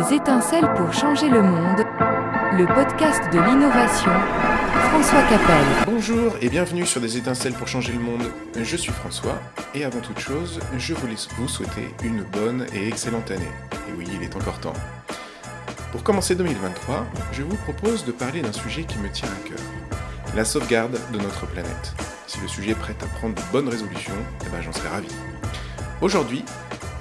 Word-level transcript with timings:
Des 0.00 0.14
étincelles 0.14 0.72
pour 0.76 0.94
changer 0.94 1.28
le 1.28 1.42
monde, 1.42 1.84
le 2.56 2.64
podcast 2.74 3.22
de 3.34 3.38
l'innovation, 3.38 4.10
François 4.88 5.22
Capel. 5.24 5.66
Bonjour 5.84 6.36
et 6.40 6.48
bienvenue 6.48 6.86
sur 6.86 7.02
Des 7.02 7.18
étincelles 7.18 7.52
pour 7.52 7.68
changer 7.68 7.92
le 7.92 7.98
monde. 7.98 8.22
Je 8.58 8.76
suis 8.78 8.92
François 8.92 9.38
et 9.74 9.84
avant 9.84 10.00
toute 10.00 10.18
chose, 10.18 10.58
je 10.78 10.94
voulais 10.94 11.16
vous 11.36 11.48
souhaiter 11.48 11.94
une 12.02 12.22
bonne 12.22 12.66
et 12.72 12.88
excellente 12.88 13.30
année. 13.30 13.52
Et 13.90 13.92
oui, 13.98 14.06
il 14.14 14.22
est 14.22 14.34
encore 14.36 14.58
temps. 14.60 14.72
Pour 15.92 16.02
commencer 16.02 16.34
2023, 16.34 17.04
je 17.32 17.42
vous 17.42 17.56
propose 17.56 18.06
de 18.06 18.12
parler 18.12 18.40
d'un 18.40 18.52
sujet 18.52 18.84
qui 18.84 18.98
me 19.00 19.10
tient 19.10 19.28
à 19.28 19.48
cœur. 19.48 19.58
La 20.34 20.46
sauvegarde 20.46 20.98
de 21.12 21.18
notre 21.18 21.46
planète. 21.46 21.92
Si 22.26 22.40
le 22.40 22.48
sujet 22.48 22.74
prête 22.74 23.02
à 23.02 23.06
prendre 23.18 23.34
de 23.34 23.42
bonnes 23.52 23.68
résolutions, 23.68 24.14
eh 24.46 24.48
ben 24.48 24.62
j'en 24.62 24.72
serais 24.72 24.88
ravi. 24.88 25.08
Aujourd'hui, 26.00 26.42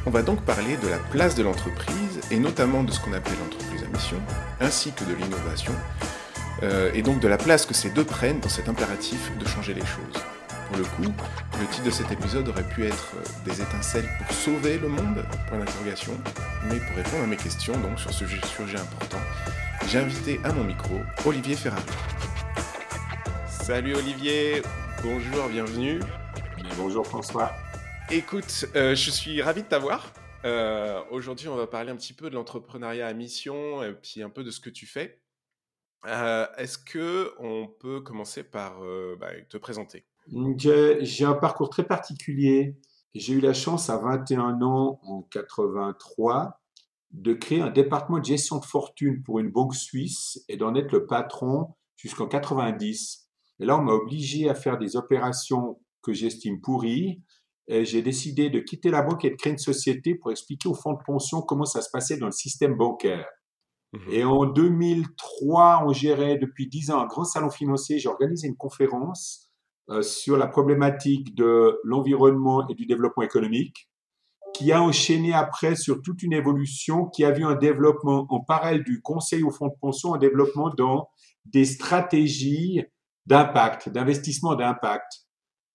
on 0.05 0.09
va 0.09 0.21
donc 0.21 0.41
parler 0.41 0.77
de 0.77 0.88
la 0.88 0.98
place 0.98 1.35
de 1.35 1.44
l'entreprise 1.44 2.20
et 2.31 2.40
notamment 2.40 2.84
de 2.84 2.91
ce 2.91 2.99
qu'on 2.99 3.13
appelle 3.13 3.38
l'entreprise 3.40 3.84
à 3.84 3.88
mission, 3.88 4.17
ainsi 4.59 4.91
que 4.91 5.03
de 5.03 5.13
l'innovation, 5.13 5.73
euh, 6.63 6.91
et 6.94 7.02
donc 7.02 7.20
de 7.20 7.27
la 7.27 7.38
place 7.38 7.66
que 7.66 7.73
ces 7.73 7.90
deux 7.90 8.04
prennent 8.04 8.40
dans 8.40 8.49
cet 8.49 8.70
impératif 8.70 9.31
de 9.38 9.45
changer 9.45 9.73
les 9.73 9.85
choses. 9.85 10.23
Pour 10.67 10.77
le 10.77 10.84
coup, 10.84 11.13
le 11.59 11.66
titre 11.67 11.84
de 11.84 11.91
cet 11.91 12.12
épisode 12.12 12.48
aurait 12.48 12.67
pu 12.67 12.85
être 12.85 13.13
euh, 13.16 13.23
Des 13.45 13.62
étincelles 13.62 14.07
pour 14.20 14.35
sauver 14.35 14.77
le 14.77 14.88
monde 14.88 15.26
Point 15.48 15.57
d'interrogation. 15.59 16.13
Mais 16.66 16.76
pour 16.76 16.95
répondre 16.95 17.23
à 17.23 17.27
mes 17.27 17.38
questions 17.38 17.73
donc 17.79 17.99
sur 17.99 18.13
ce 18.13 18.26
sujet 18.26 18.77
important, 18.77 19.18
j'ai 19.88 19.99
invité 19.99 20.40
à 20.43 20.54
mon 20.54 20.63
micro 20.63 20.99
Olivier 21.26 21.55
Ferrari. 21.55 21.81
Salut 23.48 23.95
Olivier, 23.95 24.62
bonjour, 25.02 25.48
bienvenue. 25.49 25.99
Bonjour 26.77 27.05
François. 27.05 27.52
Écoute, 28.12 28.66
euh, 28.76 28.95
je 28.95 29.12
suis 29.12 29.40
ravi 29.40 29.62
de 29.62 29.68
t'avoir. 29.68 30.12
Euh, 30.44 30.99
Aujourd'hui, 31.12 31.48
on 31.48 31.55
va 31.55 31.68
parler 31.68 31.91
un 31.91 31.95
petit 31.95 32.13
peu 32.13 32.32
de 32.32 32.35
l'entrepreneuriat 32.35 33.05
à 33.05 33.13
mission 33.13 33.84
et 33.84 33.93
puis 33.93 34.24
un 34.24 34.32
peu 34.32 34.43
de 34.43 34.49
ce 34.49 34.60
que 34.60 34.71
tu 34.71 34.88
fais. 34.88 35.21
Euh, 36.07 36.48
Est-ce 36.57 36.80
que 36.80 37.35
on 37.37 37.68
peut 37.68 38.02
commencer 38.02 38.43
par 38.43 38.82
bah, 39.20 39.30
te 39.48 39.57
présenter? 39.57 40.07
J'ai 40.57 41.24
un 41.24 41.35
parcours 41.35 41.70
très 41.70 41.84
particulier. 41.84 42.80
J'ai 43.13 43.34
eu 43.34 43.41
la 43.41 43.54
chance 43.54 43.91
à 43.91 43.98
21 43.98 44.63
ans, 44.63 44.99
en 45.04 45.21
83, 45.21 46.60
de 47.12 47.34
créer 47.34 47.62
un 47.62 47.70
département 47.70 48.18
de 48.18 48.26
gestion 48.26 48.57
de 48.57 48.65
fortune 48.65 49.21
pour 49.21 49.37
une 49.37 49.52
banque 49.52 49.76
suisse 49.76 50.43
et 50.48 50.57
d'en 50.57 50.74
être 50.74 50.91
le 50.93 51.05
patron 51.05 51.76
jusqu'en 51.96 52.27
90. 52.27 53.30
Et 53.60 53.65
là, 53.65 53.77
on 53.77 53.84
m'a 53.84 53.93
obligé 53.93 54.49
à 54.49 54.55
faire 54.55 54.80
des 54.80 54.96
opérations 54.96 55.80
que 56.02 56.12
j'estime 56.12 56.60
pourries 56.60 57.21
j'ai 57.70 58.01
décidé 58.01 58.49
de 58.49 58.59
quitter 58.59 58.89
la 58.89 59.01
banque 59.01 59.25
et 59.25 59.29
de 59.29 59.35
créer 59.35 59.53
une 59.53 59.59
société 59.59 60.15
pour 60.15 60.31
expliquer 60.31 60.67
aux 60.67 60.73
fonds 60.73 60.93
de 60.93 61.03
pension 61.05 61.41
comment 61.41 61.65
ça 61.65 61.81
se 61.81 61.89
passait 61.91 62.17
dans 62.17 62.25
le 62.25 62.31
système 62.31 62.75
bancaire. 62.75 63.27
Mmh. 63.93 63.98
Et 64.12 64.23
en 64.23 64.45
2003, 64.45 65.84
on 65.85 65.94
gérait 65.94 66.38
depuis 66.38 66.67
10 66.67 66.91
ans 66.91 67.01
un 67.01 67.07
grand 67.07 67.23
salon 67.23 67.50
financier. 67.50 68.00
J'ai 68.00 68.09
organisé 68.09 68.47
une 68.47 68.57
conférence 68.57 69.50
euh, 69.90 70.03
sur 70.03 70.38
la 70.38 70.45
problématique 70.45 71.34
de 71.34 71.79
l'environnement 71.84 72.67
et 72.67 72.75
du 72.75 72.85
développement 72.85 73.23
économique, 73.23 73.90
qui 74.53 74.72
a 74.72 74.84
enchaîné 74.84 75.34
après 75.34 75.75
sur 75.75 76.03
toute 76.03 76.22
une 76.22 76.34
évolution, 76.34 77.07
qui 77.07 77.23
a 77.23 77.31
vu 77.31 77.44
un 77.44 77.56
développement 77.56 78.28
en 78.29 78.40
parallèle 78.40 78.84
du 78.84 79.01
conseil 79.01 79.41
aux 79.41 79.50
fonds 79.50 79.67
de 79.67 79.75
pension, 79.81 80.13
un 80.13 80.19
développement 80.19 80.69
dans 80.69 81.09
des 81.45 81.66
stratégies 81.66 82.84
d'impact, 83.25 83.90
d'investissement 83.90 84.53
d'impact. 84.53 85.25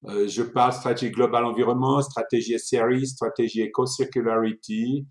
Euh, 0.06 0.28
je 0.28 0.42
parle 0.42 0.72
stratégie 0.72 1.10
globale 1.10 1.44
environnement, 1.44 2.02
stratégie 2.02 2.58
SRE, 2.58 3.05
stratégie 3.05 3.62
eco-circularity 3.62 5.06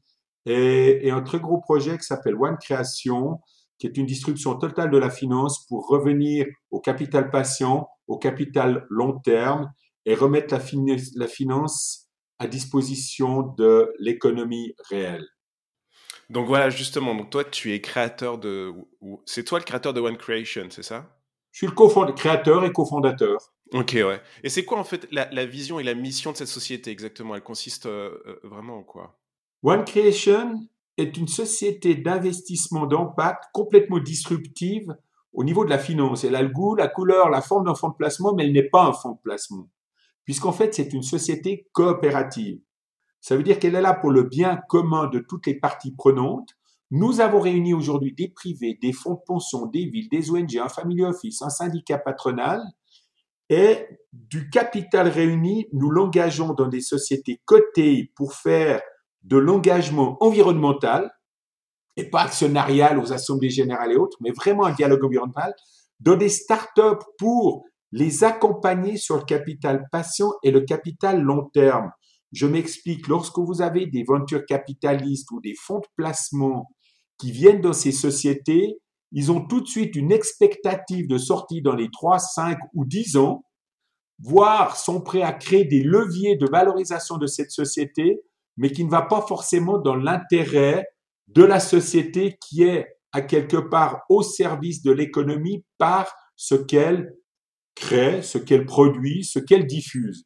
et, 0.45 1.07
et, 1.07 1.11
un 1.11 1.21
très 1.21 1.39
gros 1.39 1.59
projet 1.59 1.97
qui 1.97 2.03
s'appelle 2.03 2.35
One 2.35 2.57
Création, 2.57 3.39
qui 3.79 3.87
est 3.87 3.97
une 3.97 4.05
distribution 4.05 4.55
totale 4.55 4.91
de 4.91 4.97
la 4.97 5.09
finance 5.09 5.65
pour 5.67 5.87
revenir 5.87 6.45
au 6.69 6.79
capital 6.79 7.31
patient, 7.31 7.87
au 8.07 8.17
capital 8.17 8.85
long 8.89 9.19
terme 9.19 9.71
et 10.05 10.15
remettre 10.15 10.53
la, 10.53 10.61
la 11.15 11.27
finance 11.27 12.09
à 12.39 12.47
disposition 12.47 13.53
de 13.57 13.91
l'économie 13.99 14.75
réelle. 14.89 15.25
Donc 16.29 16.47
voilà, 16.47 16.69
justement, 16.69 17.15
donc 17.15 17.29
toi, 17.29 17.43
tu 17.43 17.73
es 17.73 17.81
créateur 17.81 18.37
de... 18.37 18.71
C'est 19.25 19.43
toi 19.43 19.59
le 19.59 19.65
créateur 19.65 19.93
de 19.93 20.01
One 20.01 20.17
Creation, 20.17 20.67
c'est 20.69 20.83
ça? 20.83 21.09
Je 21.51 21.59
suis 21.59 21.67
le 21.67 22.13
créateur 22.13 22.65
et 22.65 22.71
cofondateur. 22.71 23.37
Ok, 23.73 23.93
ouais. 23.95 24.21
Et 24.43 24.49
c'est 24.49 24.65
quoi 24.65 24.79
en 24.79 24.83
fait 24.83 25.07
la, 25.11 25.45
vision 25.45 25.79
et 25.79 25.83
la 25.83 25.95
mission 25.95 26.31
de 26.31 26.37
cette 26.37 26.47
société 26.47 26.91
exactement? 26.91 27.35
Elle 27.35 27.41
consiste 27.41 27.87
euh, 27.87 28.21
euh, 28.27 28.39
vraiment 28.43 28.77
en 28.77 28.83
quoi? 28.83 29.19
One 29.63 29.83
Creation 29.83 30.67
est 30.97 31.17
une 31.17 31.27
société 31.27 31.95
d'investissement 31.95 32.85
d'impact 32.85 33.45
complètement 33.51 33.97
disruptive 33.97 34.95
au 35.33 35.43
niveau 35.43 35.65
de 35.65 35.71
la 35.71 35.79
finance. 35.79 36.23
Elle 36.23 36.35
a 36.35 36.43
le 36.43 36.49
goût, 36.49 36.75
la 36.75 36.87
couleur, 36.87 37.29
la 37.29 37.41
forme 37.41 37.65
d'un 37.65 37.73
fonds 37.73 37.89
de 37.89 37.95
placement, 37.95 38.35
mais 38.35 38.45
elle 38.45 38.51
n'est 38.51 38.69
pas 38.69 38.85
un 38.85 38.93
fonds 38.93 39.13
de 39.13 39.19
placement. 39.23 39.67
Puisqu'en 40.23 40.51
fait, 40.51 40.75
c'est 40.75 40.93
une 40.93 41.01
société 41.01 41.67
coopérative. 41.71 42.59
Ça 43.21 43.35
veut 43.35 43.43
dire 43.43 43.57
qu'elle 43.57 43.75
est 43.75 43.81
là 43.81 43.93
pour 43.93 44.11
le 44.11 44.23
bien 44.23 44.57
commun 44.69 45.07
de 45.07 45.19
toutes 45.19 45.47
les 45.47 45.55
parties 45.55 45.95
prenantes. 45.95 46.49
Nous 46.91 47.21
avons 47.21 47.39
réuni 47.39 47.73
aujourd'hui 47.73 48.13
des 48.13 48.27
privés, 48.27 48.77
des 48.79 48.93
fonds 48.93 49.15
de 49.15 49.21
pension, 49.25 49.65
des 49.65 49.85
villes, 49.85 50.09
des 50.09 50.29
ONG, 50.29 50.57
un 50.57 50.69
family 50.69 51.03
office, 51.03 51.41
un 51.41 51.49
syndicat 51.49 51.97
patronal, 51.97 52.61
et 53.53 53.87
du 54.11 54.49
capital 54.49 55.07
réuni, 55.07 55.67
nous 55.73 55.91
l'engageons 55.91 56.53
dans 56.53 56.67
des 56.67 56.81
sociétés 56.81 57.39
cotées 57.45 58.11
pour 58.15 58.33
faire 58.33 58.81
de 59.21 59.37
l'engagement 59.37 60.17
environnemental, 60.21 61.11
et 61.95 62.09
pas 62.09 62.23
actionnarial 62.23 62.97
aux 62.97 63.13
assemblées 63.13 63.51
générales 63.51 63.91
et 63.91 63.95
autres, 63.95 64.17
mais 64.21 64.31
vraiment 64.31 64.65
un 64.65 64.71
dialogue 64.73 65.05
environnemental, 65.05 65.53
dans 65.99 66.15
des 66.15 66.29
startups 66.29 67.05
pour 67.19 67.65
les 67.91 68.23
accompagner 68.23 68.97
sur 68.97 69.17
le 69.17 69.23
capital 69.23 69.85
patient 69.91 70.33
et 70.41 70.49
le 70.49 70.61
capital 70.61 71.21
long 71.21 71.47
terme. 71.53 71.91
Je 72.31 72.47
m'explique, 72.47 73.07
lorsque 73.07 73.37
vous 73.37 73.61
avez 73.61 73.85
des 73.85 74.03
ventures 74.03 74.47
capitalistes 74.47 75.29
ou 75.29 75.39
des 75.41 75.53
fonds 75.53 75.77
de 75.77 75.87
placement 75.95 76.71
qui 77.19 77.31
viennent 77.31 77.61
dans 77.61 77.73
ces 77.73 77.91
sociétés, 77.91 78.79
ils 79.13 79.31
ont 79.31 79.45
tout 79.45 79.61
de 79.61 79.67
suite 79.67 79.95
une 79.95 80.11
expectative 80.11 81.07
de 81.07 81.17
sortie 81.17 81.61
dans 81.61 81.75
les 81.75 81.89
3, 81.91 82.17
5 82.17 82.57
ou 82.73 82.83
10 82.83 83.17
ans, 83.17 83.45
voire 84.19 84.75
sont 84.75 85.01
prêts 85.01 85.21
à 85.21 85.31
créer 85.31 85.65
des 85.65 85.83
leviers 85.83 86.35
de 86.35 86.47
valorisation 86.47 87.17
de 87.17 87.27
cette 87.27 87.51
société, 87.51 88.21
mais 88.57 88.71
qui 88.71 88.83
ne 88.83 88.89
va 88.89 89.03
pas 89.03 89.21
forcément 89.21 89.77
dans 89.77 89.95
l'intérêt 89.95 90.87
de 91.27 91.43
la 91.43 91.59
société 91.59 92.37
qui 92.41 92.63
est 92.63 92.87
à 93.11 93.21
quelque 93.21 93.57
part 93.57 94.01
au 94.09 94.23
service 94.23 94.81
de 94.81 94.91
l'économie 94.91 95.63
par 95.77 96.13
ce 96.35 96.55
qu'elle 96.55 97.13
crée, 97.75 98.23
ce 98.23 98.39
qu'elle 98.39 98.65
produit, 98.65 99.23
ce 99.23 99.39
qu'elle 99.39 99.67
diffuse. 99.67 100.25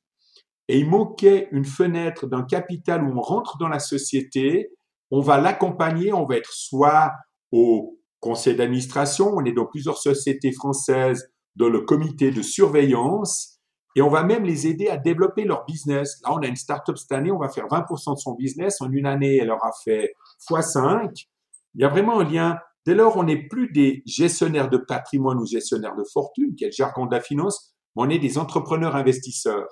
Et 0.69 0.79
il 0.79 0.89
manquait 0.89 1.49
une 1.51 1.65
fenêtre 1.65 2.27
d'un 2.27 2.43
capital 2.43 3.03
où 3.03 3.17
on 3.17 3.21
rentre 3.21 3.57
dans 3.57 3.67
la 3.67 3.79
société, 3.79 4.69
on 5.11 5.19
va 5.21 5.39
l'accompagner, 5.39 6.13
on 6.13 6.25
va 6.25 6.37
être 6.37 6.51
soit 6.53 7.11
au 7.51 7.96
conseil 8.19 8.55
d'administration, 8.55 9.33
on 9.35 9.45
est 9.45 9.53
dans 9.53 9.65
plusieurs 9.65 9.97
sociétés 9.97 10.51
françaises 10.51 11.29
dans 11.55 11.69
le 11.69 11.81
comité 11.81 12.31
de 12.31 12.41
surveillance 12.41 13.57
et 13.97 14.01
on 14.03 14.09
va 14.09 14.21
même 14.23 14.43
les 14.43 14.67
aider 14.67 14.89
à 14.89 14.97
développer 14.97 15.43
leur 15.43 15.65
business. 15.65 16.21
Là, 16.23 16.31
on 16.33 16.37
a 16.37 16.47
une 16.47 16.55
startup 16.55 16.95
cette 16.97 17.11
année, 17.11 17.31
on 17.31 17.39
va 17.39 17.49
faire 17.49 17.65
20% 17.65 18.13
de 18.13 18.19
son 18.19 18.35
business. 18.35 18.79
En 18.79 18.91
une 18.91 19.07
année, 19.07 19.37
elle 19.37 19.49
aura 19.49 19.71
fait 19.83 20.13
x5. 20.47 21.25
Il 21.73 21.81
y 21.81 21.83
a 21.83 21.89
vraiment 21.89 22.19
un 22.19 22.23
lien. 22.23 22.59
Dès 22.85 22.93
lors, 22.93 23.17
on 23.17 23.23
n'est 23.23 23.47
plus 23.47 23.71
des 23.71 24.03
gestionnaires 24.05 24.69
de 24.69 24.77
patrimoine 24.77 25.39
ou 25.39 25.47
gestionnaires 25.47 25.95
de 25.95 26.03
fortune, 26.13 26.53
qui 26.55 26.63
est 26.63 26.67
le 26.67 26.73
jargon 26.73 27.07
de 27.07 27.15
la 27.15 27.21
finance, 27.21 27.73
mais 27.95 28.03
on 28.03 28.09
est 28.09 28.19
des 28.19 28.37
entrepreneurs 28.37 28.95
investisseurs. 28.95 29.67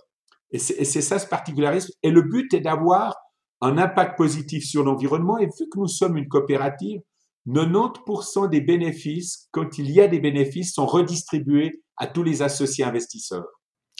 Et 0.51 0.57
c'est 0.57 1.01
ça 1.01 1.19
ce 1.19 1.27
particularisme. 1.27 1.91
Et 2.01 2.09
le 2.09 2.23
but 2.23 2.51
est 2.53 2.61
d'avoir 2.61 3.15
un 3.61 3.77
impact 3.77 4.17
positif 4.17 4.63
sur 4.65 4.83
l'environnement. 4.83 5.37
Et 5.37 5.45
vu 5.45 5.69
que 5.71 5.77
nous 5.77 5.87
sommes 5.87 6.17
une 6.17 6.27
coopérative, 6.27 7.01
90% 7.47 8.49
des 8.49 8.61
bénéfices, 8.61 9.47
quand 9.51 9.77
il 9.77 9.91
y 9.91 10.01
a 10.01 10.07
des 10.07 10.19
bénéfices, 10.19 10.73
sont 10.73 10.85
redistribués 10.85 11.83
à 11.97 12.07
tous 12.07 12.23
les 12.23 12.41
associés 12.41 12.83
investisseurs. 12.83 13.45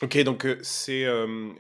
Ok, 0.01 0.18
donc 0.24 0.45
euh, 0.45 0.57
c'est 0.62 1.06
euh, 1.06 1.53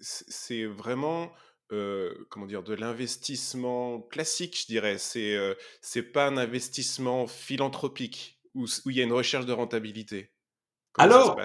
c'est 0.00 0.64
vraiment 0.64 1.30
euh, 1.72 2.12
comment 2.30 2.46
dire 2.46 2.64
de 2.64 2.74
l'investissement 2.74 4.00
classique, 4.00 4.58
je 4.60 4.66
dirais. 4.66 4.98
C'est 4.98 5.36
c'est 5.80 6.02
pas 6.02 6.26
un 6.26 6.36
investissement 6.36 7.26
philanthropique 7.26 8.40
où, 8.54 8.64
où, 8.64 8.90
il 8.90 8.96
y 8.96 9.00
a 9.00 9.04
une 9.04 9.12
recherche 9.12 9.46
de 9.46 9.52
rentabilité. 9.52 10.32
Alors, 10.98 11.38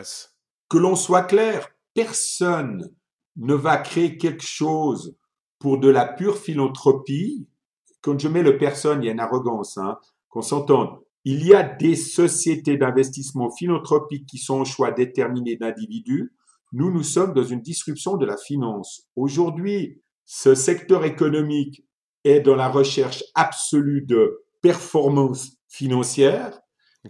que 0.69 0.77
l'on 0.77 0.95
soit 0.95 1.23
clair, 1.23 1.69
personne 1.94 2.89
ne 3.35 3.53
va 3.53 3.77
créer 3.77 4.17
quelque 4.17 4.45
chose 4.45 5.15
pour 5.59 5.77
de 5.77 5.89
la 5.89 6.05
pure 6.05 6.37
philanthropie 6.37 7.47
quand 8.01 8.19
je 8.19 8.27
mets 8.27 8.44
le 8.44 8.57
personne, 8.57 9.03
il 9.03 9.06
y 9.06 9.09
a 9.09 9.13
une 9.13 9.19
arrogance, 9.19 9.77
hein, 9.77 9.98
qu'on 10.30 10.42
s'entende. 10.42 11.00
Il 11.24 11.45
y 11.45 11.53
a 11.53 11.63
des 11.63 11.95
sociétés 11.95 12.77
d'investissement 12.77 13.51
philanthropique 13.51 14.25
qui 14.25 14.39
sont 14.39 14.62
au 14.62 14.65
choix 14.65 14.92
déterminé 14.92 15.56
d'individus. 15.56 16.33
Nous, 16.74 16.92
nous 16.92 17.03
sommes 17.03 17.33
dans 17.33 17.44
une 17.44 17.62
disruption 17.62 18.18
de 18.18 18.25
la 18.25 18.38
finance. 18.38 19.07
Aujourd'hui, 19.15 20.01
ce 20.25 20.56
secteur 20.56 21.06
économique 21.06 21.86
est 22.24 22.39
dans 22.39 22.56
la 22.56 22.69
recherche 22.69 23.24
absolue 23.36 24.01
de 24.01 24.44
performance 24.62 25.57
financière, 25.68 26.59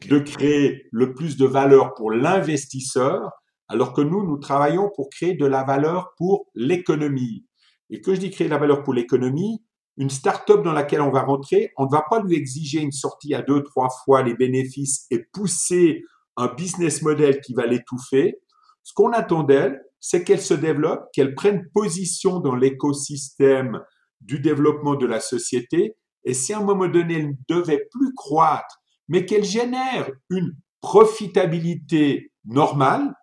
de 0.07 0.19
créer 0.19 0.87
le 0.91 1.13
plus 1.13 1.37
de 1.37 1.45
valeur 1.45 1.93
pour 1.93 2.11
l'investisseur, 2.11 3.31
alors 3.67 3.93
que 3.93 4.01
nous, 4.01 4.25
nous 4.25 4.37
travaillons 4.37 4.89
pour 4.95 5.09
créer 5.09 5.35
de 5.35 5.45
la 5.45 5.63
valeur 5.63 6.13
pour 6.17 6.47
l'économie. 6.55 7.45
Et 7.89 8.01
que 8.01 8.13
je 8.13 8.19
dis 8.19 8.29
créer 8.31 8.47
de 8.47 8.53
la 8.53 8.57
valeur 8.57 8.83
pour 8.83 8.93
l'économie, 8.93 9.63
une 9.97 10.09
start-up 10.09 10.63
dans 10.63 10.71
laquelle 10.71 11.01
on 11.01 11.11
va 11.11 11.23
rentrer, 11.23 11.71
on 11.77 11.85
ne 11.85 11.91
va 11.91 12.03
pas 12.09 12.21
lui 12.21 12.35
exiger 12.35 12.79
une 12.79 12.91
sortie 12.91 13.33
à 13.33 13.41
deux, 13.41 13.61
trois 13.63 13.89
fois 14.03 14.23
les 14.23 14.35
bénéfices 14.35 15.05
et 15.11 15.25
pousser 15.33 16.03
un 16.37 16.47
business 16.47 17.01
model 17.01 17.41
qui 17.41 17.53
va 17.53 17.65
l'étouffer. 17.65 18.39
Ce 18.83 18.93
qu'on 18.93 19.11
attend 19.11 19.43
d'elle, 19.43 19.81
c'est 19.99 20.23
qu'elle 20.23 20.41
se 20.41 20.53
développe, 20.53 21.05
qu'elle 21.13 21.35
prenne 21.35 21.69
position 21.73 22.39
dans 22.39 22.55
l'écosystème 22.55 23.81
du 24.21 24.39
développement 24.39 24.95
de 24.95 25.05
la 25.05 25.19
société. 25.19 25.95
Et 26.23 26.33
si 26.33 26.53
à 26.53 26.59
un 26.59 26.63
moment 26.63 26.87
donné, 26.87 27.15
elle 27.15 27.29
ne 27.29 27.33
devait 27.47 27.87
plus 27.91 28.13
croître, 28.15 28.77
mais 29.07 29.25
qu'elle 29.25 29.43
génère 29.43 30.09
une 30.29 30.55
profitabilité 30.81 32.31
normale, 32.45 33.13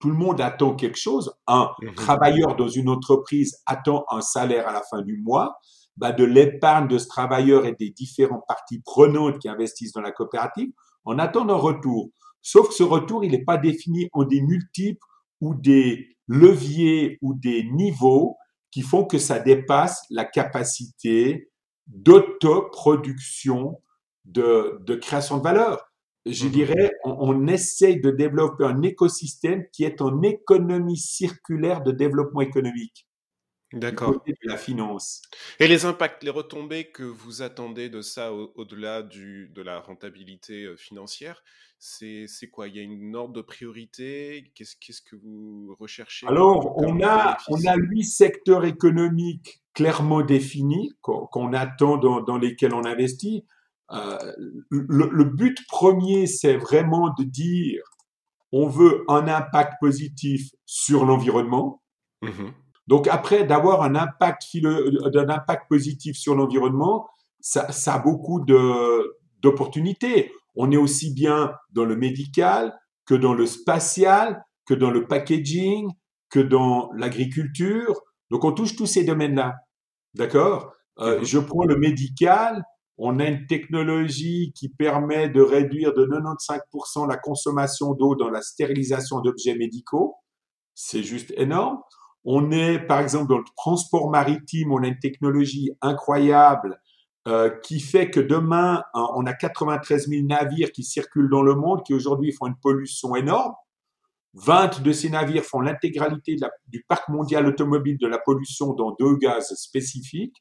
tout 0.00 0.10
le 0.10 0.16
monde 0.16 0.40
attend 0.40 0.74
quelque 0.74 0.98
chose. 0.98 1.32
Un 1.46 1.70
mhm. 1.80 1.94
travailleur 1.94 2.56
dans 2.56 2.68
une 2.68 2.88
entreprise 2.88 3.62
attend 3.66 4.04
un 4.10 4.20
salaire 4.20 4.68
à 4.68 4.72
la 4.72 4.82
fin 4.82 5.02
du 5.02 5.16
mois. 5.16 5.56
Bah 5.96 6.12
de 6.12 6.24
l'épargne 6.24 6.88
de 6.88 6.98
ce 6.98 7.08
travailleur 7.08 7.64
et 7.66 7.72
des 7.72 7.90
différentes 7.90 8.44
parties 8.46 8.80
prenantes 8.80 9.38
qui 9.38 9.48
investissent 9.48 9.92
dans 9.92 10.02
la 10.02 10.12
coopérative, 10.12 10.70
on 11.04 11.18
attend 11.18 11.48
un 11.48 11.54
retour. 11.54 12.10
Sauf 12.42 12.68
que 12.68 12.74
ce 12.74 12.82
retour, 12.82 13.24
il 13.24 13.32
n'est 13.32 13.44
pas 13.44 13.56
défini 13.56 14.08
en 14.12 14.24
des 14.24 14.42
multiples 14.42 15.06
ou 15.40 15.54
des 15.54 16.16
leviers 16.28 17.18
ou 17.22 17.34
des 17.34 17.64
niveaux 17.64 18.36
qui 18.70 18.82
font 18.82 19.04
que 19.04 19.18
ça 19.18 19.38
dépasse 19.38 20.02
la 20.10 20.24
capacité 20.24 21.50
d'autoproduction 21.86 23.80
de, 24.24 24.78
de 24.84 24.94
création 24.96 25.38
de 25.38 25.42
valeur. 25.42 25.80
Je 26.26 26.46
mmh 26.46 26.50
dirais, 26.50 26.92
on, 27.04 27.16
on 27.20 27.46
essaye 27.46 28.00
de 28.00 28.10
développer 28.10 28.64
un 28.64 28.82
écosystème 28.82 29.64
qui 29.72 29.84
est 29.84 30.00
en 30.02 30.22
économie 30.22 30.98
circulaire 30.98 31.82
de 31.82 31.92
développement 31.92 32.40
économique. 32.40 33.05
D'accord. 33.76 34.22
De 34.26 34.34
la 34.44 34.56
finance. 34.56 35.22
Et 35.60 35.68
les 35.68 35.84
impacts, 35.84 36.22
les 36.24 36.30
retombées 36.30 36.90
que 36.90 37.02
vous 37.02 37.42
attendez 37.42 37.88
de 37.88 38.00
ça 38.00 38.32
au-delà 38.32 39.02
du 39.02 39.50
de 39.54 39.62
la 39.62 39.80
rentabilité 39.80 40.64
euh, 40.64 40.76
financière, 40.76 41.42
c'est 41.78 42.26
quoi? 42.50 42.68
Il 42.68 42.76
y 42.76 42.78
a 42.78 42.82
une 42.82 43.14
ordre 43.14 43.34
de 43.34 43.42
priorité? 43.42 44.50
Qu'est-ce 44.54 44.76
qu'est-ce 44.80 45.02
que 45.02 45.16
vous 45.16 45.76
recherchez 45.78 46.26
Alors, 46.26 46.76
on 46.78 47.02
a, 47.02 47.36
on 47.48 47.64
a 47.66 47.76
huit 47.76 48.04
secteurs 48.04 48.64
économiques 48.64 49.62
clairement 49.74 50.22
définis 50.22 50.94
qu'on 51.02 51.52
attend 51.52 51.98
dans, 51.98 52.22
dans, 52.22 52.38
lesquels 52.38 52.72
on 52.72 52.86
investit. 52.86 53.44
Euh, 53.92 54.16
le, 54.70 55.10
le, 55.12 55.24
but 55.24 55.58
premier, 55.68 56.26
c'est 56.26 56.56
vraiment 56.56 57.12
de 57.18 57.24
dire 57.24 57.82
on 58.52 58.68
veut 58.68 59.04
un 59.08 59.28
impact 59.28 59.74
positif 59.80 60.50
sur 60.64 61.04
l'environnement. 61.04 61.82
Mmh 62.22 62.50
donc 62.86 63.08
après, 63.08 63.44
d'avoir 63.44 63.82
un 63.82 63.94
impact, 63.96 64.44
d'un 64.62 65.28
impact 65.28 65.68
positif 65.68 66.16
sur 66.16 66.34
l'environnement, 66.34 67.08
ça, 67.40 67.70
ça, 67.72 67.94
a 67.94 67.98
beaucoup 67.98 68.44
d'opportunités. 69.42 70.32
On 70.54 70.70
est 70.70 70.76
aussi 70.76 71.12
bien 71.12 71.52
dans 71.70 71.84
le 71.84 71.96
médical 71.96 72.78
que 73.04 73.14
dans 73.14 73.34
le 73.34 73.46
spatial, 73.46 74.44
que 74.66 74.74
dans 74.74 74.90
le 74.90 75.06
packaging, 75.06 75.88
que 76.30 76.40
dans 76.40 76.90
l'agriculture. 76.92 78.00
Donc 78.30 78.44
on 78.44 78.52
touche 78.52 78.76
tous 78.76 78.86
ces 78.86 79.04
domaines-là. 79.04 79.54
D'accord? 80.14 80.72
Euh. 80.98 81.22
Je 81.22 81.38
prends 81.38 81.64
le 81.64 81.76
médical. 81.76 82.62
On 82.98 83.20
a 83.20 83.26
une 83.26 83.46
technologie 83.46 84.52
qui 84.54 84.70
permet 84.70 85.28
de 85.28 85.42
réduire 85.42 85.92
de 85.92 86.06
95% 86.06 87.08
la 87.08 87.16
consommation 87.18 87.92
d'eau 87.92 88.14
dans 88.14 88.30
la 88.30 88.40
stérilisation 88.40 89.20
d'objets 89.20 89.54
médicaux. 89.54 90.16
C'est 90.74 91.02
juste 91.02 91.32
énorme. 91.36 91.78
On 92.28 92.50
est, 92.50 92.80
par 92.80 92.98
exemple, 92.98 93.28
dans 93.28 93.38
le 93.38 93.44
transport 93.56 94.10
maritime, 94.10 94.72
on 94.72 94.82
a 94.82 94.88
une 94.88 94.98
technologie 94.98 95.70
incroyable 95.80 96.80
euh, 97.28 97.50
qui 97.62 97.78
fait 97.78 98.10
que 98.10 98.18
demain, 98.18 98.82
on 98.94 99.24
a 99.26 99.32
93 99.32 100.08
000 100.08 100.26
navires 100.26 100.72
qui 100.72 100.82
circulent 100.82 101.30
dans 101.30 101.42
le 101.42 101.54
monde, 101.54 101.84
qui 101.86 101.94
aujourd'hui 101.94 102.32
font 102.32 102.48
une 102.48 102.56
pollution 102.56 103.14
énorme. 103.14 103.54
20 104.34 104.82
de 104.82 104.92
ces 104.92 105.08
navires 105.08 105.44
font 105.44 105.60
l'intégralité 105.60 106.36
du 106.66 106.84
parc 106.88 107.08
mondial 107.08 107.46
automobile 107.46 107.96
de 107.96 108.08
la 108.08 108.18
pollution 108.18 108.74
dans 108.74 108.94
deux 108.98 109.16
gaz 109.16 109.54
spécifiques. 109.54 110.36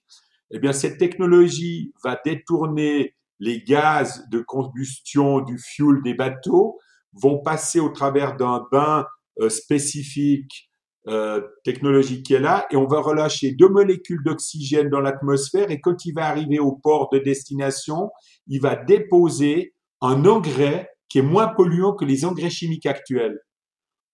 Eh 0.51 0.59
bien, 0.59 0.73
cette 0.73 0.97
technologie 0.97 1.93
va 2.03 2.19
détourner 2.25 3.15
les 3.39 3.61
gaz 3.61 4.27
de 4.29 4.39
combustion 4.39 5.39
du 5.41 5.59
fuel 5.59 6.01
des 6.03 6.15
bateaux, 6.15 6.79
vont 7.13 7.39
passer 7.39 7.79
au 7.79 7.89
travers 7.89 8.35
d'un 8.35 8.65
bain 8.71 9.05
euh, 9.39 9.49
spécifique 9.49 10.69
euh, 11.07 11.41
technologique 11.63 12.25
qui 12.25 12.33
est 12.33 12.39
là 12.39 12.65
et 12.71 12.75
on 12.75 12.87
va 12.87 12.99
relâcher 12.99 13.51
deux 13.51 13.69
molécules 13.69 14.23
d'oxygène 14.23 14.89
dans 14.89 15.01
l'atmosphère 15.01 15.69
et 15.69 15.79
quand 15.79 16.05
il 16.05 16.13
va 16.13 16.27
arriver 16.27 16.57
au 16.59 16.71
port 16.71 17.09
de 17.11 17.19
destination, 17.19 18.09
il 18.47 18.59
va 18.59 18.75
déposer 18.75 19.75
un 20.01 20.25
engrais 20.25 20.89
qui 21.09 21.19
est 21.19 21.23
moins 21.23 21.47
polluant 21.47 21.93
que 21.93 22.05
les 22.05 22.25
engrais 22.25 22.49
chimiques 22.49 22.85
actuels. 22.85 23.39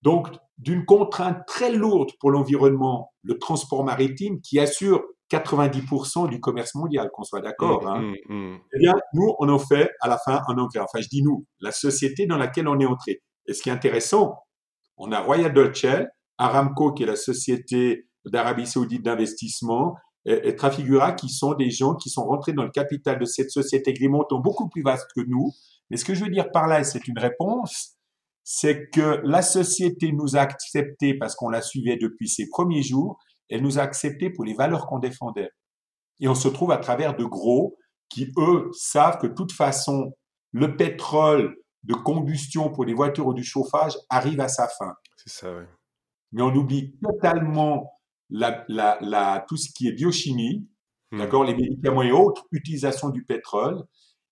Donc, 0.02 0.28
d'une 0.58 0.84
contrainte 0.84 1.38
très 1.46 1.72
lourde 1.72 2.10
pour 2.20 2.30
l'environnement, 2.30 3.12
le 3.22 3.38
transport 3.38 3.84
maritime 3.84 4.40
qui 4.40 4.60
assure 4.60 5.02
90% 5.30 6.28
du 6.28 6.40
commerce 6.40 6.74
mondial, 6.74 7.08
qu'on 7.12 7.24
soit 7.24 7.40
d'accord. 7.40 7.88
Hein. 7.88 8.02
Mmh, 8.02 8.14
mmh, 8.28 8.52
mmh. 8.52 8.58
Eh 8.74 8.78
bien, 8.78 8.94
nous, 9.14 9.34
on 9.38 9.48
en 9.48 9.58
fait 9.58 9.90
à 10.00 10.08
la 10.08 10.18
fin 10.18 10.42
un 10.46 10.58
engrais. 10.58 10.80
Enfin, 10.80 11.00
je 11.00 11.08
dis 11.08 11.22
nous, 11.22 11.46
la 11.60 11.72
société 11.72 12.26
dans 12.26 12.36
laquelle 12.36 12.68
on 12.68 12.78
est 12.78 12.86
entré. 12.86 13.22
Et 13.46 13.54
ce 13.54 13.62
qui 13.62 13.70
est 13.70 13.72
intéressant, 13.72 14.36
on 14.98 15.10
a 15.10 15.20
Royal 15.20 15.52
Dutch 15.52 15.80
Shell 15.80 16.10
Aramco, 16.42 16.92
qui 16.92 17.04
est 17.04 17.06
la 17.06 17.16
société 17.16 18.08
d'Arabie 18.24 18.66
Saoudite 18.66 19.02
d'investissement, 19.02 19.96
et, 20.24 20.54
Trafigura, 20.54 21.12
qui 21.12 21.28
sont 21.28 21.54
des 21.54 21.70
gens 21.70 21.94
qui 21.94 22.08
sont 22.08 22.24
rentrés 22.24 22.52
dans 22.52 22.64
le 22.64 22.70
capital 22.70 23.18
de 23.18 23.24
cette 23.24 23.50
société 23.50 23.92
qui 23.92 24.08
beaucoup 24.08 24.68
plus 24.68 24.82
vaste 24.82 25.08
que 25.16 25.20
nous. 25.26 25.52
Mais 25.90 25.96
ce 25.96 26.04
que 26.04 26.14
je 26.14 26.24
veux 26.24 26.30
dire 26.30 26.50
par 26.52 26.68
là, 26.68 26.80
et 26.80 26.84
c'est 26.84 27.08
une 27.08 27.18
réponse, 27.18 27.96
c'est 28.44 28.88
que 28.90 29.20
la 29.24 29.42
société 29.42 30.12
nous 30.12 30.36
a 30.36 30.40
acceptés 30.40 31.14
parce 31.14 31.34
qu'on 31.34 31.48
la 31.48 31.60
suivait 31.60 31.96
depuis 31.96 32.28
ses 32.28 32.48
premiers 32.48 32.82
jours, 32.82 33.18
elle 33.48 33.62
nous 33.62 33.78
a 33.78 33.82
acceptés 33.82 34.30
pour 34.30 34.44
les 34.44 34.54
valeurs 34.54 34.86
qu'on 34.86 34.98
défendait. 34.98 35.50
Et 36.20 36.28
on 36.28 36.34
se 36.34 36.48
trouve 36.48 36.70
à 36.70 36.78
travers 36.78 37.16
de 37.16 37.24
gros 37.24 37.76
qui, 38.08 38.32
eux, 38.38 38.70
savent 38.72 39.18
que 39.18 39.26
de 39.26 39.34
toute 39.34 39.52
façon, 39.52 40.12
le 40.52 40.76
pétrole 40.76 41.56
de 41.82 41.94
combustion 41.94 42.70
pour 42.70 42.84
les 42.84 42.94
voitures 42.94 43.26
ou 43.26 43.34
du 43.34 43.44
chauffage 43.44 43.96
arrive 44.08 44.40
à 44.40 44.48
sa 44.48 44.68
fin. 44.68 44.94
C'est 45.16 45.30
ça, 45.30 45.52
oui 45.52 45.64
mais 46.32 46.42
on 46.42 46.54
oublie 46.54 46.94
totalement 47.02 47.92
la, 48.30 48.64
la, 48.68 48.98
la, 49.00 49.44
tout 49.48 49.56
ce 49.56 49.70
qui 49.72 49.88
est 49.88 49.92
biochimie, 49.92 50.66
hmm. 51.10 51.18
d'accord, 51.18 51.44
les 51.44 51.54
médicaments 51.54 52.02
et 52.02 52.12
autres, 52.12 52.46
utilisation 52.50 53.10
du 53.10 53.24
pétrole, 53.24 53.82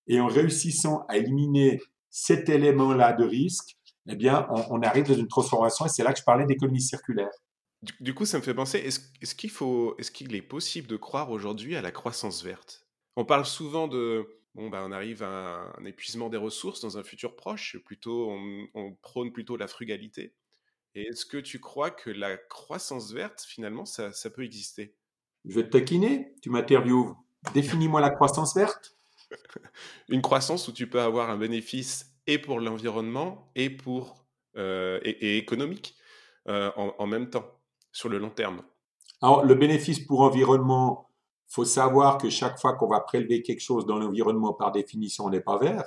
et 0.07 0.19
en 0.19 0.27
réussissant 0.27 1.05
à 1.07 1.17
éliminer 1.17 1.79
cet 2.09 2.49
élément-là 2.49 3.13
de 3.13 3.23
risque, 3.23 3.77
eh 4.09 4.15
bien, 4.15 4.47
on, 4.49 4.81
arrive 4.81 5.07
dans 5.07 5.13
une 5.13 5.27
transformation, 5.27 5.85
et 5.85 5.89
c'est 5.89 6.03
là 6.03 6.11
que 6.11 6.19
je 6.19 6.23
parlais 6.23 6.45
d'économie 6.45 6.81
circulaire. 6.81 7.29
Du, 7.99 8.13
coup, 8.13 8.25
ça 8.25 8.37
me 8.37 8.43
fait 8.43 8.53
penser, 8.53 8.79
est-ce 8.79 9.35
qu'il 9.35 9.49
faut, 9.51 9.95
est-ce 9.97 10.11
qu'il 10.11 10.35
est 10.35 10.41
possible 10.41 10.87
de 10.87 10.97
croire 10.97 11.31
aujourd'hui 11.31 11.75
à 11.75 11.81
la 11.81 11.91
croissance 11.91 12.43
verte? 12.43 12.87
On 13.15 13.25
parle 13.25 13.45
souvent 13.45 13.87
de, 13.87 14.27
bon, 14.55 14.69
ben, 14.69 14.83
on 14.85 14.91
arrive 14.91 15.23
à 15.23 15.71
un 15.77 15.85
épuisement 15.85 16.29
des 16.29 16.37
ressources 16.37 16.81
dans 16.81 16.97
un 16.97 17.03
futur 17.03 17.35
proche, 17.35 17.77
plutôt, 17.85 18.29
on, 18.31 18.67
on 18.73 18.93
prône 19.01 19.31
plutôt 19.31 19.55
la 19.55 19.67
frugalité. 19.67 20.33
Et 20.95 21.03
est-ce 21.03 21.25
que 21.25 21.37
tu 21.37 21.59
crois 21.59 21.91
que 21.91 22.09
la 22.09 22.37
croissance 22.37 23.13
verte, 23.13 23.41
finalement, 23.47 23.85
ça, 23.85 24.11
ça 24.11 24.29
peut 24.29 24.43
exister? 24.43 24.95
Je 25.45 25.55
vais 25.55 25.63
te 25.63 25.69
taquiner, 25.69 26.35
tu 26.41 26.49
m'interviews. 26.49 27.17
Définis-moi 27.53 28.01
la 28.01 28.09
croissance 28.09 28.55
verte. 28.55 28.97
Une 30.09 30.21
croissance 30.21 30.67
où 30.67 30.73
tu 30.73 30.87
peux 30.87 31.01
avoir 31.01 31.29
un 31.29 31.37
bénéfice 31.37 32.13
et 32.27 32.37
pour 32.37 32.59
l'environnement 32.59 33.51
et 33.55 33.69
pour 33.69 34.25
euh, 34.57 34.99
et, 35.03 35.37
économique 35.37 35.95
euh, 36.49 36.71
en, 36.75 36.93
en, 36.97 37.07
même 37.07 37.29
temps, 37.29 37.45
sur 37.93 38.09
le 38.09 38.17
long 38.17 38.29
terme. 38.29 38.61
Alors, 39.21 39.45
le 39.45 39.55
bénéfice 39.55 39.99
pour 39.99 40.21
environnement, 40.21 41.09
faut 41.47 41.63
savoir 41.65 42.17
que 42.17 42.29
chaque 42.29 42.59
fois 42.59 42.73
qu'on 42.75 42.87
va 42.87 42.99
prélever 42.99 43.43
quelque 43.43 43.61
chose 43.61 43.85
dans 43.85 43.97
l'environnement, 43.97 44.53
par 44.53 44.73
définition, 44.73 45.25
on 45.25 45.29
n'est 45.29 45.41
pas 45.41 45.57
vert, 45.57 45.85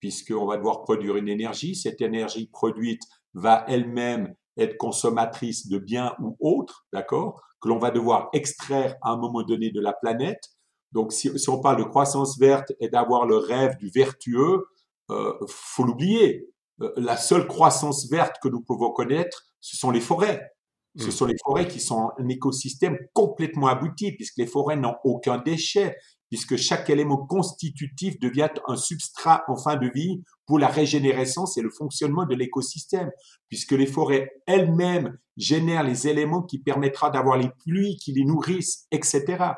puisqu'on 0.00 0.46
va 0.46 0.56
devoir 0.56 0.82
produire 0.82 1.16
une 1.16 1.28
énergie. 1.28 1.74
Cette 1.74 2.00
énergie 2.00 2.46
produite 2.46 3.02
va 3.34 3.64
elle-même 3.68 4.34
être 4.56 4.76
consommatrice 4.76 5.68
de 5.68 5.78
biens 5.78 6.14
ou 6.20 6.36
autres, 6.40 6.86
d'accord, 6.92 7.42
que 7.60 7.68
l'on 7.68 7.78
va 7.78 7.90
devoir 7.90 8.28
extraire 8.32 8.96
à 9.02 9.10
un 9.10 9.16
moment 9.16 9.42
donné 9.42 9.70
de 9.70 9.80
la 9.80 9.92
planète. 9.92 10.50
Donc, 10.92 11.12
si, 11.12 11.38
si 11.38 11.48
on 11.50 11.60
parle 11.60 11.78
de 11.78 11.84
croissance 11.84 12.38
verte 12.38 12.72
et 12.80 12.88
d'avoir 12.88 13.26
le 13.26 13.36
rêve 13.36 13.76
du 13.76 13.90
vertueux, 13.90 14.66
euh, 15.10 15.34
faut 15.48 15.84
l'oublier. 15.84 16.48
Euh, 16.82 16.92
la 16.96 17.16
seule 17.16 17.46
croissance 17.46 18.10
verte 18.10 18.36
que 18.42 18.48
nous 18.48 18.60
pouvons 18.60 18.92
connaître, 18.92 19.44
ce 19.60 19.76
sont 19.76 19.90
les 19.90 20.00
forêts. 20.00 20.52
Ce 20.98 21.08
Mm. 21.08 21.10
sont 21.10 21.26
les 21.26 21.36
forêts 21.44 21.68
qui 21.68 21.80
sont 21.80 22.10
un 22.18 22.28
écosystème 22.28 22.98
complètement 23.12 23.66
abouti, 23.66 24.12
puisque 24.12 24.38
les 24.38 24.46
forêts 24.46 24.76
n'ont 24.76 24.96
aucun 25.04 25.38
déchet, 25.38 25.96
puisque 26.28 26.56
chaque 26.56 26.90
élément 26.90 27.18
constitutif 27.26 28.18
devient 28.18 28.48
un 28.66 28.76
substrat 28.76 29.44
en 29.48 29.56
fin 29.56 29.76
de 29.76 29.90
vie 29.94 30.22
pour 30.46 30.58
la 30.58 30.68
régénérescence 30.68 31.56
et 31.56 31.62
le 31.62 31.70
fonctionnement 31.70 32.26
de 32.26 32.34
l'écosystème, 32.34 33.10
puisque 33.48 33.72
les 33.72 33.86
forêts 33.86 34.30
elles-mêmes 34.46 35.16
génèrent 35.36 35.84
les 35.84 36.08
éléments 36.08 36.42
qui 36.42 36.58
permettra 36.58 37.10
d'avoir 37.10 37.36
les 37.36 37.50
pluies 37.64 37.96
qui 37.96 38.12
les 38.12 38.24
nourrissent, 38.24 38.86
etc. 38.90 39.52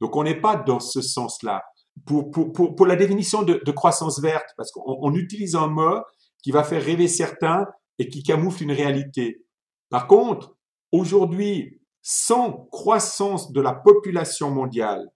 Donc 0.00 0.16
on 0.16 0.24
n'est 0.24 0.40
pas 0.40 0.56
dans 0.56 0.80
ce 0.80 1.00
sens-là. 1.00 1.62
Pour, 2.06 2.30
pour, 2.32 2.52
pour, 2.52 2.74
pour 2.74 2.86
la 2.86 2.96
définition 2.96 3.42
de, 3.42 3.62
de 3.64 3.70
croissance 3.70 4.20
verte, 4.20 4.48
parce 4.56 4.72
qu'on 4.72 4.98
on 5.00 5.14
utilise 5.14 5.54
un 5.54 5.68
mot 5.68 6.00
qui 6.42 6.50
va 6.50 6.64
faire 6.64 6.82
rêver 6.82 7.06
certains 7.06 7.66
et 7.98 8.08
qui 8.08 8.22
camoufle 8.22 8.64
une 8.64 8.72
réalité. 8.72 9.44
Par 9.90 10.08
contre, 10.08 10.56
aujourd'hui, 10.90 11.80
sans 12.02 12.68
croissance 12.70 13.52
de 13.52 13.60
la 13.60 13.72
population 13.72 14.50
mondiale, 14.50 15.08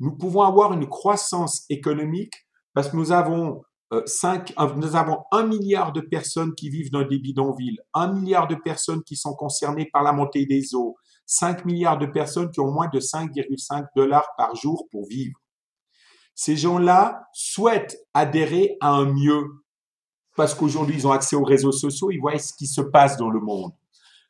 nous 0.00 0.16
pouvons 0.16 0.42
avoir 0.42 0.72
une 0.72 0.88
croissance 0.88 1.64
économique 1.68 2.34
parce 2.74 2.88
que 2.88 2.96
nous 2.96 3.12
avons 3.12 3.62
euh, 3.92 4.02
cinq, 4.06 4.54
nous 4.76 4.96
avons 4.96 5.18
un 5.32 5.44
milliard 5.44 5.92
de 5.92 6.00
personnes 6.00 6.54
qui 6.54 6.70
vivent 6.70 6.90
dans 6.90 7.02
des 7.02 7.18
bidonvilles, 7.18 7.80
un 7.92 8.12
milliard 8.12 8.48
de 8.48 8.54
personnes 8.54 9.02
qui 9.02 9.16
sont 9.16 9.34
concernées 9.34 9.88
par 9.92 10.02
la 10.02 10.12
montée 10.12 10.46
des 10.46 10.74
eaux, 10.74 10.96
5 11.26 11.64
milliards 11.64 11.98
de 11.98 12.06
personnes 12.06 12.50
qui 12.50 12.58
ont 12.60 12.72
moins 12.72 12.88
de 12.88 12.98
5,5 12.98 13.86
dollars 13.94 14.28
par 14.36 14.56
jour 14.56 14.88
pour 14.90 15.06
vivre. 15.06 15.38
Ces 16.34 16.56
gens-là 16.56 17.22
souhaitent 17.32 17.96
adhérer 18.14 18.76
à 18.80 18.90
un 18.90 19.04
mieux 19.04 19.44
parce 20.36 20.54
qu'aujourd'hui 20.54 20.96
ils 20.96 21.06
ont 21.06 21.12
accès 21.12 21.36
aux 21.36 21.44
réseaux 21.44 21.72
sociaux, 21.72 22.10
ils 22.10 22.18
voient 22.18 22.38
ce 22.38 22.52
qui 22.52 22.66
se 22.66 22.80
passe 22.80 23.16
dans 23.16 23.30
le 23.30 23.40
monde. 23.40 23.72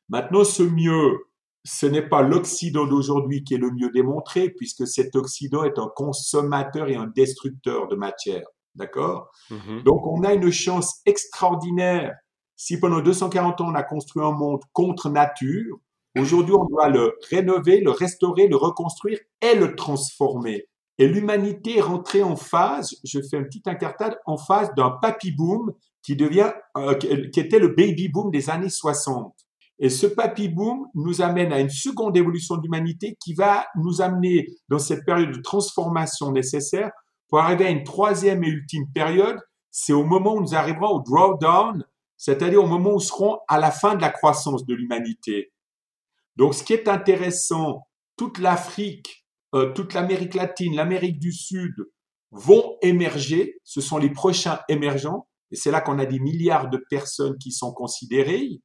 Maintenant, 0.09 0.45
ce 0.45 0.63
mieux, 0.63 1.19
ce 1.65 1.87
n'est 1.87 2.09
pas 2.09 2.23
l'Occident 2.23 2.87
d'aujourd'hui 2.87 3.45
qui 3.45 3.55
est 3.55 3.59
le 3.59 3.71
mieux 3.71 3.91
démontré, 3.91 4.51
puisque 4.51 4.87
cet 4.87 5.15
Occident 5.17 5.65
est 5.65 5.79
un 5.79 5.91
consommateur 5.95 6.89
et 6.89 6.97
un 6.97 7.07
destructeur 7.07 7.89
de 7.89 7.97
matière. 7.97 8.47
D'accord? 8.75 9.31
Mhm. 9.51 9.83
Donc, 9.83 10.07
on 10.07 10.23
a 10.25 10.33
une 10.33 10.51
chance 10.51 11.01
extraordinaire. 11.05 12.15
Si 12.57 12.79
pendant 12.79 13.01
240 13.01 13.61
ans, 13.61 13.71
on 13.71 13.75
a 13.75 13.83
construit 13.83 14.25
un 14.25 14.33
monde 14.33 14.61
contre 14.73 15.11
nature, 15.11 15.79
aujourd'hui, 16.17 16.55
on 16.55 16.65
doit 16.65 16.89
le 16.89 17.15
rénover, 17.29 17.81
le 17.81 17.91
restaurer, 17.91 18.49
le 18.49 18.57
reconstruire 18.57 19.19
et 19.41 19.55
le 19.55 19.75
transformer. 19.75 20.67
Et 20.99 21.09
l'humanité 21.09 21.79
est 21.79 21.83
rentrée 21.83 22.23
en 22.23 22.37
phase, 22.37 22.95
je 23.05 23.21
fais 23.23 23.39
un 23.39 23.45
petit 23.45 23.63
incartade, 23.65 24.19
en 24.27 24.37
phase 24.37 24.75
d'un 24.75 24.91
papy 24.91 25.33
boom 25.33 25.73
qui 26.03 26.15
devient, 26.15 26.53
euh, 26.77 26.95
qui 26.95 27.41
était 27.41 27.59
le 27.59 27.69
baby 27.69 28.09
boom 28.09 28.31
des 28.31 28.51
années 28.51 28.69
60. 28.69 29.35
Et 29.83 29.89
ce 29.89 30.07
papy 30.07 30.49
boom 30.49 30.87
nous 30.95 31.23
amène 31.23 31.55
à 31.55 31.59
une 31.59 31.71
seconde 31.71 32.15
évolution 32.15 32.57
de 32.57 32.63
l'humanité 32.63 33.17
qui 33.19 33.33
va 33.33 33.67
nous 33.77 34.03
amener 34.03 34.47
dans 34.69 34.79
cette 34.79 35.07
période 35.07 35.33
de 35.33 35.41
transformation 35.41 36.31
nécessaire 36.33 36.91
pour 37.29 37.39
arriver 37.39 37.65
à 37.65 37.71
une 37.71 37.83
troisième 37.83 38.45
et 38.45 38.49
ultime 38.49 38.93
période. 38.93 39.39
C'est 39.71 39.95
au 39.95 40.05
moment 40.05 40.35
où 40.35 40.43
nous 40.43 40.55
arriverons 40.55 40.97
au 40.97 41.03
drawdown, 41.03 41.83
c'est-à-dire 42.19 42.63
au 42.63 42.67
moment 42.67 42.91
où 42.91 42.95
nous 42.95 43.01
serons 43.01 43.39
à 43.49 43.59
la 43.59 43.71
fin 43.71 43.95
de 43.95 44.03
la 44.03 44.11
croissance 44.11 44.67
de 44.67 44.75
l'humanité. 44.75 45.51
Donc, 46.37 46.55
ce 46.55 46.63
qui 46.63 46.75
est 46.75 46.87
intéressant, 46.87 47.87
toute 48.19 48.39
l'Afrique, 48.39 49.27
euh, 49.55 49.73
toute 49.73 49.95
l'Amérique 49.95 50.35
latine, 50.35 50.77
l'Amérique 50.77 51.19
du 51.19 51.33
Sud 51.33 51.75
vont 52.33 52.77
émerger. 52.83 53.59
Ce 53.65 53.81
sont 53.81 53.97
les 53.97 54.11
prochains 54.11 54.61
émergents. 54.69 55.27
Et 55.51 55.57
c'est 55.57 55.71
là 55.71 55.81
qu'on 55.81 55.99
a 55.99 56.07
des 56.07 56.21
milliards 56.21 56.69
de 56.69 56.81
personnes 56.91 57.39
qui 57.39 57.51
sont 57.51 57.73
considérées 57.73 58.61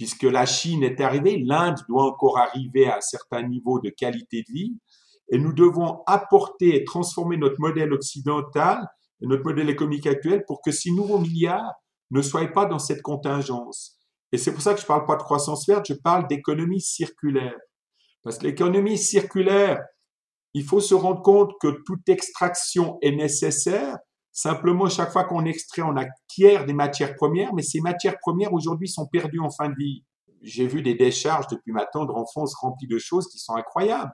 puisque 0.00 0.22
la 0.22 0.46
Chine 0.46 0.82
est 0.82 0.98
arrivée, 1.02 1.36
l'Inde 1.36 1.76
doit 1.86 2.06
encore 2.06 2.38
arriver 2.38 2.86
à 2.86 2.96
un 2.96 3.00
certain 3.02 3.42
niveau 3.42 3.80
de 3.80 3.90
qualité 3.90 4.42
de 4.48 4.50
vie, 4.50 4.78
et 5.30 5.36
nous 5.36 5.52
devons 5.52 6.02
apporter 6.06 6.74
et 6.74 6.84
transformer 6.84 7.36
notre 7.36 7.60
modèle 7.60 7.92
occidental 7.92 8.88
notre 9.20 9.44
modèle 9.44 9.68
économique 9.68 10.06
actuel 10.06 10.44
pour 10.46 10.62
que 10.62 10.72
ces 10.72 10.90
nouveaux 10.90 11.18
milliards 11.18 11.74
ne 12.10 12.22
soient 12.22 12.46
pas 12.46 12.64
dans 12.64 12.78
cette 12.78 13.02
contingence. 13.02 13.98
Et 14.32 14.38
c'est 14.38 14.54
pour 14.54 14.62
ça 14.62 14.72
que 14.72 14.80
je 14.80 14.84
ne 14.84 14.88
parle 14.88 15.04
pas 15.04 15.16
de 15.16 15.22
croissance 15.22 15.68
verte, 15.68 15.84
je 15.86 15.92
parle 15.92 16.26
d'économie 16.28 16.80
circulaire. 16.80 17.58
Parce 18.22 18.38
que 18.38 18.46
l'économie 18.46 18.96
circulaire, 18.96 19.82
il 20.54 20.64
faut 20.64 20.80
se 20.80 20.94
rendre 20.94 21.20
compte 21.20 21.52
que 21.60 21.82
toute 21.84 22.08
extraction 22.08 22.96
est 23.02 23.14
nécessaire, 23.14 23.98
Simplement, 24.32 24.88
chaque 24.88 25.10
fois 25.10 25.24
qu'on 25.24 25.44
extrait, 25.44 25.82
on 25.82 25.96
acquiert 25.96 26.64
des 26.64 26.72
matières 26.72 27.16
premières, 27.16 27.52
mais 27.54 27.62
ces 27.62 27.80
matières 27.80 28.18
premières 28.20 28.52
aujourd'hui 28.52 28.88
sont 28.88 29.06
perdues 29.06 29.40
en 29.40 29.50
fin 29.50 29.68
de 29.68 29.74
vie. 29.76 30.04
J'ai 30.42 30.66
vu 30.66 30.82
des 30.82 30.94
décharges 30.94 31.48
depuis 31.48 31.72
ma 31.72 31.84
tendre 31.84 32.16
enfance 32.16 32.54
remplies 32.54 32.88
de 32.88 32.98
choses 32.98 33.28
qui 33.28 33.38
sont 33.38 33.54
incroyables. 33.54 34.12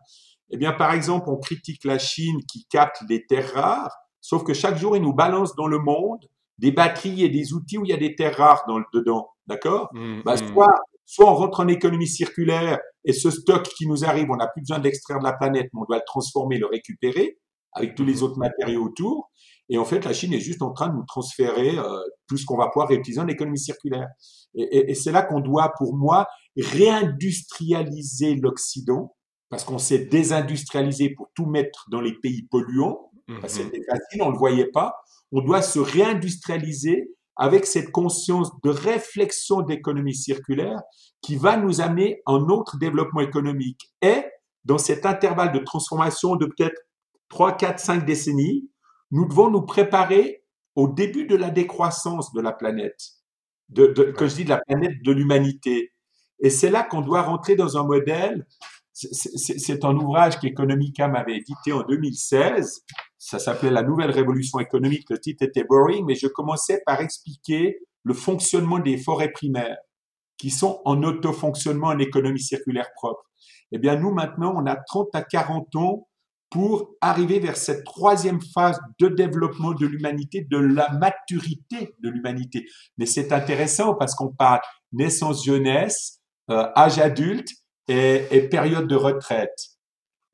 Eh 0.51 0.57
bien, 0.57 0.73
par 0.73 0.93
exemple, 0.93 1.29
on 1.29 1.37
critique 1.37 1.85
la 1.85 1.99
Chine 1.99 2.41
qui 2.51 2.67
capte 2.67 3.03
les 3.09 3.27
terres 3.27 3.53
rares, 3.53 3.97
sauf 4.21 4.43
que 4.43 4.55
chaque 4.55 4.77
jour, 4.77 4.97
ils 4.97 5.03
nous 5.03 5.13
balancent 5.13 5.55
dans 5.57 5.67
le 5.67 5.79
monde 5.79 6.25
des 6.59 6.73
batteries 6.73 7.23
et 7.23 7.29
des 7.29 7.53
outils 7.53 7.79
où 7.79 7.85
il 7.85 7.91
y 7.91 7.93
a 7.93 7.99
des 7.99 8.15
terres 8.15 8.37
rares 8.37 8.65
dans, 8.67 8.81
dedans. 8.95 9.29
D'accord? 9.47 9.89
Mhm. 9.93 10.23
bah, 10.25 10.37
soit, 10.37 10.75
soit 11.05 11.31
on 11.31 11.35
rentre 11.35 11.61
en 11.61 11.69
économie 11.69 12.09
circulaire 12.09 12.79
et 13.05 13.13
ce 13.13 13.31
stock 13.31 13.63
qui 13.65 13.87
nous 13.87 14.05
arrive, 14.05 14.29
on 14.31 14.37
n'a 14.37 14.49
plus 14.49 14.63
besoin 14.63 14.79
de 14.79 14.85
l'extraire 14.85 15.19
de 15.19 15.25
la 15.25 15.35
planète, 15.35 15.69
mais 15.73 15.81
on 15.81 15.85
doit 15.85 15.99
le 15.99 16.05
transformer, 16.07 16.59
le 16.59 16.67
récupérer 16.67 17.39
avec 17.73 17.95
tous 17.95 18.05
les 18.05 18.23
autres 18.23 18.39
matériaux 18.39 18.85
autour. 18.85 19.31
Et 19.69 19.79
en 19.79 19.85
fait, 19.85 20.05
la 20.05 20.13
Chine 20.13 20.33
est 20.33 20.41
juste 20.41 20.63
en 20.63 20.73
train 20.73 20.89
de 20.89 20.95
nous 20.95 21.05
transférer 21.05 21.77
euh, 21.79 21.99
tout 22.29 22.37
ce 22.37 22.45
qu'on 22.45 22.57
va 22.57 22.69
pouvoir 22.69 22.89
réutiliser 22.89 23.21
en 23.21 23.29
économie 23.29 23.59
circulaire. 23.59 24.07
Et, 24.55 24.63
et, 24.63 24.91
et 24.91 24.95
c'est 24.95 25.13
là 25.13 25.23
qu'on 25.23 25.41
doit, 25.41 25.73
pour 25.77 25.97
moi, 25.97 26.27
réindustrialiser 26.57 28.37
l'Occident, 28.37 29.15
parce 29.49 29.65
qu'on 29.65 29.79
s'est 29.79 30.07
désindustrialisé 30.07 31.11
pour 31.11 31.29
tout 31.35 31.47
mettre 31.47 31.87
dans 31.91 32.01
les 32.01 32.15
pays 32.15 32.47
polluants. 32.51 33.11
Parce 33.41 33.59
que 33.59 33.63
Mhm. 33.63 33.71
c'était 33.73 33.85
facile, 33.85 34.23
on 34.23 34.31
le 34.31 34.39
voyait 34.39 34.71
pas. 34.73 34.95
On 35.33 35.41
doit 35.41 35.63
se 35.63 35.79
réindustrialiser 35.81 37.11
avec 37.37 37.67
cette 37.67 37.91
conscience 37.91 38.51
de 38.63 38.71
réflexion 38.71 39.61
d'économie 39.63 40.15
circulaire 40.15 40.81
qui 41.23 41.37
va 41.37 41.57
nous 41.57 41.81
amener 41.81 42.23
à 42.27 42.33
un 42.33 42.49
autre 42.49 42.79
développement 42.79 43.21
économique. 43.21 43.93
Et 44.01 44.25
dans 44.65 44.79
cet 44.79 45.05
intervalle 45.07 45.53
de 45.53 45.59
transformation 45.59 46.37
de 46.37 46.47
peut-être 46.47 46.81
3, 47.29 47.57
4, 47.57 47.79
5 47.81 48.07
décennies, 48.07 48.71
nous 49.17 49.25
devons 49.25 49.51
nous 49.51 49.63
préparer 49.63 50.45
au 50.75 50.89
début 50.89 51.27
de 51.27 51.37
la 51.37 51.49
décroissance 51.49 52.35
de 52.35 52.41
la 52.43 52.53
planète, 52.53 53.01
de, 53.71 53.87
que 53.87 54.29
je 54.29 54.37
dis 54.37 54.45
de 54.45 54.51
la 54.51 54.61
planète 54.61 55.03
de 55.03 55.11
l'humanité. 55.11 55.95
Et 56.41 56.51
c'est 56.51 56.69
là 56.69 56.83
qu'on 56.83 57.01
doit 57.01 57.23
rentrer 57.23 57.57
dans 57.57 57.79
un 57.79 57.85
modèle. 57.85 58.47
C'est 58.93 59.85
un 59.87 59.97
ouvrage 59.97 60.39
qu'Economica 60.39 61.09
m'avait 61.09 61.39
édité 61.39 61.73
en 61.73 61.83
2016. 61.83 62.85
Ça 63.17 63.39
s'appelait 63.39 63.71
La 63.71 63.83
nouvelle 63.83 64.11
révolution 64.11 64.59
économique. 64.59 65.09
Le 65.09 65.19
titre 65.19 65.45
était 65.45 65.65
boring, 65.65 66.05
mais 66.05 66.15
je 66.15 66.27
commençais 66.27 66.83
par 66.85 67.01
expliquer 67.01 67.79
le 68.03 68.13
fonctionnement 68.13 68.81
des 68.81 68.99
forêts 68.99 69.33
primaires 69.33 69.79
qui 70.37 70.51
sont 70.51 70.83
en 70.85 71.03
autofonctionnement 71.03 71.89
en 71.89 71.99
économie 71.99 72.41
circulaire 72.41 72.93
propre. 72.95 73.25
Eh 73.73 73.79
bien, 73.79 73.97
nous, 73.97 74.13
maintenant, 74.13 74.53
on 74.55 74.67
a 74.67 74.77
30 74.77 75.09
à 75.15 75.23
40 75.23 75.75
ans 75.77 76.07
pour 76.51 76.95
arriver 77.01 77.41
vers 77.41 77.57
cette 77.57 77.85
troisième 77.85 78.41
phase 78.41 78.79
de 79.01 79.09
développement 79.09 79.73
de 79.73 79.87
l'humanité, 79.87 80.47
de 80.49 80.59
la 80.59 80.91
maturité 80.93 81.95
de 82.01 82.09
l'humanité. 82.09 82.67
Mais 82.99 83.07
c'est 83.07 83.33
intéressant 83.33 83.95
parce 83.95 84.15
qu'on 84.15 84.33
parle 84.33 84.61
naissance 84.93 85.45
jeunesse, 85.45 86.21
euh, 86.51 86.69
âge 86.77 86.99
adulte 86.99 87.49
et, 87.89 88.49
période 88.51 88.87
de 88.87 88.97
retraite. 88.97 89.57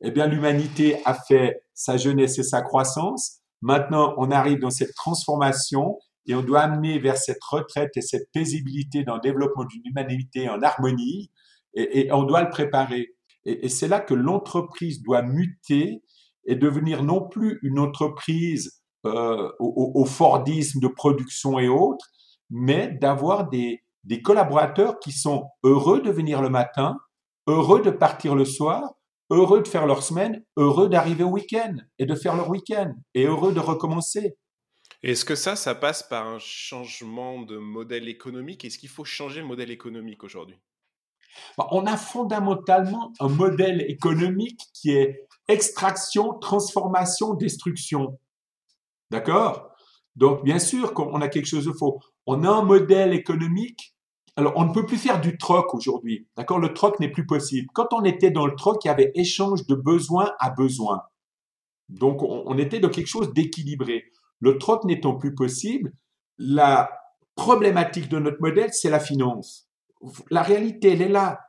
Eh 0.02 0.10
bien, 0.10 0.26
l'humanité 0.26 1.00
a 1.04 1.14
fait 1.14 1.62
sa 1.74 1.96
jeunesse 1.96 2.38
et 2.38 2.42
sa 2.42 2.62
croissance. 2.62 3.40
Maintenant, 3.62 4.14
on 4.18 4.30
arrive 4.30 4.58
dans 4.58 4.70
cette 4.70 4.94
transformation 4.94 5.98
et 6.26 6.34
on 6.34 6.42
doit 6.42 6.60
amener 6.60 6.98
vers 6.98 7.16
cette 7.16 7.42
retraite 7.42 7.96
et 7.96 8.00
cette 8.00 8.30
paisibilité 8.32 9.04
dans 9.04 9.14
le 9.14 9.20
développement 9.20 9.64
d'une 9.64 9.82
humanité 9.84 10.48
en 10.48 10.60
harmonie 10.62 11.30
et 11.74 12.12
on 12.12 12.24
doit 12.24 12.42
le 12.42 12.50
préparer. 12.50 13.14
Et, 13.44 13.68
c'est 13.68 13.88
là 13.88 14.00
que 14.00 14.14
l'entreprise 14.14 15.02
doit 15.02 15.22
muter 15.22 16.02
et 16.44 16.56
devenir 16.56 17.02
non 17.02 17.28
plus 17.28 17.58
une 17.62 17.78
entreprise 17.78 18.82
euh, 19.04 19.50
au, 19.58 20.04
Fordisme 20.04 20.80
de 20.80 20.88
production 20.88 21.58
et 21.58 21.68
autres, 21.68 22.06
mais 22.50 22.88
d'avoir 23.00 23.48
des 23.48 23.82
collaborateurs 24.22 24.98
qui 25.00 25.12
sont 25.12 25.48
heureux 25.64 26.00
de 26.00 26.10
venir 26.10 26.40
le 26.42 26.50
matin, 26.50 26.96
heureux 27.46 27.82
de 27.82 27.90
partir 27.90 28.34
le 28.34 28.44
soir, 28.44 28.94
heureux 29.30 29.62
de 29.62 29.68
faire 29.68 29.86
leur 29.86 30.02
semaine, 30.02 30.44
heureux 30.56 30.88
d'arriver 30.88 31.24
au 31.24 31.30
week-end 31.30 31.76
et 31.98 32.06
de 32.06 32.14
faire 32.14 32.36
leur 32.36 32.50
week-end 32.50 32.92
et 33.14 33.24
heureux 33.24 33.52
de 33.52 33.60
recommencer. 33.60 34.36
Est-ce 35.02 35.24
que 35.24 35.34
ça, 35.34 35.56
ça 35.56 35.74
passe 35.74 36.02
par 36.02 36.26
un 36.26 36.38
changement 36.38 37.42
de 37.42 37.56
modèle 37.56 38.08
économique? 38.08 38.64
Est-ce 38.64 38.78
qu'il 38.78 38.90
faut 38.90 39.04
changer 39.04 39.40
le 39.40 39.46
modèle 39.46 39.70
économique 39.70 40.22
aujourd'hui? 40.22 40.58
On 41.58 41.86
a 41.86 41.96
fondamentalement 41.96 43.12
un 43.20 43.28
modèle 43.28 43.82
économique 43.88 44.60
qui 44.74 44.92
est 44.92 45.26
extraction, 45.48 46.34
transformation, 46.38 47.34
destruction. 47.34 48.18
D'accord? 49.10 49.70
Donc, 50.16 50.44
bien 50.44 50.58
sûr 50.58 50.94
qu'on 50.94 51.20
a 51.20 51.28
quelque 51.28 51.46
chose 51.46 51.66
de 51.66 51.72
faux. 51.72 52.00
On 52.26 52.44
a 52.44 52.48
un 52.48 52.62
modèle 52.62 53.12
économique 53.12 53.92
alors, 54.36 54.54
on 54.56 54.64
ne 54.64 54.72
peut 54.72 54.86
plus 54.86 54.96
faire 54.96 55.20
du 55.20 55.36
troc 55.36 55.74
aujourd'hui. 55.74 56.26
D'accord? 56.36 56.58
Le 56.58 56.72
troc 56.72 56.98
n'est 57.00 57.10
plus 57.10 57.26
possible. 57.26 57.68
Quand 57.74 57.92
on 57.92 58.02
était 58.02 58.30
dans 58.30 58.46
le 58.46 58.54
troc, 58.54 58.84
il 58.84 58.88
y 58.88 58.90
avait 58.90 59.12
échange 59.14 59.66
de 59.66 59.74
besoin 59.74 60.32
à 60.38 60.50
besoin. 60.50 61.02
Donc, 61.90 62.22
on, 62.22 62.56
était 62.56 62.80
dans 62.80 62.88
quelque 62.88 63.08
chose 63.08 63.34
d'équilibré. 63.34 64.04
Le 64.40 64.56
troc 64.56 64.84
n'étant 64.84 65.14
plus 65.16 65.34
possible, 65.34 65.92
la 66.38 66.90
problématique 67.34 68.08
de 68.08 68.18
notre 68.18 68.40
modèle, 68.40 68.72
c'est 68.72 68.88
la 68.88 69.00
finance. 69.00 69.68
La 70.30 70.42
réalité, 70.42 70.92
elle 70.92 71.02
est 71.02 71.08
là. 71.08 71.40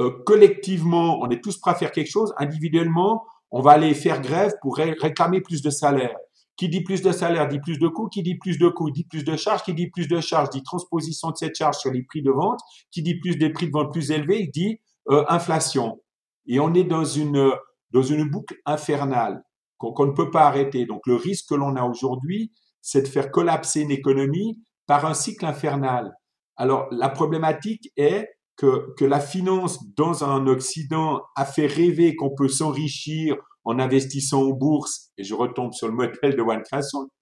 Euh, 0.00 0.10
collectivement, 0.24 1.20
on 1.20 1.28
est 1.30 1.42
tous 1.42 1.58
prêts 1.58 1.72
à 1.72 1.74
faire 1.74 1.92
quelque 1.92 2.10
chose. 2.10 2.32
Individuellement, 2.38 3.24
on 3.50 3.60
va 3.60 3.72
aller 3.72 3.94
faire 3.94 4.20
grève 4.20 4.52
pour 4.62 4.76
réclamer 4.76 5.40
plus 5.40 5.62
de 5.62 5.70
salaire. 5.70 6.16
Qui 6.56 6.68
dit 6.68 6.82
plus 6.82 7.02
de 7.02 7.12
salaire 7.12 7.48
dit 7.48 7.58
plus 7.58 7.78
de 7.78 7.88
coûts, 7.88 8.08
qui 8.08 8.22
dit 8.22 8.36
plus 8.36 8.58
de 8.58 8.68
coûts 8.68 8.90
dit 8.90 9.04
plus 9.04 9.24
de 9.24 9.34
charges, 9.36 9.62
qui 9.62 9.72
dit 9.72 9.88
plus 9.88 10.08
de 10.08 10.20
charges 10.20 10.50
dit 10.50 10.62
transposition 10.62 11.30
de 11.30 11.36
cette 11.36 11.56
charge 11.56 11.76
sur 11.76 11.90
les 11.90 12.02
prix 12.02 12.22
de 12.22 12.30
vente, 12.30 12.60
qui 12.90 13.02
dit 13.02 13.18
plus 13.18 13.36
des 13.36 13.50
prix 13.50 13.66
de 13.66 13.72
vente 13.72 13.92
plus 13.92 14.10
élevés 14.10 14.50
dit 14.52 14.78
euh, 15.08 15.24
inflation. 15.28 16.00
Et 16.46 16.60
on 16.60 16.74
est 16.74 16.84
dans 16.84 17.04
une, 17.04 17.50
dans 17.92 18.02
une 18.02 18.28
boucle 18.28 18.56
infernale 18.66 19.42
qu'on 19.78 20.06
ne 20.06 20.12
peut 20.12 20.30
pas 20.30 20.46
arrêter. 20.46 20.84
Donc 20.84 21.06
le 21.06 21.14
risque 21.14 21.48
que 21.48 21.54
l'on 21.54 21.76
a 21.76 21.82
aujourd'hui, 21.82 22.52
c'est 22.82 23.02
de 23.02 23.08
faire 23.08 23.30
collapser 23.30 23.80
une 23.80 23.90
économie 23.90 24.58
par 24.86 25.06
un 25.06 25.14
cycle 25.14 25.46
infernal. 25.46 26.14
Alors 26.60 26.88
la 26.90 27.08
problématique 27.08 27.90
est 27.96 28.28
que, 28.56 28.94
que 28.98 29.06
la 29.06 29.18
finance 29.18 29.78
dans 29.96 30.24
un 30.24 30.46
Occident 30.46 31.22
a 31.34 31.46
fait 31.46 31.66
rêver 31.66 32.14
qu'on 32.16 32.34
peut 32.34 32.48
s'enrichir 32.48 33.34
en 33.64 33.78
investissant 33.78 34.42
en 34.42 34.50
bourse, 34.50 35.10
et 35.16 35.24
je 35.24 35.34
retombe 35.34 35.72
sur 35.72 35.88
le 35.88 35.94
modèle 35.94 36.36
de 36.36 36.42
One 36.42 36.62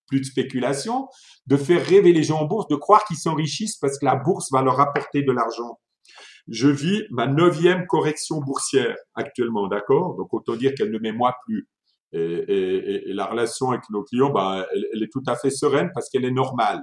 plus 0.08 0.20
de 0.20 0.24
spéculation, 0.24 1.06
de 1.46 1.56
faire 1.56 1.84
rêver 1.86 2.12
les 2.12 2.24
gens 2.24 2.40
en 2.40 2.46
bourse, 2.46 2.66
de 2.66 2.74
croire 2.74 3.04
qu'ils 3.04 3.16
s'enrichissent 3.16 3.76
parce 3.76 3.96
que 4.00 4.06
la 4.06 4.16
bourse 4.16 4.50
va 4.50 4.60
leur 4.60 4.80
apporter 4.80 5.22
de 5.22 5.30
l'argent. 5.30 5.78
Je 6.48 6.68
vis 6.68 7.04
ma 7.10 7.28
neuvième 7.28 7.86
correction 7.86 8.40
boursière 8.40 8.96
actuellement, 9.14 9.68
d'accord? 9.68 10.16
Donc 10.16 10.34
autant 10.34 10.56
dire 10.56 10.74
qu'elle 10.74 10.90
ne 10.90 10.98
m'émoit 10.98 11.36
plus. 11.44 11.68
Et, 12.12 13.02
la 13.06 13.26
relation 13.26 13.70
avec 13.70 13.82
nos 13.90 14.02
clients, 14.02 14.34
elle, 14.72 14.86
elle 14.92 15.02
est 15.04 15.12
tout 15.12 15.22
à 15.28 15.36
fait 15.36 15.50
sereine 15.50 15.90
parce 15.94 16.08
qu'elle 16.08 16.24
est 16.24 16.32
normale. 16.32 16.82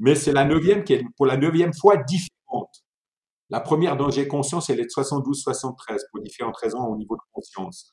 Mais 0.00 0.14
c'est 0.14 0.32
la 0.32 0.44
neuvième 0.44 0.82
qui 0.82 0.94
est 0.94 1.04
pour 1.16 1.26
la 1.26 1.36
neuvième 1.36 1.72
fois 1.72 1.96
différente. 1.98 2.84
La 3.50 3.60
première 3.60 3.96
dont 3.96 4.10
j'ai 4.10 4.26
conscience, 4.26 4.70
elle 4.70 4.80
est 4.80 4.84
de 4.84 4.88
72-73 4.88 5.98
pour 6.10 6.22
différentes 6.22 6.56
raisons 6.56 6.84
au 6.84 6.96
niveau 6.96 7.16
de 7.16 7.22
conscience. 7.32 7.92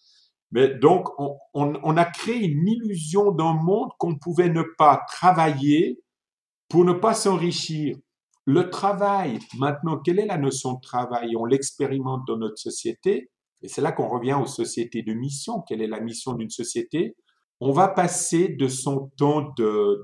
Mais 0.52 0.70
donc, 0.70 1.10
on, 1.54 1.98
a 1.98 2.06
créé 2.06 2.46
une 2.46 2.68
illusion 2.68 3.32
d'un 3.32 3.54
monde 3.54 3.90
qu'on 4.00 4.18
pouvait 4.18 4.50
ne 4.50 4.64
pas 4.78 5.02
travailler 5.08 6.00
pour 6.70 6.86
ne 6.86 6.94
pas 6.94 7.14
s'enrichir. 7.14 7.98
Le 8.46 8.70
travail, 8.70 9.40
maintenant, 9.58 9.98
quelle 9.98 10.20
est 10.20 10.26
la 10.26 10.38
notion 10.38 10.74
de 10.74 10.82
travail? 10.82 11.36
On 11.36 11.44
l'expérimente 11.44 12.22
dans 12.28 12.38
notre 12.38 12.58
société, 12.58 13.30
et 13.62 13.68
c'est 13.68 13.82
là 13.82 13.92
qu'on 13.92 14.08
revient 14.08 14.38
aux 14.42 14.46
sociétés 14.46 15.02
de 15.02 15.14
mission. 15.14 15.62
Quelle 15.68 15.82
est 15.82 15.88
la 15.88 16.00
mission 16.00 16.34
d'une 16.34 16.50
société? 16.50 17.18
On 17.60 17.72
va 17.72 17.90
passer 17.90 18.48
de 18.48 18.68
son 18.68 19.12
temps 19.18 19.54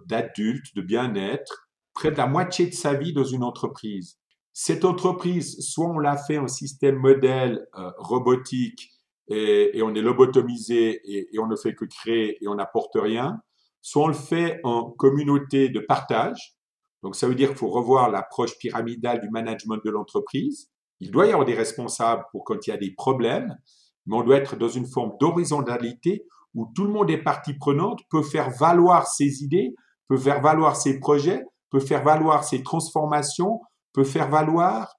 d'adulte, 0.07 0.75
de, 0.75 0.81
bien-être, 0.81 1.69
près 1.93 2.11
de 2.11 2.17
la 2.17 2.27
moitié 2.27 2.67
de 2.67 2.73
sa 2.73 2.93
vie 2.93 3.13
dans 3.13 3.23
une 3.23 3.43
entreprise. 3.43 4.17
Cette 4.51 4.85
entreprise, 4.85 5.59
soit 5.59 5.87
on 5.87 5.99
l'a 5.99 6.17
fait 6.17 6.37
en 6.37 6.47
système 6.47 6.95
modèle 6.95 7.65
euh, 7.75 7.91
robotique, 7.97 8.93
et, 9.27 9.81
on 9.81 9.93
est 9.95 10.01
lobotomisé 10.01 11.01
et, 11.05 11.39
on 11.39 11.47
ne 11.47 11.55
fait 11.55 11.75
que 11.75 11.85
créer 11.85 12.43
et 12.43 12.47
on 12.47 12.55
n'apporte 12.55 12.95
rien, 12.95 13.39
soit 13.81 14.03
on 14.03 14.07
le 14.07 14.13
fait 14.13 14.59
en 14.63 14.91
communauté 14.91 15.69
de 15.69 15.79
partage. 15.79 16.55
Donc 17.01 17.15
ça 17.15 17.27
veut 17.27 17.35
dire 17.35 17.49
qu'il 17.49 17.57
faut 17.57 17.69
revoir 17.69 18.09
l'approche 18.09 18.57
pyramidale 18.57 19.21
du 19.21 19.29
management 19.29 19.79
de 19.83 19.89
l'entreprise. 19.89 20.69
Il 20.99 21.11
doit 21.11 21.25
y 21.25 21.31
avoir 21.31 21.45
des 21.45 21.55
responsables 21.55 22.23
pour 22.31 22.43
quand 22.43 22.65
il 22.65 22.69
y 22.69 22.73
a 22.73 22.77
des 22.77 22.93
problèmes, 22.93 23.57
mais 24.05 24.15
on 24.15 24.23
doit 24.23 24.37
être 24.37 24.55
dans 24.55 24.69
une 24.69 24.85
forme 24.85 25.13
d'horizontalité 25.19 26.25
où 26.53 26.71
tout 26.75 26.85
le 26.85 26.91
monde 26.91 27.09
est 27.09 27.17
partie 27.17 27.55
prenante, 27.55 28.01
peut 28.09 28.21
faire 28.21 28.51
valoir 28.51 29.07
ses 29.07 29.43
idées, 29.43 29.73
peut 30.07 30.17
faire 30.17 30.41
valoir 30.41 30.75
ses 30.75 30.99
projets, 30.99 31.43
peut 31.73 31.79
faire 31.79 32.03
valoir 32.03 32.43
ses 32.43 32.61
transformations, 32.61 33.59
peut 33.93 34.03
faire 34.03 34.29
valoir 34.29 34.93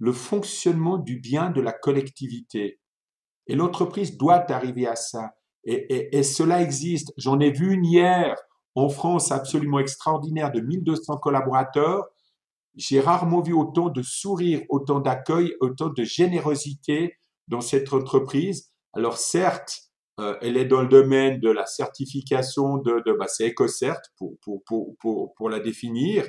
le 0.00 0.12
fonctionnement 0.12 0.98
du 0.98 1.20
bien 1.20 1.50
de 1.50 1.60
la 1.60 1.72
collectivité. 1.72 2.80
Et 3.46 3.54
l'entreprise 3.54 4.18
doit 4.18 4.50
arriver 4.50 4.88
à 4.88 4.96
ça. 4.96 5.34
Et, 5.62 6.22
cela 6.24 6.62
existe. 6.62 7.12
J'en 7.16 7.38
ai 7.38 7.52
vu 7.52 7.74
une 7.74 7.84
hier 7.84 8.34
en 8.74 8.88
France 8.88 9.30
absolument 9.30 9.78
extraordinaire 9.78 10.50
de 10.50 10.60
1200 10.60 11.18
collaborateurs. 11.18 12.08
J'ai 12.74 12.98
rarement 12.98 13.40
vu 13.40 13.52
autant 13.52 13.88
de 13.88 14.02
sourires, 14.02 14.62
autant 14.68 14.98
d'accueil, 14.98 15.54
autant 15.60 15.90
de 15.90 16.02
générosité 16.02 17.18
dans 17.46 17.60
cette 17.60 17.92
entreprise. 17.92 18.72
Alors 18.94 19.16
certes, 19.16 19.89
euh, 20.20 20.36
elle 20.42 20.56
est 20.56 20.66
dans 20.66 20.82
le 20.82 20.88
domaine 20.88 21.40
de 21.40 21.50
la 21.50 21.66
certification 21.66 22.76
de, 22.78 23.02
de 23.06 23.12
bah, 23.12 23.26
c'est 23.28 23.48
EcoCert 23.48 24.00
pour, 24.16 24.34
pour, 24.42 24.62
pour, 24.64 24.96
pour, 25.00 25.34
pour 25.34 25.48
la 25.48 25.60
définir. 25.60 26.26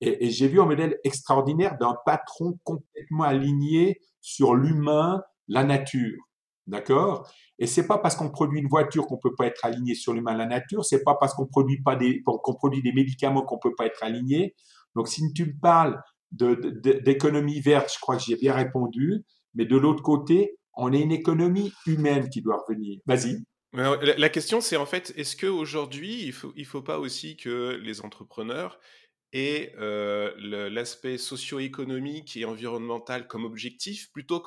Et, 0.00 0.30
j'ai 0.30 0.48
vu 0.48 0.60
un 0.60 0.66
modèle 0.66 0.98
extraordinaire 1.04 1.76
d'un 1.78 1.96
patron 2.06 2.58
complètement 2.64 3.24
aligné 3.24 4.00
sur 4.20 4.54
l'humain, 4.54 5.22
la 5.48 5.64
nature. 5.64 6.18
D'accord? 6.66 7.28
Et 7.58 7.66
c'est 7.66 7.86
pas 7.86 7.98
parce 7.98 8.14
qu'on 8.14 8.30
produit 8.30 8.60
une 8.60 8.68
voiture 8.68 9.06
qu'on 9.06 9.18
peut 9.18 9.34
pas 9.36 9.46
être 9.46 9.64
aligné 9.64 9.94
sur 9.94 10.12
l'humain 10.12 10.36
la 10.36 10.46
nature, 10.46 10.84
c'est 10.84 11.02
pas 11.02 11.16
parce 11.18 11.34
qu'on 11.34 11.46
produit 11.46 11.82
pas 11.82 11.96
des 11.96 12.22
qu'on 12.22 12.54
produit 12.54 12.80
des 12.82 12.92
médicaments 12.92 13.42
qu'on 13.42 13.58
peut 13.58 13.74
pas 13.76 13.86
être 13.86 14.02
aligné. 14.02 14.54
Donc 14.94 15.08
si 15.08 15.32
tu 15.32 15.46
me 15.46 15.60
parles 15.60 16.00
d'économie 16.32 17.60
verte, 17.60 17.92
je 17.92 17.98
crois 17.98 18.16
que 18.16 18.22
j'y 18.22 18.34
ai 18.34 18.36
bien 18.36 18.54
répondu, 18.54 19.24
mais 19.54 19.64
de 19.64 19.76
l'autre 19.76 20.02
côté, 20.02 20.59
on 20.80 20.92
est 20.92 21.00
une 21.00 21.12
économie 21.12 21.72
humaine 21.86 22.28
qui 22.28 22.42
doit 22.42 22.62
revenir. 22.66 23.00
Vas-y. 23.06 23.42
La 23.72 24.28
question, 24.28 24.60
c'est 24.60 24.76
en 24.76 24.86
fait, 24.86 25.12
est-ce 25.16 25.36
qu'aujourd'hui, 25.36 26.24
il 26.24 26.32
faut, 26.32 26.52
il 26.56 26.66
faut 26.66 26.82
pas 26.82 26.98
aussi 26.98 27.36
que 27.36 27.78
les 27.82 28.00
entrepreneurs 28.00 28.80
aient 29.32 29.72
euh, 29.78 30.32
l'aspect 30.70 31.18
socio-économique 31.18 32.36
et 32.36 32.44
environnemental 32.44 33.28
comme 33.28 33.44
objectif 33.44 34.10
plutôt 34.12 34.42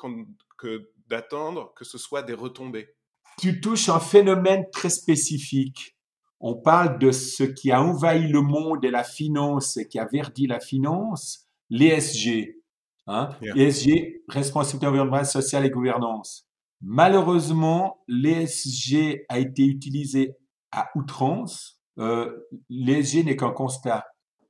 que 0.58 0.90
d'attendre 1.06 1.72
que 1.74 1.84
ce 1.84 1.96
soit 1.96 2.22
des 2.22 2.34
retombées? 2.34 2.94
Tu 3.38 3.60
touches 3.60 3.88
un 3.88 4.00
phénomène 4.00 4.66
très 4.70 4.90
spécifique. 4.90 5.96
On 6.40 6.54
parle 6.54 6.98
de 6.98 7.10
ce 7.10 7.44
qui 7.44 7.72
a 7.72 7.82
envahi 7.82 8.28
le 8.28 8.42
monde 8.42 8.84
et 8.84 8.90
la 8.90 9.04
finance 9.04 9.78
et 9.78 9.88
qui 9.88 9.98
a 9.98 10.04
verdi 10.04 10.46
la 10.46 10.60
finance, 10.60 11.48
l'ESG. 11.70 12.58
Hein? 13.06 13.28
L'ESG, 13.40 14.22
responsabilité 14.28 14.86
environnementale, 14.86 15.26
sociale 15.26 15.66
et 15.66 15.70
gouvernance. 15.70 16.48
Malheureusement, 16.80 18.02
l'ESG 18.08 19.24
a 19.28 19.38
été 19.38 19.64
utilisé 19.64 20.36
à 20.70 20.88
outrance. 20.94 21.80
Euh, 21.98 22.30
L'ESG 22.68 23.24
n'est 23.24 23.36
qu'un 23.36 23.52
constat. 23.52 24.04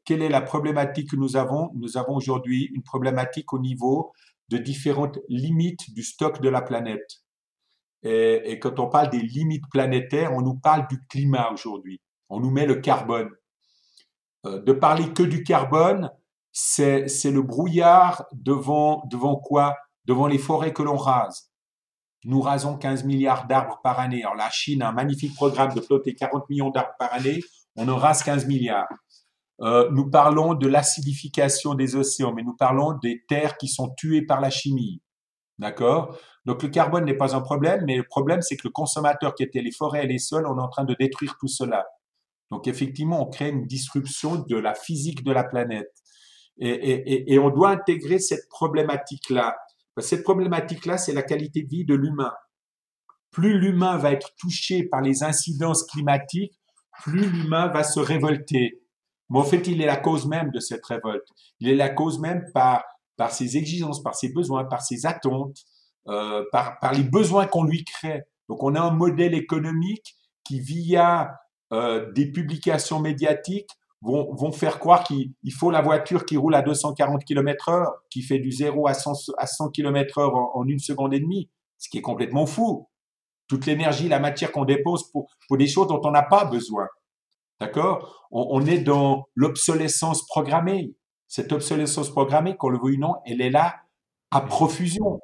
Quelle 0.04 0.22
est 0.22 0.28
la 0.28 0.40
problématique 0.40 1.10
que 1.10 1.16
nous 1.16 1.36
avons? 1.36 1.70
Nous 1.74 1.96
avons 1.96 2.14
aujourd'hui 2.14 2.70
une 2.74 2.82
problématique 2.82 3.52
au 3.52 3.58
niveau 3.58 4.12
de 4.48 4.58
différentes 4.58 5.18
limites 5.28 5.92
du 5.94 6.02
stock 6.02 6.40
de 6.40 6.48
la 6.48 6.60
planète. 6.60 7.24
Et, 8.02 8.58
quand 8.60 8.78
on 8.80 8.88
parle 8.88 9.08
des 9.08 9.22
limites 9.22 9.64
planétaires, 9.70 10.34
on 10.34 10.42
nous 10.42 10.56
parle 10.56 10.86
du 10.88 11.00
climat 11.08 11.50
aujourd'hui. 11.50 12.02
On 12.28 12.38
nous 12.38 12.50
met 12.50 12.66
le 12.66 12.76
carbone. 12.76 13.30
Euh, 14.44 14.60
de 14.60 14.72
parler 14.72 15.10
que 15.14 15.22
du 15.22 15.42
carbone, 15.42 16.10
c'est 16.54 17.30
le 17.30 17.42
brouillard 17.42 18.26
devant, 18.32 19.04
devant 19.10 19.36
quoi? 19.36 19.76
Devant 20.06 20.28
les 20.28 20.38
forêts 20.38 20.72
que 20.72 20.82
l'on 20.82 20.96
rase. 20.96 21.50
Nous 22.24 22.40
rasons 22.40 22.78
15 22.78 23.04
milliards 23.04 23.46
d'arbres 23.46 23.80
par 23.82 23.98
année. 23.98 24.22
Alors 24.22 24.36
la 24.36 24.50
Chine 24.50 24.82
a 24.82 24.88
un 24.88 24.92
magnifique 24.92 25.34
programme 25.34 25.74
de 25.74 25.80
planter 25.80 26.14
40 26.14 26.48
millions 26.48 26.70
d'arbres 26.70 26.94
par 26.98 27.12
année. 27.12 27.40
On 27.76 27.88
en 27.88 27.96
rase 27.96 28.22
15 28.22 28.46
milliards. 28.46 28.88
Euh, 29.60 29.90
nous 29.90 30.08
parlons 30.08 30.54
de 30.54 30.66
l'acidification 30.66 31.74
des 31.74 31.96
océans, 31.96 32.32
mais 32.32 32.42
nous 32.42 32.56
parlons 32.56 32.92
des 33.02 33.24
terres 33.28 33.56
qui 33.56 33.68
sont 33.68 33.92
tuées 33.96 34.22
par 34.22 34.40
la 34.40 34.50
chimie. 34.50 35.02
D'accord? 35.58 36.16
Donc 36.44 36.62
le 36.62 36.68
carbone 36.68 37.04
n'est 37.04 37.16
pas 37.16 37.34
un 37.34 37.40
problème, 37.40 37.84
mais 37.86 37.96
le 37.96 38.04
problème 38.04 38.42
c'est 38.42 38.56
que 38.56 38.66
le 38.66 38.72
consommateur 38.72 39.34
qui 39.34 39.42
était 39.42 39.62
les 39.62 39.72
forêts 39.72 40.04
et 40.04 40.08
les 40.08 40.18
sols, 40.18 40.46
on 40.46 40.58
est 40.58 40.62
en 40.62 40.68
train 40.68 40.84
de 40.84 40.94
détruire 40.98 41.36
tout 41.38 41.48
cela. 41.48 41.84
Donc 42.50 42.68
effectivement, 42.68 43.22
on 43.22 43.30
crée 43.30 43.50
une 43.50 43.66
disruption 43.66 44.36
de 44.36 44.56
la 44.56 44.74
physique 44.74 45.24
de 45.24 45.32
la 45.32 45.44
planète. 45.44 45.92
Et, 46.58 47.38
on 47.38 47.50
doit 47.50 47.70
intégrer 47.70 48.18
cette 48.18 48.48
problématique-là. 48.48 49.56
Cette 49.98 50.22
problématique-là, 50.22 50.98
c'est 50.98 51.12
la 51.12 51.22
qualité 51.22 51.62
de 51.62 51.68
vie 51.68 51.84
de 51.84 51.94
l'humain. 51.94 52.32
Plus 53.30 53.58
l'humain 53.58 53.96
va 53.96 54.12
être 54.12 54.30
touché 54.38 54.84
par 54.84 55.00
les 55.00 55.22
incidences 55.22 55.84
climatiques, 55.84 56.58
plus 57.02 57.28
l'humain 57.28 57.68
va 57.68 57.82
se 57.82 57.98
révolter. 57.98 58.80
Mais 59.30 59.38
en 59.38 59.44
fait, 59.44 59.66
il 59.66 59.82
est 59.82 59.86
la 59.86 59.96
cause 59.96 60.26
même 60.26 60.50
de 60.50 60.60
cette 60.60 60.84
révolte. 60.86 61.26
Il 61.58 61.68
est 61.68 61.74
la 61.74 61.88
cause 61.88 62.20
même 62.20 62.44
par, 62.52 62.84
ses 63.30 63.56
exigences, 63.56 64.02
par 64.02 64.14
ses 64.14 64.32
besoins, 64.32 64.64
par 64.64 64.82
ses 64.82 65.06
attentes, 65.06 65.58
euh, 66.08 66.44
par, 66.52 66.78
par 66.78 66.92
les 66.92 67.02
besoins 67.02 67.46
qu'on 67.46 67.64
lui 67.64 67.84
crée. 67.84 68.22
Donc, 68.48 68.62
on 68.62 68.74
a 68.74 68.80
un 68.80 68.90
modèle 68.92 69.34
économique 69.34 70.16
qui, 70.44 70.60
via 70.60 71.32
euh, 71.72 72.12
des 72.12 72.30
publications 72.30 73.00
médiatiques, 73.00 73.70
vont, 74.04 74.52
faire 74.52 74.78
croire 74.78 75.02
qu'il 75.04 75.32
faut 75.56 75.70
la 75.70 75.80
voiture 75.80 76.26
qui 76.26 76.36
roule 76.36 76.54
à 76.54 76.62
240 76.62 77.24
km 77.24 77.68
heure, 77.70 77.92
qui 78.10 78.22
fait 78.22 78.38
du 78.38 78.52
0 78.52 78.86
à 78.86 78.94
100, 78.94 79.12
à 79.38 79.46
100 79.46 79.70
km 79.70 80.18
heure 80.18 80.34
en, 80.34 80.66
une 80.66 80.78
seconde 80.78 81.14
et 81.14 81.20
demie, 81.20 81.50
ce 81.78 81.88
qui 81.88 81.98
est 81.98 82.02
complètement 82.02 82.46
fou. 82.46 82.88
Toute 83.48 83.66
l'énergie, 83.66 84.08
la 84.08 84.20
matière 84.20 84.52
qu'on 84.52 84.64
dépose 84.64 85.10
pour, 85.10 85.30
pour 85.48 85.56
des 85.56 85.66
choses 85.66 85.88
dont 85.88 86.00
on 86.04 86.10
n'a 86.10 86.22
pas 86.22 86.44
besoin. 86.44 86.86
D'accord? 87.60 88.26
On, 88.30 88.46
on 88.50 88.66
est 88.66 88.78
dans 88.78 89.26
l'obsolescence 89.34 90.26
programmée. 90.26 90.94
Cette 91.28 91.52
obsolescence 91.52 92.10
programmée, 92.10 92.56
qu'on 92.56 92.68
le 92.68 92.78
veuille 92.78 92.96
ou 92.96 93.00
non, 93.00 93.14
elle 93.26 93.40
est 93.40 93.50
là 93.50 93.76
à 94.30 94.40
profusion. 94.42 95.20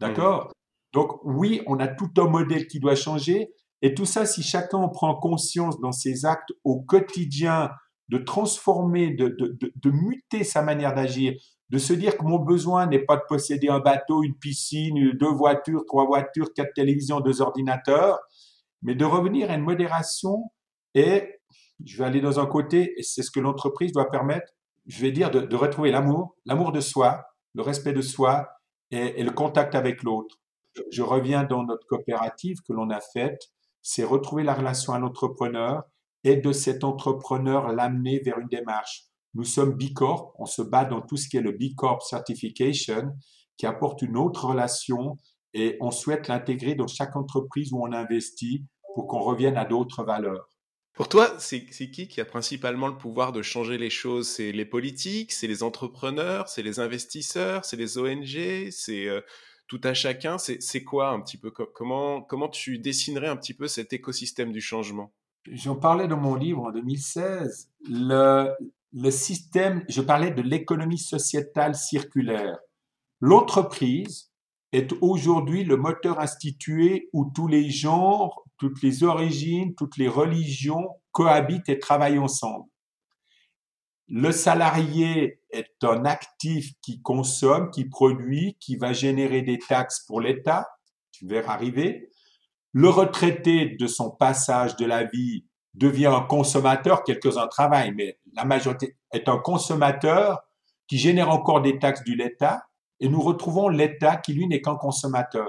D'accord? 0.00 0.50
Donc 0.92 1.18
oui, 1.24 1.62
on 1.66 1.78
a 1.78 1.88
tout 1.88 2.10
un 2.18 2.28
modèle 2.28 2.66
qui 2.66 2.80
doit 2.80 2.94
changer. 2.94 3.52
Et 3.82 3.94
tout 3.94 4.06
ça, 4.06 4.24
si 4.24 4.42
chacun 4.42 4.88
prend 4.88 5.14
conscience 5.14 5.78
dans 5.80 5.92
ses 5.92 6.24
actes 6.24 6.52
au 6.64 6.80
quotidien 6.80 7.70
de 8.08 8.18
transformer, 8.18 9.10
de, 9.10 9.28
de, 9.28 9.72
de, 9.74 9.90
muter 9.90 10.44
sa 10.44 10.62
manière 10.62 10.94
d'agir, 10.94 11.32
de 11.70 11.78
se 11.78 11.92
dire 11.92 12.16
que 12.18 12.24
mon 12.24 12.38
besoin 12.38 12.86
n'est 12.86 13.04
pas 13.04 13.16
de 13.16 13.22
posséder 13.28 13.68
un 13.68 13.80
bateau, 13.80 14.22
une 14.22 14.36
piscine, 14.36 15.12
deux 15.12 15.30
voitures, 15.30 15.84
trois 15.86 16.04
voitures, 16.04 16.52
quatre 16.54 16.74
télévisions, 16.74 17.20
deux 17.20 17.40
ordinateurs, 17.40 18.18
mais 18.82 18.94
de 18.94 19.04
revenir 19.04 19.50
à 19.50 19.54
une 19.54 19.62
modération 19.62 20.50
et 20.94 21.40
je 21.84 21.98
vais 21.98 22.04
aller 22.04 22.20
dans 22.20 22.38
un 22.38 22.46
côté, 22.46 22.94
et 22.96 23.02
c'est 23.02 23.22
ce 23.22 23.30
que 23.30 23.40
l'entreprise 23.40 23.92
doit 23.92 24.10
permettre, 24.10 24.52
je 24.86 25.00
vais 25.00 25.12
dire 25.12 25.30
de, 25.30 25.56
retrouver 25.56 25.90
l'amour, 25.90 26.36
l'amour 26.44 26.72
de 26.72 26.80
soi, 26.80 27.24
le 27.54 27.62
respect 27.62 27.92
de 27.92 28.02
soi 28.02 28.48
et 28.90 29.22
le 29.22 29.30
contact 29.30 29.74
avec 29.74 30.02
l'autre. 30.02 30.36
Je 30.90 31.02
reviens 31.02 31.44
dans 31.44 31.64
notre 31.64 31.86
coopérative 31.86 32.58
que 32.66 32.72
l'on 32.72 32.90
a 32.90 33.00
faite, 33.00 33.40
c'est 33.82 34.04
retrouver 34.04 34.44
la 34.44 34.54
relation 34.54 34.92
à 34.92 34.98
l'entrepreneur 34.98 35.84
et 36.24 36.36
de 36.36 36.52
cet 36.52 36.82
entrepreneur 36.82 37.68
l'amener 37.68 38.18
vers 38.18 38.38
une 38.38 38.48
démarche. 38.48 39.04
Nous 39.34 39.44
sommes 39.44 39.74
Bicorp, 39.74 40.34
on 40.38 40.46
se 40.46 40.62
bat 40.62 40.84
dans 40.84 41.00
tout 41.00 41.16
ce 41.16 41.28
qui 41.28 41.36
est 41.36 41.42
le 41.42 41.52
Bicorp 41.52 42.02
Certification, 42.02 43.12
qui 43.56 43.66
apporte 43.66 44.02
une 44.02 44.16
autre 44.16 44.46
relation 44.46 45.18
et 45.52 45.76
on 45.80 45.90
souhaite 45.90 46.28
l'intégrer 46.28 46.74
dans 46.74 46.88
chaque 46.88 47.14
entreprise 47.14 47.72
où 47.72 47.82
on 47.84 47.92
investit 47.92 48.64
pour 48.94 49.06
qu'on 49.06 49.20
revienne 49.20 49.56
à 49.56 49.64
d'autres 49.64 50.04
valeurs. 50.04 50.48
Pour 50.94 51.08
toi, 51.08 51.34
c'est 51.38 51.64
qui 51.64 52.06
qui 52.06 52.20
a 52.20 52.24
principalement 52.24 52.86
le 52.86 52.96
pouvoir 52.96 53.32
de 53.32 53.42
changer 53.42 53.78
les 53.78 53.90
choses? 53.90 54.28
C'est 54.28 54.52
les 54.52 54.64
politiques, 54.64 55.32
c'est 55.32 55.48
les 55.48 55.64
entrepreneurs, 55.64 56.48
c'est 56.48 56.62
les 56.62 56.78
investisseurs, 56.78 57.64
c'est 57.64 57.76
les 57.76 57.98
ONG, 57.98 58.70
c'est 58.70 59.08
euh, 59.08 59.20
tout 59.66 59.80
à 59.82 59.92
chacun? 59.92 60.38
C'est 60.38 60.84
quoi 60.84 61.10
un 61.10 61.20
petit 61.20 61.36
peu? 61.36 61.50
Comment, 61.50 62.22
comment 62.22 62.48
tu 62.48 62.78
dessinerais 62.78 63.26
un 63.26 63.36
petit 63.36 63.54
peu 63.54 63.66
cet 63.66 63.92
écosystème 63.92 64.52
du 64.52 64.60
changement? 64.60 65.12
J'en 65.50 65.76
parlais 65.76 66.08
dans 66.08 66.20
mon 66.20 66.34
livre 66.34 66.62
en 66.62 66.70
2016. 66.70 67.70
Le, 67.88 68.54
le 68.92 69.10
système, 69.10 69.84
je 69.88 70.00
parlais 70.00 70.30
de 70.30 70.42
l'économie 70.42 70.98
sociétale 70.98 71.74
circulaire. 71.74 72.58
L'entreprise 73.20 74.32
est 74.72 74.92
aujourd'hui 75.00 75.64
le 75.64 75.76
moteur 75.76 76.20
institué 76.20 77.08
où 77.12 77.30
tous 77.34 77.46
les 77.46 77.70
genres 77.70 78.44
toutes 78.58 78.82
les 78.82 79.02
origines, 79.02 79.74
toutes 79.74 79.96
les 79.96 80.08
religions 80.08 80.88
cohabitent 81.12 81.68
et 81.68 81.78
travaillent 81.78 82.18
ensemble. 82.18 82.66
Le 84.08 84.32
salarié 84.32 85.40
est 85.50 85.82
un 85.82 86.04
actif 86.04 86.72
qui 86.82 87.00
consomme, 87.00 87.70
qui 87.70 87.86
produit, 87.86 88.56
qui 88.60 88.76
va 88.76 88.92
générer 88.92 89.42
des 89.42 89.58
taxes 89.58 90.04
pour 90.06 90.20
l'État, 90.20 90.68
tu 91.10 91.26
verras 91.26 91.54
arriver. 91.54 92.10
Le 92.74 92.88
retraité 92.88 93.76
de 93.76 93.86
son 93.86 94.10
passage 94.10 94.74
de 94.76 94.84
la 94.84 95.04
vie 95.04 95.46
devient 95.74 96.06
un 96.06 96.22
consommateur, 96.22 97.04
quelques-uns 97.04 97.46
travaillent, 97.46 97.94
mais 97.94 98.18
la 98.34 98.44
majorité 98.44 98.96
est 99.12 99.28
un 99.28 99.38
consommateur 99.38 100.42
qui 100.88 100.98
génère 100.98 101.30
encore 101.30 101.62
des 101.62 101.78
taxes 101.78 102.02
du 102.04 102.16
l'État, 102.16 102.66
et 103.00 103.08
nous 103.08 103.20
retrouvons 103.20 103.68
l'État 103.68 104.16
qui, 104.16 104.32
lui, 104.32 104.46
n'est 104.48 104.60
qu'un 104.60 104.76
consommateur 104.76 105.48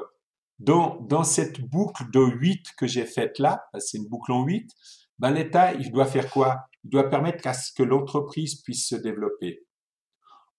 dans, 0.60 1.00
dans 1.02 1.24
cette 1.24 1.62
boucle 1.62 2.10
de 2.12 2.20
8 2.20 2.76
que 2.78 2.88
j'ai 2.88 3.06
faite 3.06 3.40
là, 3.40 3.66
c'est 3.80 3.98
une 3.98 4.08
boucle 4.08 4.32
en 4.32 4.44
8, 4.44 4.72
ben 5.18 5.32
l'État, 5.32 5.74
il 5.74 5.92
doit 5.92 6.06
faire 6.06 6.30
quoi? 6.30 6.68
Il 6.84 6.92
doit 6.92 7.10
permettre 7.10 7.48
à 7.48 7.54
ce 7.54 7.74
que 7.74 7.84
l'entreprise 7.84 8.62
puisse 8.62 8.88
se 8.88 8.96
développer. 8.96 9.66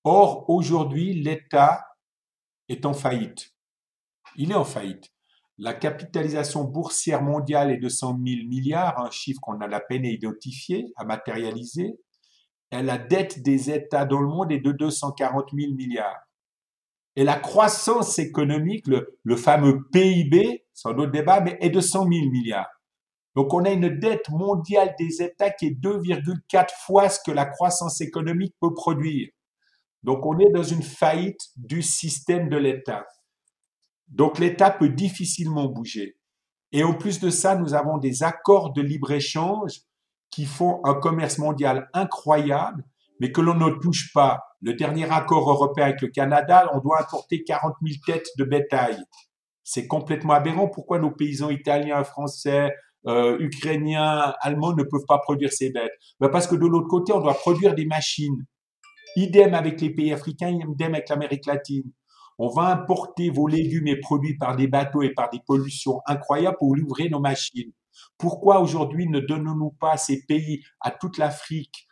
Or, 0.05 0.49
aujourd'hui, 0.51 1.15
l'État 1.15 1.87
est 2.69 2.85
en 2.87 2.93
faillite. 2.93 3.55
Il 4.37 4.51
est 4.51 4.57
en 4.57 4.65
faillite. 4.65 5.13
La 5.59 5.73
capitalisation 5.73 6.65
boursière 6.65 7.23
mondiale 7.23 7.71
est 7.71 7.79
de 7.79 7.89
100 7.89 8.19
000 8.27 8.49
milliards, 8.49 9.01
un 9.01 9.11
chiffre 9.11 9.41
qu'on 9.41 9.61
a 9.61 9.67
la 9.67 9.81
peine 9.81 10.05
à 10.05 10.09
identifier, 10.09 10.93
à 10.97 11.05
matérialiser. 11.05 11.99
Et 12.73 12.83
la 12.83 12.99
dette 12.99 13.43
des 13.43 13.71
États 13.71 14.05
dans 14.05 14.21
le 14.21 14.29
monde 14.29 14.53
est 14.53 14.61
de 14.61 14.73
240 14.73 15.51
000 15.55 15.73
milliards. 15.75 16.27
Et 17.15 17.25
la 17.25 17.37
croissance 17.37 18.19
économique, 18.19 18.87
le, 18.87 19.37
fameux 19.37 19.89
PIB, 19.91 20.67
c'est 20.75 20.89
un 20.89 20.99
autre 20.99 21.13
débat, 21.13 21.41
mais 21.41 21.57
est 21.63 21.71
de 21.71 21.81
100 21.81 22.01
000 22.01 22.31
milliards. 22.31 22.69
Donc 23.35 23.55
on 23.55 23.65
a 23.65 23.71
une 23.71 23.99
dette 23.99 24.29
mondiale 24.29 24.95
des 24.99 25.23
États 25.23 25.51
qui 25.51 25.67
est 25.67 25.81
2,4 25.81 26.67
fois 26.85 27.09
ce 27.09 27.21
que 27.25 27.31
la 27.31 27.47
croissance 27.47 28.03
économique 28.03 28.55
peut 28.61 28.75
produire. 28.75 29.29
Donc 30.03 30.27
on 30.27 30.39
est 30.39 30.51
dans 30.51 30.63
une 30.63 30.83
faillite 30.83 31.41
du 31.57 31.83
système 31.83 32.51
de 32.51 32.57
l'État. 32.59 33.07
Donc 34.09 34.39
l'État 34.39 34.71
peut 34.71 34.89
difficilement 34.89 35.67
bouger. 35.67 36.17
Et 36.73 36.85
en 36.85 36.95
plus 36.95 37.21
de 37.21 37.31
ça, 37.31 37.57
nous 37.57 37.75
avons 37.75 37.99
des 37.99 38.23
accords 38.23 38.73
de 38.73 38.83
libre-échange 38.83 39.81
qui 40.31 40.45
font 40.45 40.81
un 40.85 40.95
commerce 40.95 41.39
mondial 41.39 41.89
incroyable, 41.95 42.85
mais 43.21 43.33
que 43.33 43.41
l'on 43.41 43.55
ne 43.55 43.71
touche 43.81 44.13
pas 44.13 44.41
le 44.63 44.75
dernier 44.75 45.11
accord 45.11 45.49
européen 45.51 45.85
avec 45.85 46.03
le 46.03 46.09
Canada, 46.09 46.71
on 46.75 46.81
doit 46.81 47.01
importer 47.01 47.45
40 47.45 47.75
000 47.83 47.97
têtes 48.07 48.29
de 48.39 48.45
bétail. 48.45 48.99
C'est 49.63 49.87
complètement 49.87 50.35
aberrant. 50.35 50.69
Pourquoi 50.69 50.99
nos 50.99 51.11
paysans 51.11 51.51
italiens, 51.51 52.03
français, 52.05 52.73
euh, 53.07 53.37
ukrainiens, 53.39 54.35
allemands 54.41 54.75
ne 54.75 54.83
peuvent 54.83 55.05
pas 55.07 55.19
produire 55.19 55.53
ces 55.53 55.71
bêtes? 55.71 55.93
Ben 56.21 56.29
Parce 56.29 56.47
que 56.47 56.57
de 56.57 56.67
l'autre 56.67 56.89
côté, 56.89 57.13
on 57.13 57.21
doit 57.21 57.35
produire 57.35 57.75
des 57.75 57.87
machines. 57.87 58.45
Idem 59.17 59.55
avec 59.55 59.81
les 59.81 59.91
pays 59.91 60.13
africains, 60.13 60.49
idem 60.49 60.95
avec 60.95 61.09
l'Amérique 61.09 61.47
latine. 61.47 61.91
On 62.39 62.49
va 62.49 62.71
importer 62.71 63.31
vos 63.31 63.49
légumes 63.49 63.89
et 63.89 63.99
produits 63.99 64.37
par 64.37 64.57
des 64.57 64.67
bateaux 64.67 65.03
et 65.03 65.15
par 65.15 65.31
des 65.31 65.41
pollutions 65.47 66.01
incroyables 66.07 66.59
pour 66.59 66.75
livrer 66.75 67.09
nos 67.09 67.21
machines. 67.21 67.73
Pourquoi 68.19 68.61
aujourd'hui 68.61 69.09
ne 69.09 69.21
donnons-nous 69.21 69.71
pas 69.81 69.93
à 69.93 69.97
ces 69.97 70.25
pays, 70.27 70.63
à 70.81 70.91
toute 70.91 71.17
l'Afrique, 71.17 71.87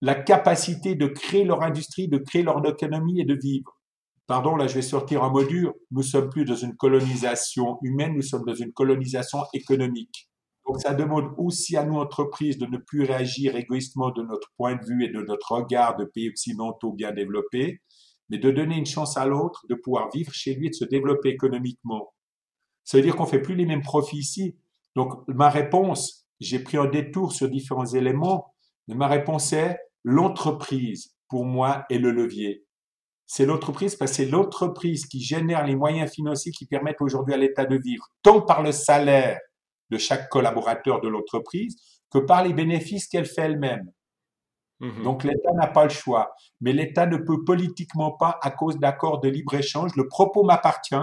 la 0.00 0.14
capacité 0.14 0.94
de 0.94 1.06
créer 1.06 1.44
leur 1.44 1.62
industrie, 1.62 2.08
de 2.08 2.18
créer 2.18 2.42
leur 2.42 2.64
économie 2.64 3.20
et 3.20 3.24
de 3.24 3.34
vivre? 3.34 3.80
Pardon, 4.28 4.54
là 4.54 4.68
je 4.68 4.74
vais 4.74 4.82
sortir 4.82 5.24
un 5.24 5.30
mot 5.30 5.44
dur, 5.44 5.74
nous 5.90 6.04
sommes 6.04 6.30
plus 6.30 6.44
dans 6.44 6.54
une 6.54 6.76
colonisation 6.76 7.78
humaine, 7.82 8.14
nous 8.14 8.22
sommes 8.22 8.44
dans 8.44 8.54
une 8.54 8.72
colonisation 8.72 9.40
économique. 9.52 10.30
Donc 10.66 10.80
ça 10.80 10.94
demande 10.94 11.34
aussi 11.36 11.76
à 11.76 11.84
nous, 11.84 11.96
entreprises, 11.96 12.56
de 12.58 12.66
ne 12.66 12.78
plus 12.78 13.02
réagir 13.02 13.56
égoïstement 13.56 14.10
de 14.12 14.22
notre 14.22 14.52
point 14.56 14.76
de 14.76 14.84
vue 14.86 15.04
et 15.04 15.08
de 15.08 15.20
notre 15.22 15.50
regard 15.50 15.96
de 15.96 16.04
pays 16.04 16.28
occidentaux 16.28 16.92
bien 16.92 17.10
développés, 17.10 17.80
mais 18.30 18.38
de 18.38 18.50
donner 18.50 18.76
une 18.76 18.86
chance 18.86 19.16
à 19.16 19.26
l'autre 19.26 19.66
de 19.68 19.74
pouvoir 19.74 20.08
vivre 20.10 20.32
chez 20.32 20.54
lui 20.54 20.68
et 20.68 20.70
de 20.70 20.74
se 20.74 20.84
développer 20.84 21.28
économiquement. 21.28 22.14
Ça 22.84 22.96
veut 22.96 23.02
dire 23.02 23.16
qu'on 23.16 23.26
fait 23.26 23.42
plus 23.42 23.54
les 23.54 23.66
mêmes 23.66 23.82
profits 23.82 24.18
ici. 24.18 24.56
Donc 24.96 25.26
ma 25.28 25.50
réponse, 25.50 26.26
j'ai 26.40 26.60
pris 26.60 26.76
un 26.76 26.86
détour 26.86 27.32
sur 27.32 27.48
différents 27.48 27.86
éléments, 27.86 28.54
mais 28.88 28.94
ma 28.94 29.08
réponse 29.08 29.52
est 29.52 29.78
l'entreprise, 30.04 31.14
pour 31.28 31.44
moi, 31.44 31.84
est 31.90 31.98
le 31.98 32.10
levier. 32.10 32.64
C'est 33.26 33.46
l'entreprise 33.46 33.94
parce 33.94 34.10
que 34.12 34.16
c'est 34.16 34.26
l'entreprise 34.26 35.06
qui 35.06 35.20
génère 35.20 35.64
les 35.64 35.76
moyens 35.76 36.10
financiers 36.10 36.50
qui 36.50 36.66
permettent 36.66 37.00
aujourd'hui 37.00 37.34
à 37.34 37.36
l'État 37.36 37.64
de 37.64 37.76
vivre, 37.76 38.08
tant 38.22 38.40
par 38.40 38.62
le 38.62 38.72
salaire 38.72 39.38
de 39.90 39.98
chaque 39.98 40.28
collaborateur 40.28 41.00
de 41.00 41.08
l'entreprise 41.08 41.76
que 42.10 42.18
par 42.18 42.42
les 42.42 42.52
bénéfices 42.52 43.06
qu'elle 43.06 43.26
fait 43.26 43.42
elle-même. 43.42 43.92
Mmh 44.80 45.02
Donc 45.02 45.24
l'État 45.24 45.52
n'a 45.52 45.66
pas 45.66 45.84
le 45.84 45.90
choix, 45.90 46.34
mais 46.60 46.72
l'État 46.72 47.06
ne 47.06 47.18
peut 47.18 47.44
politiquement 47.44 48.12
pas, 48.12 48.38
à 48.42 48.50
cause 48.50 48.78
d'accords 48.78 49.20
de 49.20 49.28
libre-échange, 49.28 49.94
le 49.96 50.08
propos 50.08 50.42
m'appartient, 50.42 50.94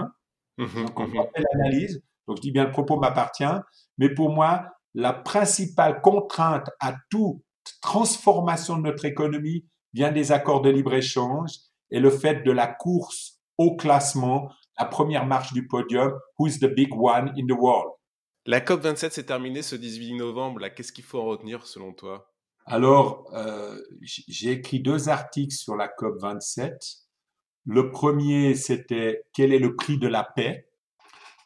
mmh 0.58 0.84
donc 0.84 0.98
on 0.98 1.06
mmh 1.06 1.12
fait 1.34 1.42
l'analyse, 1.52 2.02
donc 2.26 2.38
je 2.38 2.42
dis 2.42 2.50
bien 2.50 2.64
le 2.64 2.72
propos 2.72 2.98
m'appartient, 2.98 3.44
mais 3.98 4.12
pour 4.12 4.30
moi, 4.30 4.66
la 4.94 5.12
principale 5.12 6.00
contrainte 6.00 6.68
à 6.80 6.94
tout 7.10 7.42
transformation 7.80 8.76
de 8.76 8.82
notre 8.82 9.04
économie 9.04 9.64
vient 9.92 10.12
des 10.12 10.32
accords 10.32 10.62
de 10.62 10.70
libre-échange 10.70 11.52
et 11.90 12.00
le 12.00 12.10
fait 12.10 12.42
de 12.42 12.50
la 12.50 12.66
course 12.66 13.40
au 13.58 13.76
classement, 13.76 14.50
la 14.78 14.84
première 14.84 15.26
marche 15.26 15.52
du 15.52 15.66
podium, 15.66 16.18
who 16.38 16.46
is 16.46 16.58
the 16.58 16.66
big 16.66 16.92
one 16.94 17.32
in 17.36 17.46
the 17.46 17.58
world? 17.58 17.92
La 18.46 18.60
COP27 18.60 19.10
s'est 19.10 19.26
terminée 19.26 19.62
ce 19.62 19.76
18 19.76 20.14
novembre. 20.14 20.66
Qu'est-ce 20.68 20.92
qu'il 20.92 21.04
faut 21.04 21.20
en 21.20 21.26
retenir 21.26 21.66
selon 21.66 21.92
toi? 21.92 22.30
Alors, 22.70 23.24
euh, 23.32 23.78
j'ai 24.02 24.52
écrit 24.52 24.80
deux 24.80 25.08
articles 25.08 25.54
sur 25.54 25.74
la 25.74 25.88
COP27. 25.88 26.98
Le 27.64 27.90
premier, 27.90 28.54
c'était 28.54 29.22
quel 29.32 29.54
est 29.54 29.58
le 29.58 29.74
prix 29.74 29.96
de 29.96 30.06
la 30.06 30.22
paix? 30.22 30.68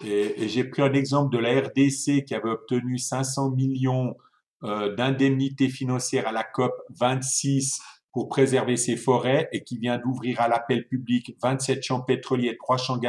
Et, 0.04 0.48
j'ai 0.48 0.64
pris 0.64 0.82
un 0.82 0.92
exemple 0.94 1.32
de 1.32 1.38
la 1.38 1.60
RDC 1.60 2.24
qui 2.24 2.34
avait 2.34 2.50
obtenu 2.50 2.98
500 2.98 3.52
millions 3.52 4.16
euh, 4.64 4.96
d'indemnité 4.96 5.68
financière 5.68 6.26
à 6.26 6.32
la 6.32 6.42
COP 6.42 6.72
26 6.98 7.80
pour 8.12 8.28
préserver 8.28 8.76
ses 8.76 8.96
forêts 8.96 9.48
et 9.52 9.62
qui 9.62 9.78
vient 9.78 9.98
d'ouvrir 9.98 10.40
à 10.40 10.48
l'appel 10.48 10.88
public 10.88 11.36
27 11.40 11.84
champs 11.84 12.00
pétroliers, 12.00 12.56
trois 12.56 12.78
champs 12.78 13.00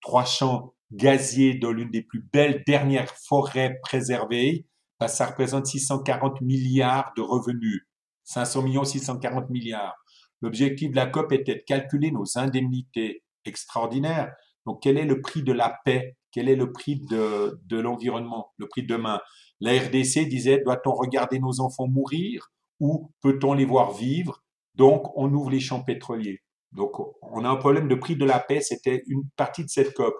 trois 0.00 0.24
champs 0.24 0.74
gaziers 0.92 1.54
dans 1.54 1.70
l'une 1.70 1.92
des 1.92 2.02
plus 2.02 2.26
belles 2.32 2.64
dernières 2.66 3.14
forêts 3.14 3.78
préservées, 3.82 4.66
ça 5.08 5.26
représente 5.26 5.66
640 5.66 6.40
milliards 6.40 7.12
de 7.16 7.22
revenus. 7.22 7.86
500 8.24 8.62
millions, 8.62 8.84
640 8.84 9.50
milliards. 9.50 9.96
L'objectif 10.42 10.90
de 10.90 10.96
la 10.96 11.06
COP 11.06 11.32
était 11.32 11.56
de 11.56 11.62
calculer 11.66 12.10
nos 12.10 12.24
indemnités 12.36 13.22
extraordinaires. 13.44 14.32
Donc, 14.66 14.82
quel 14.82 14.98
est 14.98 15.04
le 15.04 15.20
prix 15.20 15.42
de 15.42 15.52
la 15.52 15.78
paix? 15.84 16.16
Quel 16.32 16.48
est 16.48 16.56
le 16.56 16.72
prix 16.72 17.00
de, 17.10 17.60
de 17.64 17.78
l'environnement? 17.78 18.52
Le 18.58 18.68
prix 18.68 18.82
de 18.82 18.88
demain? 18.88 19.20
La 19.60 19.72
RDC 19.72 20.28
disait, 20.28 20.62
doit-on 20.64 20.92
regarder 20.92 21.38
nos 21.38 21.60
enfants 21.60 21.88
mourir 21.88 22.50
ou 22.78 23.12
peut-on 23.20 23.52
les 23.54 23.64
voir 23.64 23.92
vivre? 23.92 24.42
Donc, 24.74 25.16
on 25.16 25.32
ouvre 25.32 25.50
les 25.50 25.60
champs 25.60 25.82
pétroliers. 25.82 26.40
Donc, 26.72 26.92
on 27.22 27.44
a 27.44 27.48
un 27.48 27.56
problème 27.56 27.88
de 27.88 27.94
prix 27.94 28.16
de 28.16 28.24
la 28.24 28.38
paix, 28.38 28.60
c'était 28.60 29.02
une 29.06 29.28
partie 29.36 29.64
de 29.64 29.68
cette 29.68 29.94
COP. 29.94 30.14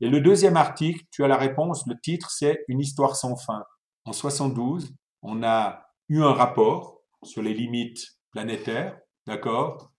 Et 0.00 0.08
le 0.08 0.20
deuxième 0.20 0.56
article, 0.56 1.04
tu 1.10 1.24
as 1.24 1.28
la 1.28 1.36
réponse, 1.36 1.86
le 1.86 1.94
titre, 2.00 2.30
c'est 2.30 2.64
Une 2.68 2.80
histoire 2.80 3.16
sans 3.16 3.36
fin. 3.36 3.62
En 4.10 4.12
72, 4.12 4.92
on 5.22 5.44
a 5.44 5.86
eu 6.08 6.20
un 6.20 6.32
rapport 6.32 7.00
sur 7.22 7.42
les 7.42 7.54
limites 7.54 8.18
planétaires, 8.32 8.98
d'accord? 9.24 9.92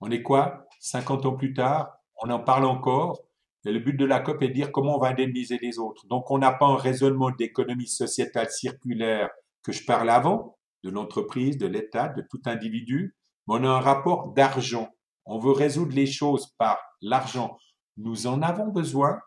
On 0.00 0.12
est 0.12 0.22
quoi? 0.22 0.68
50 0.78 1.26
ans 1.26 1.34
plus 1.34 1.54
tard, 1.54 1.90
on 2.22 2.30
en 2.30 2.38
parle 2.38 2.66
encore, 2.66 3.20
et 3.66 3.72
le 3.72 3.80
but 3.80 3.94
de 3.94 4.04
la 4.04 4.20
COP 4.20 4.42
est 4.42 4.48
de 4.50 4.52
dire 4.52 4.70
comment 4.70 4.94
on 4.94 5.00
va 5.00 5.08
indemniser 5.08 5.58
les 5.60 5.80
autres. 5.80 6.06
Donc, 6.06 6.30
on 6.30 6.38
n'a 6.38 6.52
pas 6.52 6.66
un 6.66 6.76
raisonnement 6.76 7.32
d'économie 7.32 7.88
sociétale 7.88 8.48
circulaire 8.48 9.28
que 9.64 9.72
je 9.72 9.84
parlais 9.84 10.12
avant, 10.12 10.56
de 10.84 10.90
l'entreprise, 10.90 11.58
de 11.58 11.66
l'État, 11.66 12.10
de 12.10 12.22
tout 12.30 12.40
individu, 12.46 13.16
mais 13.48 13.56
on 13.56 13.64
a 13.64 13.70
un 13.70 13.80
rapport 13.80 14.34
d'argent. 14.34 14.88
On 15.26 15.40
veut 15.40 15.50
résoudre 15.50 15.96
les 15.96 16.06
choses 16.06 16.54
par 16.58 16.78
l'argent. 17.00 17.58
Nous 17.96 18.28
en 18.28 18.40
avons 18.40 18.68
besoin 18.68 19.18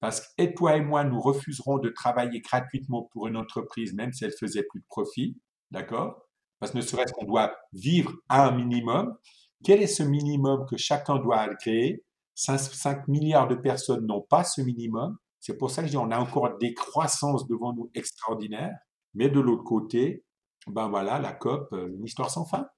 parce 0.00 0.20
que 0.20 0.44
toi 0.54 0.76
et 0.76 0.80
moi, 0.80 1.04
nous 1.04 1.20
refuserons 1.20 1.78
de 1.78 1.88
travailler 1.88 2.40
gratuitement 2.40 3.08
pour 3.12 3.26
une 3.26 3.36
entreprise, 3.36 3.94
même 3.94 4.12
si 4.12 4.24
elle 4.24 4.32
faisait 4.32 4.62
plus 4.62 4.80
de 4.80 4.86
profit. 4.86 5.36
D'accord? 5.70 6.22
Parce 6.60 6.72
que 6.72 6.78
ne 6.78 6.82
serait-ce 6.82 7.12
qu'on 7.12 7.26
doit 7.26 7.56
vivre 7.72 8.12
à 8.28 8.46
un 8.46 8.52
minimum. 8.52 9.16
Quel 9.64 9.82
est 9.82 9.88
ce 9.88 10.02
minimum 10.02 10.66
que 10.66 10.76
chacun 10.76 11.16
doit 11.16 11.48
créer? 11.56 12.04
5, 12.34 13.08
milliards 13.08 13.48
de 13.48 13.56
personnes 13.56 14.06
n'ont 14.06 14.20
pas 14.22 14.44
ce 14.44 14.60
minimum. 14.60 15.18
C'est 15.40 15.56
pour 15.56 15.70
ça 15.70 15.82
que 15.82 15.88
je 15.88 15.92
dis 15.92 15.98
on 15.98 16.10
a 16.10 16.18
encore 16.18 16.56
des 16.58 16.74
croissances 16.74 17.48
devant 17.48 17.72
nous 17.72 17.90
extraordinaires. 17.94 18.76
Mais 19.14 19.28
de 19.28 19.40
l'autre 19.40 19.64
côté, 19.64 20.24
ben 20.68 20.88
voilà, 20.88 21.18
la 21.18 21.32
COP, 21.32 21.72
euh, 21.72 21.88
une 21.88 22.04
histoire 22.04 22.30
sans 22.30 22.44
fin. 22.44 22.68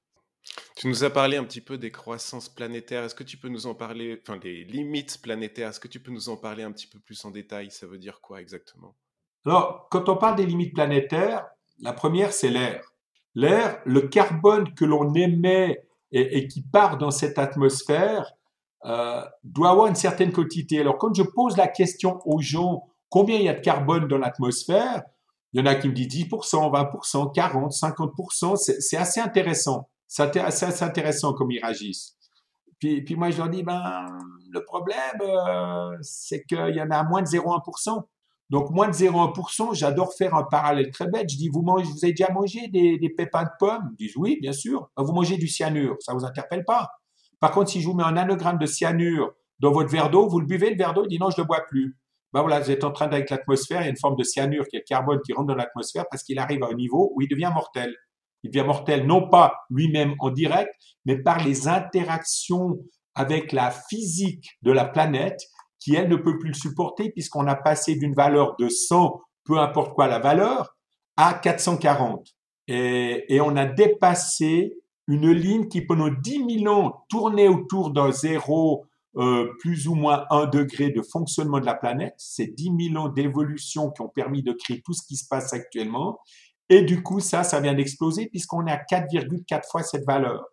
Tu 0.77 0.89
nous 0.89 1.05
as 1.05 1.11
parlé 1.11 1.37
un 1.37 1.45
petit 1.45 1.61
peu 1.61 1.79
des 1.79 1.91
croissances 1.91 2.49
planétaires. 2.49 3.05
Est-ce 3.05 3.15
que 3.15 3.25
tu 3.25 3.37
peux 3.37 3.49
nous 3.49 3.67
en 3.67 3.75
parler, 3.75 4.21
enfin 4.23 4.39
des 4.39 4.65
limites 4.65 5.21
planétaires, 5.23 5.69
est-ce 5.69 5.81
que 5.81 5.89
tu 5.89 6.01
peux 6.01 6.11
nous 6.11 6.29
en 6.29 6.37
parler 6.37 6.63
un 6.63 6.73
petit 6.73 6.87
peu 6.87 6.99
plus 6.99 7.25
en 7.25 7.31
détail? 7.31 7.71
Ça 7.71 7.87
veut 7.87 7.99
dire 7.99 8.21
quoi 8.21 8.41
exactement? 8.41 8.97
Alors, 9.45 9.89
quand 9.91 10.09
on 10.09 10.17
parle 10.17 10.37
des 10.37 10.47
limites 10.47 10.75
planétaires, 10.75 11.47
la 11.81 11.93
première, 11.93 12.33
c'est 12.33 12.51
l'air. 12.51 12.83
L'air, 13.35 13.81
le 13.85 14.03
carbone 14.03 14.75
que 14.75 14.85
l'on 14.85 15.15
émet 15.15 15.87
et, 16.13 16.49
qui 16.49 16.63
part 16.63 16.99
dans 16.99 17.11
cette 17.11 17.39
atmosphère 17.39 18.33
euh, 18.85 19.23
doit 19.45 19.71
avoir 19.71 19.87
une 19.87 19.95
certaine 19.95 20.33
quantité. 20.33 20.81
Alors, 20.81 20.99
quand 20.99 21.15
je 21.15 21.23
pose 21.23 21.57
la 21.57 21.69
question 21.69 22.19
aux 22.25 22.41
gens, 22.41 22.89
combien 23.09 23.37
il 23.37 23.45
y 23.45 23.49
a 23.49 23.55
de 23.55 23.61
carbone 23.61 24.09
dans 24.09 24.19
l'atmosphère 24.19 25.03
il 25.53 25.61
y 25.61 25.63
en 25.63 25.67
a 25.67 25.75
qui 25.75 25.89
me 25.89 25.93
disent 25.93 26.27
10%, 26.29 26.71
20%, 26.71 27.33
40, 27.33 27.73
50%. 27.73 28.57
C'est 28.57 28.97
assez 28.97 29.21
intéressant. 29.21 29.89
C'est 30.11 30.83
intéressant 30.83 31.35
comme 31.35 31.53
ils 31.53 31.61
réagissent. 31.61 32.17
Puis, 32.81 33.15
moi, 33.17 33.31
je 33.31 33.39
leur 33.39 33.49
dis, 33.49 33.63
ben, 33.63 34.07
le 34.51 34.65
problème, 34.65 35.21
euh, 35.21 35.97
c'est 36.01 36.43
qu'il 36.43 36.75
y 36.75 36.83
en 36.83 36.91
a 36.91 37.05
moins 37.05 37.23
de 37.23 37.29
0,1%. 37.29 38.03
Donc, 38.49 38.71
moins 38.71 38.89
de 38.89 38.93
0,1%, 38.93 39.73
j'adore 39.73 40.13
faire 40.15 40.35
un 40.35 40.43
parallèle 40.43 40.91
très 40.91 41.07
bête. 41.07 41.31
Je 41.31 41.37
dis, 41.37 41.49
vous, 41.49 41.63
mangez, 41.63 41.89
avez 42.03 42.13
déjà 42.13 42.33
mangé 42.33 42.67
des, 42.67 43.15
pépins 43.17 43.45
de 43.45 43.51
pommes? 43.61 43.95
Ils 43.99 44.07
disent, 44.09 44.17
oui, 44.17 44.39
bien 44.41 44.53
sûr. 44.53 44.91
Ben, 44.97 45.05
vous 45.05 45.13
mangez 45.13 45.37
du 45.37 45.47
cyanure, 45.47 45.97
ça 46.01 46.13
vous 46.13 46.25
interpelle 46.25 46.65
pas. 46.65 46.89
Par 47.39 47.53
contre, 47.53 47.71
si 47.71 47.81
je 47.81 47.87
vous 47.87 47.95
mets 47.95 48.03
un 48.03 48.13
nanogramme 48.13 48.59
de 48.59 48.67
cyanure 48.67 49.33
dans 49.61 49.71
votre 49.71 49.91
verre 49.91 50.11
d'eau, 50.11 50.29
vous 50.29 50.41
le 50.41 50.47
buvez, 50.47 50.71
le 50.71 50.77
verre 50.77 50.93
d'eau, 50.93 51.05
il 51.05 51.09
dit, 51.09 51.19
non, 51.21 51.31
je 51.31 51.37
ne 51.37 51.43
le 51.45 51.47
bois 51.47 51.61
plus 51.69 51.97
ben 52.33 52.43
voilà, 52.43 52.61
vous 52.61 52.71
êtes 52.71 52.85
en 52.85 52.93
train 52.93 53.09
d'avec 53.09 53.29
l'atmosphère, 53.29 53.81
il 53.81 53.85
y 53.85 53.87
a 53.89 53.91
une 53.91 53.97
forme 53.97 54.15
de 54.15 54.23
cyanure 54.23 54.65
qui 54.69 54.77
est 54.77 54.81
le 54.81 54.85
carbone 54.85 55.21
qui 55.25 55.33
rentre 55.33 55.49
dans 55.49 55.57
l'atmosphère 55.57 56.05
parce 56.09 56.23
qu'il 56.23 56.39
arrive 56.39 56.63
à 56.63 56.69
un 56.69 56.75
niveau 56.75 57.13
où 57.17 57.23
il 57.23 57.29
devient 57.29 57.51
mortel. 57.53 57.93
Il 58.43 58.51
devient 58.51 58.67
mortel 58.67 59.07
non 59.07 59.29
pas 59.29 59.55
lui-même 59.71 60.15
en 60.19 60.31
direct, 60.31 60.71
mais 61.05 61.17
par 61.17 61.45
les 61.45 61.69
interactions 61.69 62.79
avec 63.15 63.53
la 63.53 63.71
physique 63.71 64.57
de 64.63 64.73
la 64.73 64.85
planète 64.85 65.41
qui, 65.79 65.95
elle, 65.95 66.09
ne 66.09 66.17
peut 66.17 66.39
plus 66.39 66.51
le 66.51 66.55
supporter 66.55 67.11
puisqu'on 67.11 67.47
a 67.47 67.57
passé 67.57 67.97
d'une 67.97 68.15
valeur 68.15 68.55
de 68.59 68.69
100, 68.69 69.21
peu 69.45 69.59
importe 69.59 69.95
quoi 69.95 70.07
la 70.07 70.19
valeur, 70.19 70.77
à 71.17 71.35
440. 71.35 72.27
Et, 72.69 73.41
on 73.41 73.57
a 73.57 73.67
dépassé 73.67 74.75
une 75.09 75.31
ligne 75.33 75.69
qui, 75.69 75.81
pendant 75.81 76.09
10 76.09 76.61
000 76.63 76.73
ans, 76.73 77.05
tournait 77.09 77.49
autour 77.49 77.91
d'un 77.91 78.13
zéro 78.13 78.87
euh, 79.17 79.53
plus 79.59 79.89
ou 79.89 79.97
moins 79.97 80.25
un 80.31 80.47
degré 80.47 80.91
de 80.91 81.03
fonctionnement 81.03 81.59
de 81.59 81.67
la 81.67 81.75
planète. 81.75 82.15
C'est 82.17 82.55
10 82.55 82.93
000 82.93 83.05
ans 83.05 83.09
d'évolution 83.09 83.91
qui 83.91 84.03
ont 84.03 84.09
permis 84.09 84.45
de 84.45 84.53
créer 84.53 84.83
tout 84.85 84.93
ce 84.93 85.03
qui 85.05 85.17
se 85.17 85.27
passe 85.29 85.53
actuellement. 85.53 86.21
Et 86.71 86.83
du 86.83 87.03
coup, 87.03 87.21
ça, 87.21 87.43
ça 87.43 87.61
vient 87.61 87.75
d'exploser 87.75 88.29
puisqu'on 88.29 88.67
est 88.67 88.73
à 88.73 88.79
4,4 88.79 89.69
fois 89.71 89.83
cette 89.83 90.07
valeur. 90.07 90.45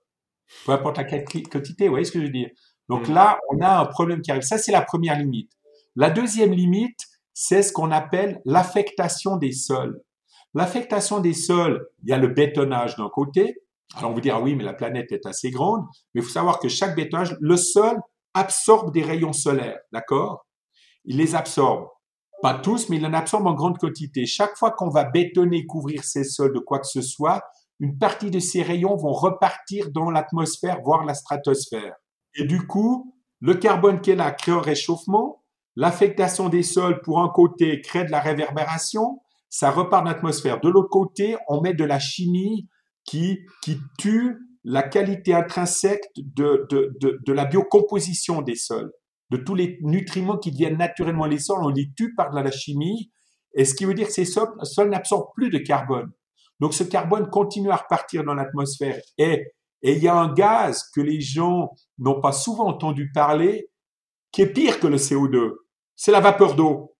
Peu 0.65 0.71
importe 0.71 0.97
la 0.97 1.03
quantité, 1.03 1.85
vous 1.85 1.91
voyez 1.91 2.05
ce 2.05 2.11
que 2.11 2.19
je 2.19 2.25
veux 2.25 2.31
dire 2.31 2.49
Donc 2.89 3.07
mm. 3.07 3.13
là, 3.13 3.39
on 3.51 3.61
a 3.61 3.79
un 3.79 3.85
problème 3.85 4.21
qui 4.21 4.31
arrive. 4.31 4.43
Ça, 4.43 4.57
c'est 4.57 4.71
la 4.71 4.81
première 4.81 5.17
limite. 5.17 5.51
La 5.95 6.09
deuxième 6.09 6.51
limite, 6.53 6.99
c'est 7.33 7.61
ce 7.61 7.71
qu'on 7.71 7.91
appelle 7.91 8.41
l'affectation 8.45 9.37
des 9.37 9.51
sols. 9.51 10.01
L'affectation 10.55 11.19
des 11.19 11.33
sols, 11.33 11.85
il 12.03 12.09
y 12.09 12.13
a 12.13 12.17
le 12.17 12.29
bétonnage 12.29 12.95
d'un 12.95 13.09
côté. 13.09 13.57
Alors 13.95 14.11
on 14.11 14.13
vous 14.13 14.21
dire, 14.21 14.35
ah 14.35 14.41
oui, 14.41 14.55
mais 14.55 14.63
la 14.63 14.73
planète 14.73 15.11
est 15.11 15.25
assez 15.27 15.51
grande. 15.51 15.85
Mais 16.13 16.21
il 16.21 16.23
faut 16.23 16.31
savoir 16.31 16.59
que 16.59 16.67
chaque 16.67 16.95
bétonnage, 16.95 17.37
le 17.39 17.57
sol, 17.57 17.95
absorbe 18.33 18.91
des 18.91 19.03
rayons 19.03 19.33
solaires, 19.33 19.79
d'accord? 19.91 20.45
Il 21.05 21.17
les 21.17 21.35
absorbe. 21.35 21.87
Pas 22.41 22.53
tous, 22.53 22.89
mais 22.89 22.97
il 22.97 23.05
en 23.05 23.13
absorbe 23.13 23.47
en 23.47 23.53
grande 23.53 23.77
quantité. 23.77 24.25
Chaque 24.25 24.57
fois 24.57 24.71
qu'on 24.71 24.89
va 24.89 25.05
bétonner, 25.05 25.65
couvrir 25.65 26.03
ces 26.03 26.23
sols 26.23 26.53
de 26.53 26.59
quoi 26.59 26.79
que 26.79 26.87
ce 26.87 27.01
soit, 27.01 27.43
une 27.79 27.97
partie 27.97 28.31
de 28.31 28.39
ces 28.39 28.63
rayons 28.63 28.95
vont 28.95 29.13
repartir 29.13 29.91
dans 29.91 30.09
l'atmosphère, 30.09 30.81
voire 30.83 31.05
la 31.05 31.13
stratosphère. 31.13 31.95
Et 32.35 32.45
du 32.45 32.65
coup, 32.65 33.15
le 33.39 33.55
carbone 33.55 34.01
qui 34.01 34.11
est 34.11 34.15
là 34.15 34.31
crée 34.31 34.51
un 34.51 34.61
réchauffement. 34.61 35.43
L'affectation 35.75 36.49
des 36.49 36.63
sols, 36.63 37.01
pour 37.01 37.19
un 37.19 37.29
côté, 37.29 37.81
crée 37.81 38.03
de 38.03 38.11
la 38.11 38.19
réverbération. 38.19 39.19
Ça 39.49 39.69
repart 39.69 40.03
dans 40.03 40.11
l'atmosphère. 40.11 40.59
De 40.59 40.69
l'autre 40.69 40.89
côté, 40.89 41.37
on 41.47 41.61
met 41.61 41.73
de 41.73 41.83
la 41.83 41.99
chimie 41.99 42.67
qui, 43.03 43.39
qui 43.63 43.79
tue 43.97 44.37
la 44.63 44.83
qualité 44.83 45.33
intrinsèque 45.33 46.03
de, 46.17 46.67
de, 46.69 46.97
de, 46.99 47.33
la 47.33 47.45
biocomposition 47.45 48.41
des 48.41 48.55
sols, 48.55 48.91
de 49.29 49.37
tous 49.37 49.55
les 49.55 49.77
nutriments 49.81 50.37
qui 50.37 50.51
viennent 50.51 50.77
naturellement 50.77 51.25
les 51.25 51.39
sols, 51.39 51.63
on 51.63 51.69
les 51.69 51.91
tue 51.95 52.13
par 52.15 52.31
de 52.31 52.39
la 52.39 52.51
chimie, 52.51 53.11
et 53.53 53.65
ce 53.65 53.73
qui 53.73 53.85
veut 53.85 53.93
dire 53.93 54.07
que 54.07 54.13
ces 54.13 54.25
sols, 54.25 54.53
sols 54.63 54.89
n'absorbent 54.89 55.31
plus 55.35 55.49
de 55.49 55.57
carbone. 55.57 56.11
Donc 56.59 56.73
ce 56.73 56.83
carbone 56.83 57.29
continue 57.29 57.71
à 57.71 57.75
repartir 57.75 58.23
dans 58.23 58.33
l'atmosphère. 58.33 59.01
Et, 59.17 59.51
et 59.81 59.93
il 59.93 60.03
y 60.03 60.07
a 60.07 60.15
un 60.15 60.33
gaz 60.33 60.83
que 60.93 61.01
les 61.01 61.21
gens 61.21 61.71
n'ont 61.97 62.21
pas 62.21 62.31
souvent 62.31 62.67
entendu 62.67 63.11
parler, 63.11 63.69
qui 64.31 64.41
est 64.41 64.53
pire 64.53 64.79
que 64.79 64.87
le 64.87 64.97
CO2. 64.97 65.53
C'est 65.95 66.11
la 66.11 66.19
vapeur 66.19 66.55
d'eau. 66.55 66.95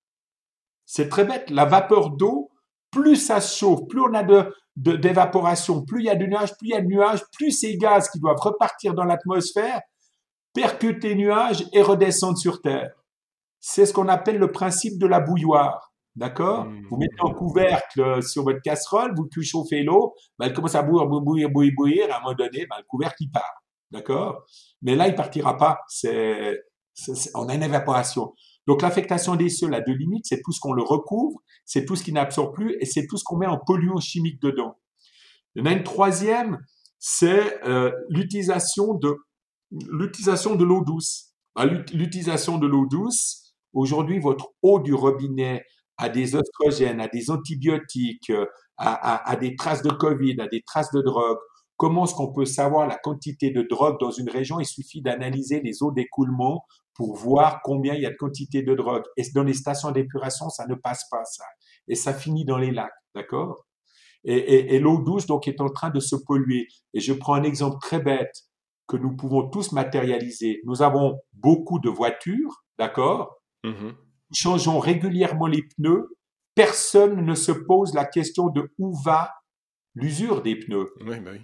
C'est 0.85 1.09
très 1.09 1.25
bête. 1.25 1.49
La 1.49 1.65
vapeur 1.65 2.11
d'eau, 2.11 2.51
plus 2.91 3.15
ça 3.15 3.39
chauffe, 3.41 3.87
plus 3.87 4.01
on 4.01 4.13
a 4.13 4.23
de, 4.23 4.51
d'évaporation, 4.75 5.83
plus 5.83 6.01
il 6.01 6.05
y 6.05 6.09
a 6.09 6.15
de 6.15 6.25
nuages, 6.25 6.55
plus 6.57 6.69
il 6.69 6.71
y 6.71 6.75
a 6.75 6.81
de 6.81 6.87
nuages, 6.87 7.21
plus 7.33 7.51
ces 7.51 7.77
gaz 7.77 8.09
qui 8.09 8.19
doivent 8.19 8.39
repartir 8.39 8.93
dans 8.93 9.03
l'atmosphère 9.03 9.81
percutent 10.57 11.03
les 11.03 11.13
nuages 11.13 11.63
et 11.71 11.83
redescendent 11.83 12.37
sur 12.37 12.61
Terre. 12.61 12.91
C'est 13.59 13.85
ce 13.85 13.93
qu'on 13.93 14.07
appelle 14.07 14.39
le 14.39 14.51
principe 14.51 14.97
de 14.97 15.05
la 15.05 15.19
bouilloire. 15.19 15.93
D'accord? 16.15 16.65
Mmh. 16.65 16.87
Vous 16.89 16.97
mettez 16.97 17.15
un 17.23 17.31
couvercle 17.31 18.23
sur 18.23 18.43
votre 18.43 18.61
casserole, 18.63 19.13
vous 19.15 19.29
chauffez 19.43 19.83
l'eau, 19.83 20.15
ben, 20.39 20.47
elle 20.47 20.53
commence 20.53 20.73
à 20.73 20.81
bouillir, 20.81 21.05
bouillir, 21.05 21.49
bouillir, 21.51 21.73
bouillir, 21.77 22.11
à 22.11 22.17
un 22.17 22.21
moment 22.21 22.33
donné, 22.33 22.65
ben, 22.65 22.77
le 22.79 22.85
couvercle 22.87 23.17
il 23.19 23.29
part. 23.29 23.63
D'accord? 23.91 24.45
Mais 24.81 24.95
là, 24.95 25.07
il 25.07 25.13
partira 25.13 25.57
pas. 25.57 25.77
C'est, 25.87 26.59
on 27.35 27.47
a 27.47 27.53
une 27.53 27.61
évaporation. 27.61 28.33
Donc 28.65 28.81
l'affectation 28.81 29.35
des 29.35 29.49
sols 29.49 29.75
à 29.75 29.81
deux 29.81 29.93
limites, 29.93 30.25
c'est 30.27 30.41
tout 30.43 30.51
ce 30.51 30.59
qu'on 30.59 30.73
le 30.73 30.81
recouvre, 30.81 31.39
c'est 31.65 31.85
tout 31.85 31.95
ce 31.95 32.03
qui 32.03 32.11
n'absorbe 32.11 32.55
plus 32.55 32.75
et 32.81 32.85
c'est 32.85 33.05
tout 33.05 33.17
ce 33.17 33.23
qu'on 33.23 33.37
met 33.37 33.45
en 33.45 33.59
polluant 33.59 33.99
chimique 33.99 34.41
dedans. 34.41 34.75
Il 35.55 35.59
y 35.59 35.61
en 35.61 35.71
a 35.71 35.73
une 35.73 35.83
troisième, 35.83 36.57
c'est 36.97 37.63
euh, 37.63 37.91
l'utilisation 38.09 38.95
de 38.95 39.17
l'utilisation 39.71 40.55
de 40.55 40.63
l'eau 40.63 40.83
douce. 40.83 41.33
Bah, 41.55 41.65
l'utilisation 41.65 42.57
de 42.57 42.67
l'eau 42.67 42.85
douce, 42.85 43.55
aujourd'hui, 43.73 44.19
votre 44.19 44.49
eau 44.61 44.79
du 44.79 44.93
robinet 44.93 45.65
à 45.97 46.09
des 46.09 46.35
oestrogènes, 46.35 47.01
à 47.01 47.07
des 47.07 47.31
antibiotiques, 47.31 48.31
à, 48.77 49.29
à, 49.29 49.35
des 49.35 49.55
traces 49.55 49.81
de 49.81 49.89
Covid, 49.89 50.39
à 50.39 50.47
des 50.47 50.61
traces 50.61 50.91
de 50.91 51.01
drogue. 51.01 51.37
Comment 51.75 52.05
est-ce 52.05 52.13
qu'on 52.13 52.31
peut 52.31 52.45
savoir 52.45 52.87
la 52.87 52.97
quantité 52.97 53.51
de 53.51 53.63
drogue 53.63 53.99
dans 53.99 54.11
une 54.11 54.29
région? 54.29 54.59
Il 54.59 54.65
suffit 54.65 55.01
d'analyser 55.01 55.61
les 55.61 55.81
eaux 55.81 55.91
d'écoulement 55.91 56.65
pour 56.93 57.15
voir 57.15 57.61
combien 57.63 57.93
il 57.95 58.01
y 58.01 58.05
a 58.05 58.11
de 58.11 58.15
quantité 58.15 58.61
de 58.63 58.73
drogue. 58.75 59.03
Et 59.15 59.23
dans 59.33 59.43
les 59.43 59.53
stations 59.53 59.91
d'épuration, 59.91 60.49
ça 60.49 60.65
ne 60.67 60.75
passe 60.75 61.07
pas 61.09 61.23
ça. 61.25 61.45
Et 61.87 61.95
ça 61.95 62.13
finit 62.13 62.45
dans 62.45 62.57
les 62.57 62.71
lacs, 62.71 62.91
d'accord? 63.15 63.65
Et, 64.23 64.75
et 64.75 64.79
l'eau 64.79 64.99
douce 65.01 65.25
donc 65.25 65.47
est 65.47 65.61
en 65.61 65.69
train 65.69 65.89
de 65.89 65.99
se 65.99 66.15
polluer. 66.15 66.67
Et 66.93 66.99
je 66.99 67.13
prends 67.13 67.35
un 67.35 67.43
exemple 67.43 67.77
très 67.81 67.99
bête 67.99 68.43
que 68.87 68.97
nous 68.97 69.15
pouvons 69.15 69.49
tous 69.49 69.71
matérialiser. 69.71 70.61
Nous 70.65 70.81
avons 70.81 71.19
beaucoup 71.33 71.79
de 71.79 71.89
voitures, 71.89 72.63
d'accord? 72.77 73.41
Mmh 73.63 73.91
Changeons 74.33 74.79
régulièrement 74.79 75.47
les 75.47 75.63
pneus. 75.63 76.17
Personne 76.53 77.25
ne 77.25 77.33
se 77.33 77.53
pose 77.53 77.93
la 77.93 78.03
question 78.03 78.49
de 78.49 78.69
où 78.77 78.93
va 78.93 79.31
l'usure 79.95 80.41
des 80.41 80.57
pneus. 80.57 80.89
Oui, 80.99 81.19
bah 81.21 81.31
oui. 81.31 81.41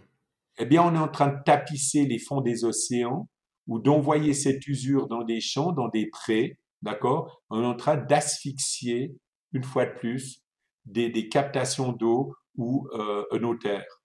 Eh 0.58 0.65
bien, 0.65 0.84
on 0.84 0.93
est 0.93 0.99
en 0.99 1.08
train 1.08 1.29
de 1.29 1.43
tapisser 1.45 2.06
les 2.06 2.19
fonds 2.19 2.41
des 2.41 2.65
océans 2.65 3.29
ou 3.67 3.79
d'envoyer 3.79 4.34
cette 4.34 4.67
usure 4.67 5.08
dans 5.08 5.23
des 5.23 5.39
champs, 5.39 5.71
dans 5.71 5.88
des 5.88 6.10
prés, 6.10 6.60
d'accord? 6.82 7.41
On 7.49 7.63
est 7.63 7.65
en 7.65 7.75
train 7.75 7.95
d'asphyxier, 7.95 9.15
une 9.53 9.63
fois 9.63 9.86
de 9.86 9.93
plus, 9.93 10.43
des, 10.86 11.10
des 11.10 11.29
captations 11.29 11.93
d'eau 11.93 12.36
ou 12.58 12.88
euh, 12.93 13.23
nos 13.39 13.56
terres. 13.56 14.01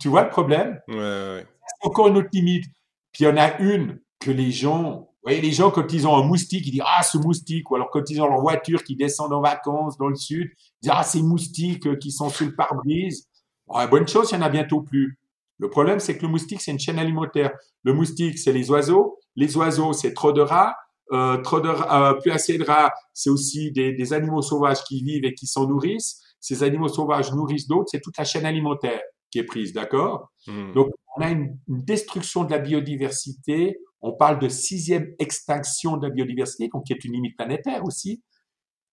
Tu, 0.00 0.08
vois 0.08 0.22
le 0.22 0.30
problème? 0.30 0.80
Ouais, 0.88 0.96
ouais. 0.96 1.46
Encore 1.82 2.08
une 2.08 2.16
autre 2.16 2.28
limite. 2.32 2.64
Puis 3.12 3.24
il 3.24 3.28
y 3.28 3.30
en 3.30 3.36
a 3.36 3.58
une 3.58 4.00
que 4.20 4.30
les 4.30 4.50
gens, 4.50 5.00
vous 5.00 5.18
voyez, 5.24 5.40
les 5.40 5.52
gens 5.52 5.70
quand 5.70 5.92
ils 5.92 6.06
ont 6.06 6.16
un 6.16 6.24
moustique, 6.24 6.66
ils 6.66 6.72
disent 6.72 6.82
ah 6.84 7.02
ce 7.02 7.18
moustique, 7.18 7.70
ou 7.70 7.76
alors 7.76 7.90
quand 7.90 8.08
ils 8.08 8.20
ont 8.20 8.28
leur 8.28 8.40
voiture 8.40 8.82
qui 8.84 8.96
descend 8.96 9.32
en 9.32 9.40
vacances 9.40 9.98
dans 9.98 10.08
le 10.08 10.16
sud, 10.16 10.50
ils 10.56 10.82
disent 10.82 10.92
ah 10.94 11.02
ces 11.02 11.22
moustiques 11.22 11.86
euh, 11.86 11.96
qui 11.96 12.10
sont 12.10 12.30
sur 12.30 12.46
le 12.46 12.54
pare-brise. 12.54 13.28
Bon, 13.66 13.86
bonne 13.88 14.08
chose, 14.08 14.30
il 14.30 14.34
y 14.34 14.38
en 14.38 14.42
a 14.42 14.48
bientôt 14.48 14.80
plus. 14.80 15.18
Le 15.58 15.70
problème, 15.70 16.00
c'est 16.00 16.16
que 16.16 16.22
le 16.22 16.28
moustique, 16.28 16.60
c'est 16.60 16.72
une 16.72 16.80
chaîne 16.80 16.98
alimentaire. 16.98 17.52
Le 17.84 17.92
moustique, 17.92 18.38
c'est 18.38 18.52
les 18.52 18.70
oiseaux. 18.70 19.18
Les 19.36 19.56
oiseaux, 19.56 19.92
c'est 19.92 20.14
trop 20.14 20.32
de 20.32 20.40
rats. 20.40 20.74
Euh, 21.12 21.36
trop 21.38 21.60
de 21.60 21.68
euh, 21.68 22.14
plus 22.14 22.30
assez 22.30 22.56
de 22.56 22.64
rats, 22.64 22.90
c'est 23.12 23.28
aussi 23.28 23.70
des, 23.70 23.92
des, 23.92 24.12
animaux 24.14 24.40
sauvages 24.40 24.82
qui 24.84 25.02
vivent 25.02 25.26
et 25.26 25.34
qui 25.34 25.46
s'en 25.46 25.66
nourrissent. 25.66 26.22
Ces 26.40 26.62
animaux 26.62 26.88
sauvages 26.88 27.32
nourrissent 27.32 27.68
d'autres. 27.68 27.90
C'est 27.90 28.00
toute 28.00 28.16
la 28.16 28.24
chaîne 28.24 28.46
alimentaire 28.46 29.00
qui 29.32 29.38
est 29.40 29.44
prise, 29.44 29.72
d'accord? 29.72 30.30
Mmh. 30.46 30.72
Donc, 30.74 30.88
on 31.16 31.22
a 31.22 31.30
une, 31.30 31.58
une 31.68 31.82
destruction 31.82 32.44
de 32.44 32.50
la 32.52 32.58
biodiversité. 32.58 33.78
On 34.00 34.12
parle 34.12 34.38
de 34.38 34.48
sixième 34.48 35.14
extinction 35.18 35.96
de 35.96 36.06
la 36.06 36.12
biodiversité, 36.12 36.68
donc 36.72 36.84
qui 36.84 36.92
est 36.92 37.04
une 37.04 37.12
limite 37.12 37.36
planétaire 37.36 37.84
aussi. 37.84 38.22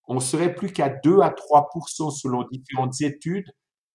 On 0.08 0.18
serait 0.20 0.54
plus 0.54 0.72
qu'à 0.72 0.88
2 0.88 1.20
à 1.20 1.30
3% 1.30 2.10
selon 2.10 2.44
différentes 2.50 3.00
études 3.00 3.46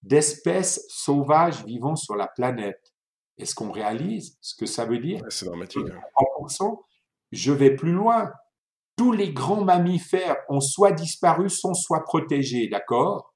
d'espèces 0.03 0.85
sauvages 0.87 1.65
vivant 1.65 1.95
sur 1.95 2.15
la 2.15 2.27
planète. 2.27 2.93
Est-ce 3.37 3.53
qu'on 3.55 3.71
réalise 3.71 4.37
ce 4.39 4.55
que 4.55 4.65
ça 4.65 4.85
veut 4.85 4.99
dire? 4.99 5.21
Ouais, 5.21 5.29
c'est 5.29 5.45
dramatique. 5.45 5.83
hein. 5.91 5.99
3%, 6.39 6.79
je 7.31 7.51
vais 7.51 7.75
plus 7.75 7.91
loin. 7.91 8.31
Tous 8.97 9.11
les 9.11 9.33
grands 9.33 9.63
mammifères 9.63 10.37
ont 10.47 10.61
soit 10.61 10.93
disparu, 10.93 11.49
sont 11.49 11.73
soit 11.73 12.03
protégés, 12.05 12.69
d'accord? 12.69 13.33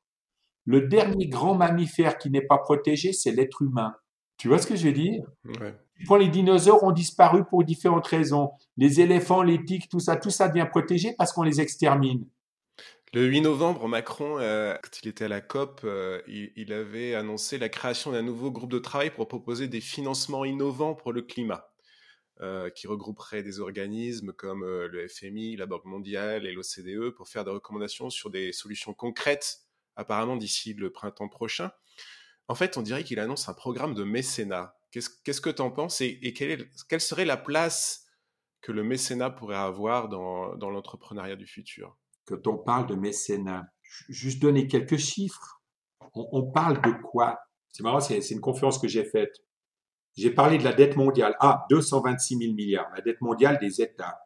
Le 0.65 0.88
dernier 0.88 1.28
grand 1.28 1.56
mammifère 1.56 2.17
qui 2.17 2.30
n'est 2.30 2.45
pas 2.45 2.58
protégé, 2.58 3.13
c'est 3.13 3.32
l'être 3.32 3.62
humain. 3.62 3.95
Tu 4.38 4.48
vois 4.48 4.60
ce 4.60 4.67
que 4.67 4.76
je 4.76 4.88
veux 4.88 4.93
dire? 4.93 5.24
Ouais. 5.45 5.76
Quand 6.08 6.15
les 6.15 6.30
dinosaures 6.30 6.84
ont 6.84 6.91
disparu 6.91 7.43
pour 7.45 7.63
différentes 7.63 8.08
raisons, 8.08 8.52
les 8.78 9.02
éléphants, 9.02 9.43
les 9.43 9.63
tiques, 9.65 9.89
tout 9.89 10.00
ça, 10.00 10.15
tout 10.15 10.30
ça 10.30 10.48
devient 10.48 10.67
protégé 10.69 11.13
parce 11.17 11.34
qu'on 11.34 11.43
les 11.43 11.60
extermine. 11.60 12.26
Le 13.12 13.26
8 13.26 13.41
novembre, 13.41 13.88
Macron, 13.88 14.38
euh, 14.38 14.76
quand 14.84 15.00
il 15.02 15.08
était 15.08 15.26
à 15.26 15.28
la 15.28 15.41
COP, 15.41 15.82
euh, 15.84 16.22
il, 16.28 16.52
il 16.56 16.72
avait 16.72 17.15
annoncé 17.15 17.58
la 17.58 17.67
création 17.67 18.12
d'un 18.12 18.22
nouveau 18.22 18.52
groupe 18.52 18.72
de 18.72 18.78
travail 18.78 19.10
pour 19.10 19.28
proposer 19.28 19.67
des 19.67 19.82
financements 19.82 20.45
innovants 20.45 20.93
pour 20.93 21.12
le 21.12 21.24
climat, 21.24 21.72
euh, 22.41 22.69
qui 22.69 22.86
regrouperait 22.86 23.41
des 23.41 23.60
organismes 23.62 24.32
comme 24.32 24.63
le 24.63 25.08
FMI, 25.08 25.56
la 25.56 25.65
Banque 25.65 25.86
mondiale 25.86 26.45
et 26.45 26.54
l'OCDE 26.54 27.10
pour 27.10 27.28
faire 27.28 27.43
des 27.43 27.52
recommandations 27.52 28.12
sur 28.12 28.30
des 28.30 28.54
solutions 28.54 28.93
concrètes, 28.93 29.58
apparemment 30.00 30.38
d'ici 30.38 30.74
le 30.74 30.92
printemps 30.92 31.28
prochain. 31.28 31.72
En 32.48 32.56
fait, 32.56 32.78
on 32.78 32.82
dirait 32.82 33.04
qu'il 33.04 33.20
annonce 33.20 33.50
un 33.50 33.54
programme 33.54 33.94
de 33.94 34.04
mécénat. 34.04 34.76
Qu'est-ce 34.92 35.42
que 35.42 35.50
tu 35.50 35.62
en 35.62 35.70
penses 35.70 36.02
et, 36.02 36.34
quelle, 36.34 36.70
quelle 36.88 37.02
serait 37.02 37.26
la 37.26 37.38
place 37.38 38.06
que 38.62 38.72
le 38.72 38.84
mécénat 38.84 39.30
pourrait 39.30 39.56
avoir 39.58 40.10
dans, 40.10 40.56
dans 40.56 40.70
l'entrepreneuriat 40.72 41.36
du 41.36 41.46
futur? 41.46 41.98
Quand 42.26 42.48
on 42.48 42.58
parle 42.58 42.88
de 42.88 42.96
mécénat, 42.96 43.66
ju- 43.84 44.06
juste 44.10 44.42
donner 44.42 44.68
quelques 44.68 44.98
chiffres. 44.98 45.62
On, 46.16 46.28
on 46.32 46.52
parle 46.52 46.82
de 46.82 46.92
quoi? 47.04 47.38
C'est 47.72 47.84
marrant, 47.84 48.00
c'est 48.00 48.18
une 48.32 48.42
conférence 48.42 48.80
que 48.80 48.88
j'ai 48.88 49.04
faite. 49.06 49.36
J'ai 50.18 50.32
parlé 50.32 50.58
de 50.58 50.64
la 50.64 50.74
dette 50.74 50.96
mondiale. 50.96 51.36
Ah, 51.40 51.66
226 51.70 52.38
000 52.38 52.54
milliards, 52.54 52.90
la 52.96 53.02
dette 53.02 53.22
mondiale 53.22 53.60
des 53.60 53.82
États. 53.82 54.18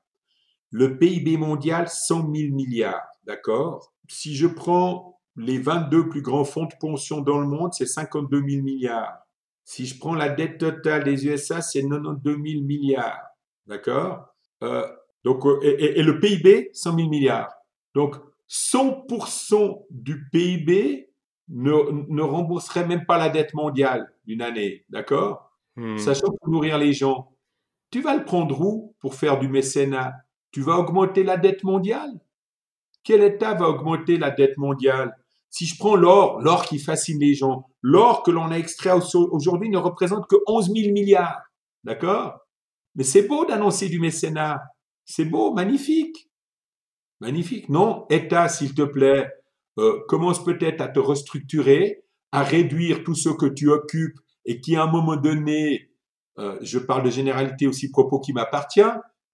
Le 0.69 0.97
PIB 0.97 1.37
mondial, 1.37 1.89
100 1.89 2.33
000 2.33 2.53
milliards, 2.53 3.05
d'accord? 3.25 3.93
Si 4.09 4.35
je 4.35 4.47
prends 4.47 5.12
les 5.35 5.57
22 5.57 6.09
plus 6.09 6.21
grands 6.21 6.45
fonds 6.45 6.65
de 6.65 6.73
pension 6.79 7.21
dans 7.21 7.39
le 7.39 7.47
monde, 7.47 7.73
c'est 7.73 7.85
52 7.87 8.41
000 8.47 8.63
milliards. 8.63 9.17
Si 9.63 9.85
je 9.85 9.97
prends 9.99 10.15
la 10.15 10.29
dette 10.29 10.57
totale 10.59 11.03
des 11.03 11.25
USA, 11.25 11.61
c'est 11.61 11.81
92 11.81 12.37
000 12.45 12.63
milliards, 12.63 13.19
d'accord? 13.67 14.27
Euh, 14.63 14.85
Donc, 15.25 15.45
euh, 15.45 15.57
et, 15.63 15.69
et- 15.69 15.99
et 15.99 16.03
le 16.03 16.19
PIB, 16.19 16.69
100 16.73 16.95
000 16.95 17.09
milliards. 17.09 17.49
Donc, 17.95 18.15
100% 18.47 19.85
du 19.89 20.27
PIB 20.31 21.09
ne, 21.49 21.71
ne 22.09 22.21
rembourserait 22.21 22.85
même 22.85 23.05
pas 23.05 23.17
la 23.17 23.29
dette 23.29 23.53
mondiale 23.53 24.13
d'une 24.25 24.41
année, 24.41 24.85
d'accord? 24.89 25.51
Hmm. 25.77 25.97
Sachant 25.97 26.27
que 26.31 26.37
pour 26.41 26.49
nourrir 26.49 26.77
les 26.77 26.91
gens, 26.93 27.31
tu 27.89 28.01
vas 28.01 28.15
le 28.17 28.25
prendre 28.25 28.59
où 28.61 28.95
pour 28.99 29.15
faire 29.15 29.39
du 29.39 29.47
mécénat? 29.47 30.13
Tu 30.51 30.61
vas 30.61 30.77
augmenter 30.77 31.23
la 31.23 31.37
dette 31.37 31.63
mondiale? 31.63 32.11
Quel 33.03 33.23
État 33.23 33.53
va 33.53 33.69
augmenter 33.69 34.17
la 34.17 34.29
dette 34.31 34.57
mondiale? 34.57 35.15
Si 35.53 35.67
je 35.67 35.77
prends 35.77 35.95
l'or, 35.95 36.41
l'or 36.41 36.65
qui 36.65 36.79
fascine 36.79 37.19
les 37.19 37.35
gens, 37.35 37.69
l'or 37.83 38.23
que 38.23 38.31
l'on 38.31 38.49
a 38.49 38.57
extrait 38.57 38.89
au- 38.91 39.29
aujourd'hui 39.31 39.69
ne 39.69 39.77
représente 39.77 40.25
que 40.27 40.35
11 40.47 40.71
000 40.73 40.91
milliards, 40.91 41.39
d'accord? 41.83 42.39
Mais 42.95 43.03
c'est 43.03 43.27
beau 43.27 43.45
d'annoncer 43.45 43.87
du 43.87 43.99
mécénat, 43.99 44.63
c'est 45.05 45.25
beau, 45.25 45.53
magnifique, 45.53 46.27
magnifique. 47.19 47.69
Non, 47.69 48.07
État, 48.09 48.49
s'il 48.49 48.73
te 48.73 48.81
plaît, 48.81 49.29
euh, 49.77 49.99
commence 50.07 50.43
peut-être 50.43 50.81
à 50.81 50.87
te 50.87 50.97
restructurer, 50.97 52.03
à 52.31 52.41
réduire 52.41 53.03
tout 53.03 53.13
ce 53.13 53.29
que 53.29 53.45
tu 53.45 53.69
occupes 53.69 54.17
et 54.45 54.59
qui, 54.59 54.75
à 54.75 54.83
un 54.85 54.91
moment 54.91 55.17
donné, 55.17 55.91
euh, 56.39 56.57
je 56.63 56.79
parle 56.79 57.03
de 57.03 57.11
généralité 57.11 57.67
aussi 57.67 57.91
propos 57.91 58.19
qui 58.19 58.33
m'appartient, 58.33 58.81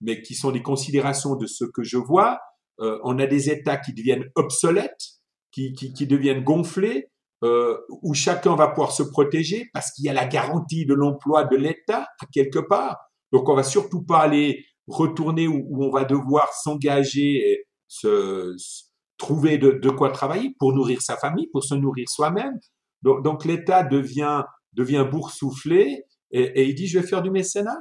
mais 0.01 0.21
qui 0.21 0.36
sont 0.36 0.51
des 0.51 0.62
considérations 0.62 1.38
de 1.38 1.45
ce 1.45 1.63
que 1.63 1.84
je 1.84 1.95
vois. 1.97 2.41
Euh, 2.82 2.99
on 3.05 3.19
a 3.19 3.25
des 3.25 3.49
États 3.49 3.77
qui 3.77 3.93
deviennent 3.93 4.29
obsolètes, 4.36 5.18
qui, 5.51 5.73
qui, 5.73 5.93
qui 5.93 6.07
deviennent 6.07 6.43
gonflés, 6.43 7.09
euh, 7.43 7.77
où 8.01 8.13
chacun 8.13 8.55
va 8.55 8.67
pouvoir 8.67 8.91
se 8.91 9.03
protéger 9.03 9.69
parce 9.73 9.91
qu'il 9.91 10.05
y 10.05 10.09
a 10.09 10.13
la 10.13 10.25
garantie 10.25 10.85
de 10.85 10.93
l'emploi 10.93 11.45
de 11.45 11.55
l'État 11.55 12.07
à 12.21 12.25
quelque 12.33 12.59
part. 12.59 12.97
Donc 13.31 13.47
on 13.49 13.55
va 13.55 13.63
surtout 13.63 14.03
pas 14.03 14.19
aller 14.19 14.65
retourner 14.88 15.47
où, 15.47 15.65
où 15.69 15.85
on 15.85 15.91
va 15.91 16.03
devoir 16.03 16.51
s'engager 16.53 17.51
et 17.51 17.65
se, 17.88 18.53
se- 18.57 18.83
trouver 19.17 19.57
de, 19.57 19.71
de 19.71 19.89
quoi 19.89 20.12
travailler 20.12 20.55
pour 20.59 20.73
nourrir 20.73 21.01
sa 21.01 21.17
famille, 21.17 21.47
pour 21.51 21.63
se 21.63 21.75
nourrir 21.75 22.07
soi-même. 22.09 22.57
Donc, 23.01 23.21
donc 23.23 23.43
l'État 23.43 23.83
devient 23.83 24.43
devient 24.73 25.05
boursouflé 25.12 26.03
et, 26.31 26.41
et 26.41 26.65
il 26.69 26.73
dit 26.75 26.88
je 26.88 26.99
vais 26.99 27.05
faire 27.07 27.21
du 27.21 27.29
mécénat. 27.29 27.77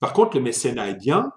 Par 0.00 0.12
contre, 0.14 0.36
le 0.36 0.42
mécénat 0.42 0.88
est 0.88 0.96
bien. 0.98 1.30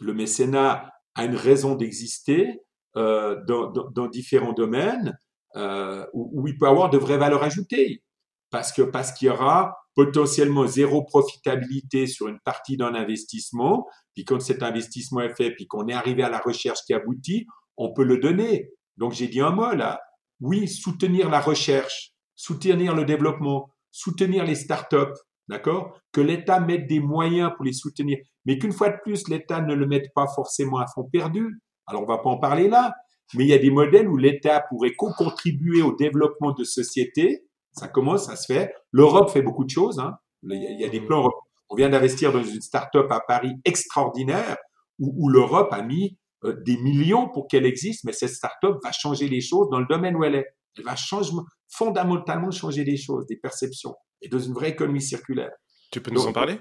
Le 0.00 0.14
mécénat 0.14 0.90
a 1.16 1.24
une 1.24 1.34
raison 1.34 1.74
d'exister 1.74 2.60
euh, 2.96 3.36
dans, 3.46 4.08
différents 4.08 4.52
domaines 4.52 5.16
euh, 5.56 6.04
où, 6.12 6.30
où 6.32 6.48
il 6.48 6.56
peut 6.58 6.66
avoir 6.66 6.90
de 6.90 6.98
vraies 6.98 7.18
valeurs 7.18 7.42
ajoutées. 7.42 8.02
Parce 8.50 8.72
que 8.72 8.82
parce 8.82 9.12
qu'il 9.12 9.28
y 9.28 9.30
aura 9.30 9.76
potentiellement 9.94 10.66
zéro 10.66 11.04
profitabilité 11.04 12.06
sur 12.06 12.28
une 12.28 12.40
partie 12.40 12.76
d'un 12.76 12.94
investissement, 12.94 13.86
puis 14.14 14.24
quand 14.24 14.40
cet 14.40 14.62
investissement 14.62 15.20
est 15.20 15.34
fait, 15.34 15.52
puis 15.52 15.66
qu'on 15.66 15.88
est 15.88 15.92
arrivé 15.92 16.22
à 16.22 16.30
la 16.30 16.38
recherche 16.38 16.80
qui 16.86 16.94
aboutit, 16.94 17.46
on 17.76 17.92
peut 17.92 18.04
le 18.04 18.18
donner. 18.18 18.70
Donc 18.96 19.12
j'ai 19.12 19.28
dit 19.28 19.40
un 19.40 19.50
mot 19.50 19.72
là. 19.72 20.00
Oui, 20.40 20.68
soutenir 20.68 21.28
la 21.28 21.40
recherche, 21.40 22.12
soutenir 22.34 22.94
le 22.94 23.04
développement, 23.04 23.70
soutenir 23.90 24.44
les 24.44 24.54
startups, 24.54 25.14
d'accord? 25.48 25.98
Que 26.12 26.20
l'État 26.20 26.60
mette 26.60 26.86
des 26.86 27.00
moyens 27.00 27.50
pour 27.54 27.64
les 27.64 27.72
soutenir, 27.72 28.18
mais 28.46 28.58
qu'une 28.58 28.72
fois 28.72 28.88
de 28.88 28.96
plus, 29.02 29.28
l'État 29.28 29.60
ne 29.60 29.74
le 29.74 29.86
mette 29.86 30.12
pas 30.14 30.26
forcément 30.34 30.78
à 30.78 30.86
fond 30.86 31.04
perdu. 31.04 31.60
Alors, 31.90 32.02
on 32.02 32.06
va 32.06 32.18
pas 32.18 32.30
en 32.30 32.38
parler 32.38 32.68
là, 32.68 32.94
mais 33.34 33.44
il 33.44 33.48
y 33.48 33.52
a 33.52 33.58
des 33.58 33.70
modèles 33.70 34.08
où 34.08 34.16
l'État 34.16 34.64
pourrait 34.68 34.94
co-contribuer 34.94 35.82
au 35.82 35.94
développement 35.94 36.52
de 36.52 36.64
sociétés. 36.64 37.44
Ça 37.72 37.88
commence, 37.88 38.26
ça 38.26 38.36
se 38.36 38.52
fait. 38.52 38.72
L'Europe 38.92 39.30
fait 39.30 39.42
beaucoup 39.42 39.64
de 39.64 39.70
choses. 39.70 39.98
Hein. 39.98 40.14
Il, 40.42 40.62
y 40.62 40.66
a, 40.66 40.70
il 40.70 40.80
y 40.80 40.84
a 40.84 40.88
des 40.88 41.00
plans. 41.00 41.28
On 41.68 41.76
vient 41.76 41.90
d'investir 41.90 42.32
dans 42.32 42.42
une 42.42 42.60
start-up 42.60 43.10
à 43.10 43.20
Paris 43.20 43.52
extraordinaire 43.64 44.56
où, 44.98 45.12
où 45.16 45.28
l'Europe 45.28 45.72
a 45.72 45.82
mis 45.82 46.18
euh, 46.44 46.54
des 46.64 46.76
millions 46.78 47.28
pour 47.28 47.48
qu'elle 47.48 47.66
existe, 47.66 48.04
mais 48.04 48.12
cette 48.12 48.30
start-up 48.30 48.78
va 48.82 48.92
changer 48.92 49.28
les 49.28 49.40
choses 49.40 49.68
dans 49.70 49.78
le 49.78 49.86
domaine 49.86 50.16
où 50.16 50.24
elle 50.24 50.36
est. 50.36 50.46
Elle 50.78 50.84
va 50.84 50.96
changer, 50.96 51.32
fondamentalement 51.68 52.50
changer 52.50 52.84
les 52.84 52.96
choses, 52.96 53.26
des 53.26 53.36
perceptions, 53.36 53.94
et 54.22 54.28
dans 54.28 54.38
une 54.38 54.54
vraie 54.54 54.70
économie 54.70 55.02
circulaire. 55.02 55.50
Tu 55.90 56.00
peux 56.00 56.10
nous 56.12 56.26
en 56.26 56.32
parler? 56.32 56.58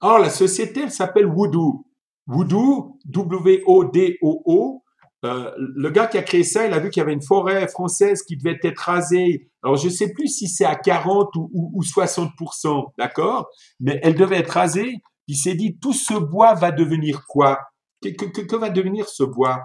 Alors, 0.00 0.20
la 0.20 0.30
société, 0.30 0.82
elle 0.82 0.92
s'appelle 0.92 1.26
Voodoo. 1.26 1.84
Voodoo, 2.28 2.98
W-O-D-O-O. 3.06 4.84
Euh, 5.24 5.50
le 5.56 5.90
gars 5.90 6.06
qui 6.06 6.16
a 6.16 6.22
créé 6.22 6.44
ça, 6.44 6.66
il 6.66 6.72
a 6.72 6.78
vu 6.78 6.90
qu'il 6.90 7.00
y 7.00 7.02
avait 7.02 7.12
une 7.12 7.22
forêt 7.22 7.66
française 7.66 8.22
qui 8.22 8.36
devait 8.36 8.58
être 8.62 8.78
rasée. 8.78 9.50
Alors, 9.64 9.76
je 9.76 9.88
sais 9.88 10.12
plus 10.12 10.28
si 10.28 10.46
c'est 10.46 10.64
à 10.64 10.76
40 10.76 11.34
ou, 11.34 11.72
ou, 11.74 11.82
60%, 11.82 12.92
d'accord? 12.98 13.48
Mais 13.80 13.98
elle 14.04 14.14
devait 14.14 14.38
être 14.38 14.50
rasée. 14.50 15.02
Il 15.26 15.36
s'est 15.36 15.54
dit, 15.54 15.76
tout 15.80 15.92
ce 15.92 16.14
bois 16.14 16.54
va 16.54 16.70
devenir 16.70 17.26
quoi? 17.26 17.58
Que, 18.00 18.10
que, 18.10 18.40
que, 18.42 18.56
va 18.56 18.70
devenir 18.70 19.08
ce 19.08 19.24
bois? 19.24 19.60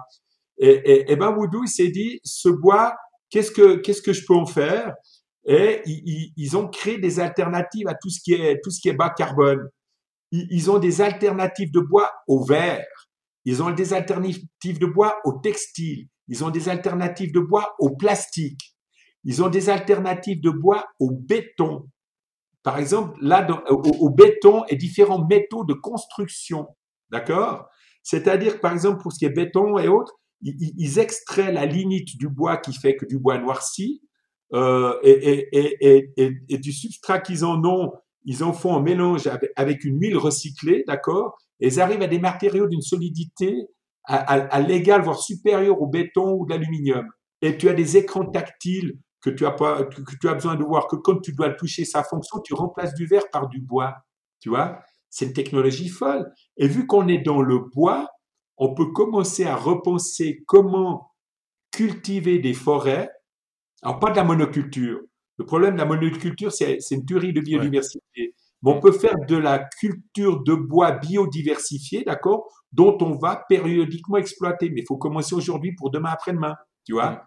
Et, 0.58 1.12
et, 1.12 1.16
ben 1.16 1.36
il 1.40 1.68
s'est 1.68 1.88
dit, 1.88 2.18
ce 2.24 2.48
bois, 2.48 2.96
qu'est-ce 3.30 3.52
que 3.52 4.12
je 4.12 4.26
peux 4.26 4.34
en 4.34 4.46
faire? 4.46 4.94
Et 5.46 5.82
ils, 5.84 6.56
ont 6.56 6.68
créé 6.68 6.98
des 6.98 7.20
alternatives 7.20 7.86
à 7.86 7.94
tout 7.94 8.08
ce 8.08 8.20
qui 8.22 8.32
est 8.32 8.60
tout 8.62 8.70
ce 8.70 8.80
qui 8.80 8.88
est 8.88 8.94
bas 8.94 9.10
carbone. 9.10 9.68
Ils, 10.34 10.70
ont 10.70 10.78
des 10.78 11.00
alternatives 11.00 11.70
de 11.70 11.80
bois 11.80 12.10
au 12.26 12.44
verre. 12.44 12.84
Ils 13.44 13.62
ont 13.62 13.70
des 13.70 13.92
alternatives 13.92 14.78
de 14.80 14.86
bois 14.86 15.18
au 15.24 15.38
textile. 15.38 16.08
Ils 16.26 16.44
ont 16.44 16.50
des 16.50 16.68
alternatives 16.68 17.32
de 17.32 17.40
bois 17.40 17.74
au 17.78 17.94
plastique. 17.94 18.74
Ils 19.22 19.42
ont 19.42 19.48
des 19.48 19.70
alternatives 19.70 20.40
de 20.40 20.50
bois 20.50 20.86
au 20.98 21.10
béton. 21.10 21.88
Par 22.64 22.78
exemple, 22.78 23.16
là, 23.20 23.46
au, 23.68 24.10
béton 24.10 24.64
et 24.68 24.76
différents 24.76 25.24
métaux 25.24 25.64
de 25.64 25.74
construction. 25.74 26.66
D'accord? 27.10 27.68
C'est-à-dire, 28.02 28.60
par 28.60 28.72
exemple, 28.72 29.02
pour 29.02 29.12
ce 29.12 29.18
qui 29.18 29.26
est 29.26 29.30
béton 29.30 29.78
et 29.78 29.88
autres, 29.88 30.14
ils, 30.42 30.98
extraient 30.98 31.52
la 31.52 31.64
lignite 31.64 32.18
du 32.18 32.28
bois 32.28 32.56
qui 32.56 32.74
fait 32.74 32.96
que 32.96 33.06
du 33.06 33.18
bois 33.18 33.38
noirci 33.38 34.02
euh, 34.52 34.98
et, 35.02 36.58
du 36.58 36.72
substrat 36.72 37.20
qu'ils 37.20 37.44
en 37.44 37.64
ont, 37.64 37.92
ils 38.24 38.42
en 38.44 38.52
font 38.52 38.76
un 38.76 38.80
mélange 38.80 39.28
avec, 39.56 39.84
une 39.84 40.00
huile 40.00 40.16
recyclée, 40.16 40.84
d'accord? 40.86 41.36
Et 41.60 41.68
ils 41.68 41.80
arrivent 41.80 42.02
à 42.02 42.06
des 42.06 42.18
matériaux 42.18 42.66
d'une 42.66 42.82
solidité 42.82 43.68
à, 44.06 44.60
l'égal, 44.60 45.00
voire 45.02 45.18
supérieure 45.18 45.80
au 45.80 45.86
béton 45.86 46.34
ou 46.34 46.44
de 46.44 46.50
l'aluminium. 46.50 47.06
Et 47.40 47.56
tu 47.56 47.68
as 47.68 47.74
des 47.74 47.96
écrans 47.96 48.26
tactiles 48.26 48.98
que 49.20 49.30
tu 49.30 49.46
as 49.46 50.34
besoin 50.34 50.56
de 50.56 50.64
voir 50.64 50.88
que 50.88 50.96
quand 50.96 51.20
tu 51.20 51.32
dois 51.32 51.50
toucher 51.50 51.84
sa 51.84 52.02
fonction, 52.02 52.40
tu 52.40 52.52
remplaces 52.52 52.94
du 52.94 53.06
verre 53.06 53.30
par 53.30 53.48
du 53.48 53.60
bois. 53.60 53.94
Tu 54.40 54.50
vois, 54.50 54.78
c'est 55.08 55.26
une 55.26 55.32
technologie 55.32 55.88
folle. 55.88 56.30
Et 56.58 56.68
vu 56.68 56.86
qu'on 56.86 57.08
est 57.08 57.22
dans 57.22 57.40
le 57.40 57.58
bois, 57.58 58.08
on 58.56 58.74
peut 58.74 58.92
commencer 58.92 59.44
à 59.44 59.56
repenser 59.56 60.42
comment 60.46 61.12
cultiver 61.70 62.38
des 62.38 62.54
forêts. 62.54 63.10
Alors 63.82 63.98
pas 64.00 64.10
de 64.10 64.16
la 64.16 64.24
monoculture. 64.24 65.00
Le 65.36 65.44
problème 65.44 65.74
de 65.74 65.78
la 65.78 65.84
monoculture, 65.84 66.52
c'est 66.52 66.78
une 66.90 67.04
tuerie 67.04 67.32
de 67.32 67.40
biodiversité. 67.40 68.00
Ouais. 68.16 68.34
Mais 68.64 68.70
on 68.70 68.80
peut 68.80 68.92
faire 68.92 69.16
de 69.28 69.36
la 69.36 69.58
culture 69.58 70.42
de 70.42 70.54
bois 70.54 70.92
biodiversifié, 70.92 72.02
d'accord, 72.04 72.48
dont 72.72 72.96
on 73.02 73.14
va 73.16 73.44
périodiquement 73.48 74.16
exploiter. 74.16 74.70
Mais 74.70 74.80
il 74.80 74.86
faut 74.86 74.96
commencer 74.96 75.34
aujourd'hui 75.34 75.74
pour 75.74 75.90
demain 75.90 76.10
après-demain, 76.10 76.56
tu 76.84 76.94
vois. 76.94 77.26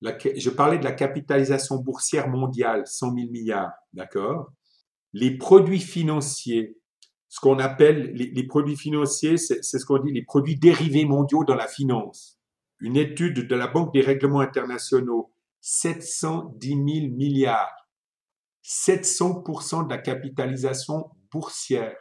La, 0.00 0.16
je 0.18 0.50
parlais 0.50 0.78
de 0.78 0.84
la 0.84 0.92
capitalisation 0.92 1.76
boursière 1.76 2.28
mondiale, 2.28 2.86
100 2.86 3.14
000 3.14 3.30
milliards, 3.30 3.72
d'accord 3.92 4.52
Les 5.12 5.36
produits 5.36 5.80
financiers, 5.80 6.76
ce 7.28 7.40
qu'on 7.40 7.58
appelle 7.58 8.12
les, 8.14 8.26
les, 8.26 8.46
produits 8.46 8.76
financiers, 8.76 9.36
c'est 9.36 9.62
ce 9.62 9.84
qu'on 9.84 9.98
dit 9.98 10.12
les 10.12 10.24
produits 10.24 10.56
dérivés 10.56 11.06
mondiaux 11.06 11.44
dans 11.44 11.54
la 11.54 11.66
finance. 11.66 12.38
Une 12.80 12.96
étude 12.96 13.48
de 13.48 13.54
la 13.54 13.68
Banque 13.68 13.94
des 13.94 14.00
règlements 14.00 14.40
internationaux, 14.40 15.31
710 15.62 16.68
000 16.68 16.84
milliards, 17.14 17.88
700% 18.62 19.86
de 19.86 19.90
la 19.90 19.98
capitalisation 19.98 21.10
boursière. 21.30 21.96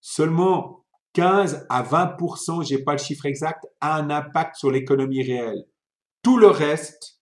Seulement 0.00 0.84
15 1.14 1.66
à 1.68 1.82
20%, 1.82 2.64
j'ai 2.64 2.78
pas 2.78 2.92
le 2.92 2.98
chiffre 2.98 3.26
exact, 3.26 3.66
a 3.80 3.96
un 3.96 4.10
impact 4.10 4.54
sur 4.54 4.70
l'économie 4.70 5.22
réelle. 5.22 5.64
Tout 6.22 6.38
le 6.38 6.46
reste, 6.48 7.18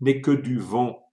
n'est 0.00 0.20
que 0.20 0.30
du 0.30 0.58
vent. 0.58 1.10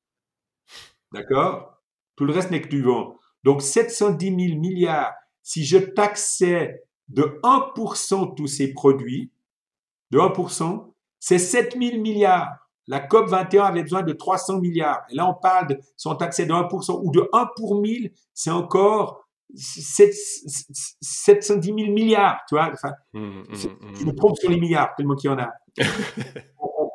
D'accord? 1.12 1.82
Tout 2.16 2.26
le 2.26 2.34
reste 2.34 2.52
n'est 2.52 2.62
que 2.62 2.68
du 2.68 2.82
vent. 2.82 3.18
Donc 3.44 3.62
710 3.62 4.26
000 4.26 4.60
milliards, 4.60 5.14
si 5.42 5.66
je 5.66 5.78
taxais 5.78 6.84
de 7.08 7.40
1% 7.44 8.36
tous 8.36 8.48
ces 8.48 8.74
produits, 8.74 9.32
de 10.12 10.20
1%, 10.20 10.94
c'est 11.20 11.40
7 11.40 11.78
000 11.80 12.02
milliards. 12.02 12.65
La 12.88 13.00
COP 13.00 13.30
21 13.30 13.64
avait 13.64 13.82
besoin 13.82 14.04
de 14.04 14.14
300 14.14 14.60
milliards. 14.60 15.02
Et 15.10 15.16
là, 15.16 15.28
on 15.28 15.34
parle 15.34 15.68
de, 15.68 15.80
sont 15.98 16.16
taxés 16.16 16.46
de 16.46 16.54
1% 16.54 17.02
ou 17.04 17.12
de 17.12 17.28
1 17.34 17.50
pour 17.56 17.82
1000, 17.82 18.12
c'est 18.34 18.52
encore 18.52 19.26
7, 19.56 20.14
710 21.02 21.68
000 21.68 21.78
milliards, 21.92 22.40
tu 22.48 22.56
vois. 22.56 22.72
Enfin, 22.72 22.94
mmh, 23.14 23.20
mmh, 23.20 23.44
mmh. 23.50 23.96
Je 24.00 24.06
me 24.06 24.16
trompe 24.16 24.38
sur 24.38 24.50
les 24.50 24.60
milliards, 24.60 24.94
tellement 24.96 25.16
qu'il 25.16 25.30
y 25.30 25.34
en 25.34 25.40
a. 25.40 25.52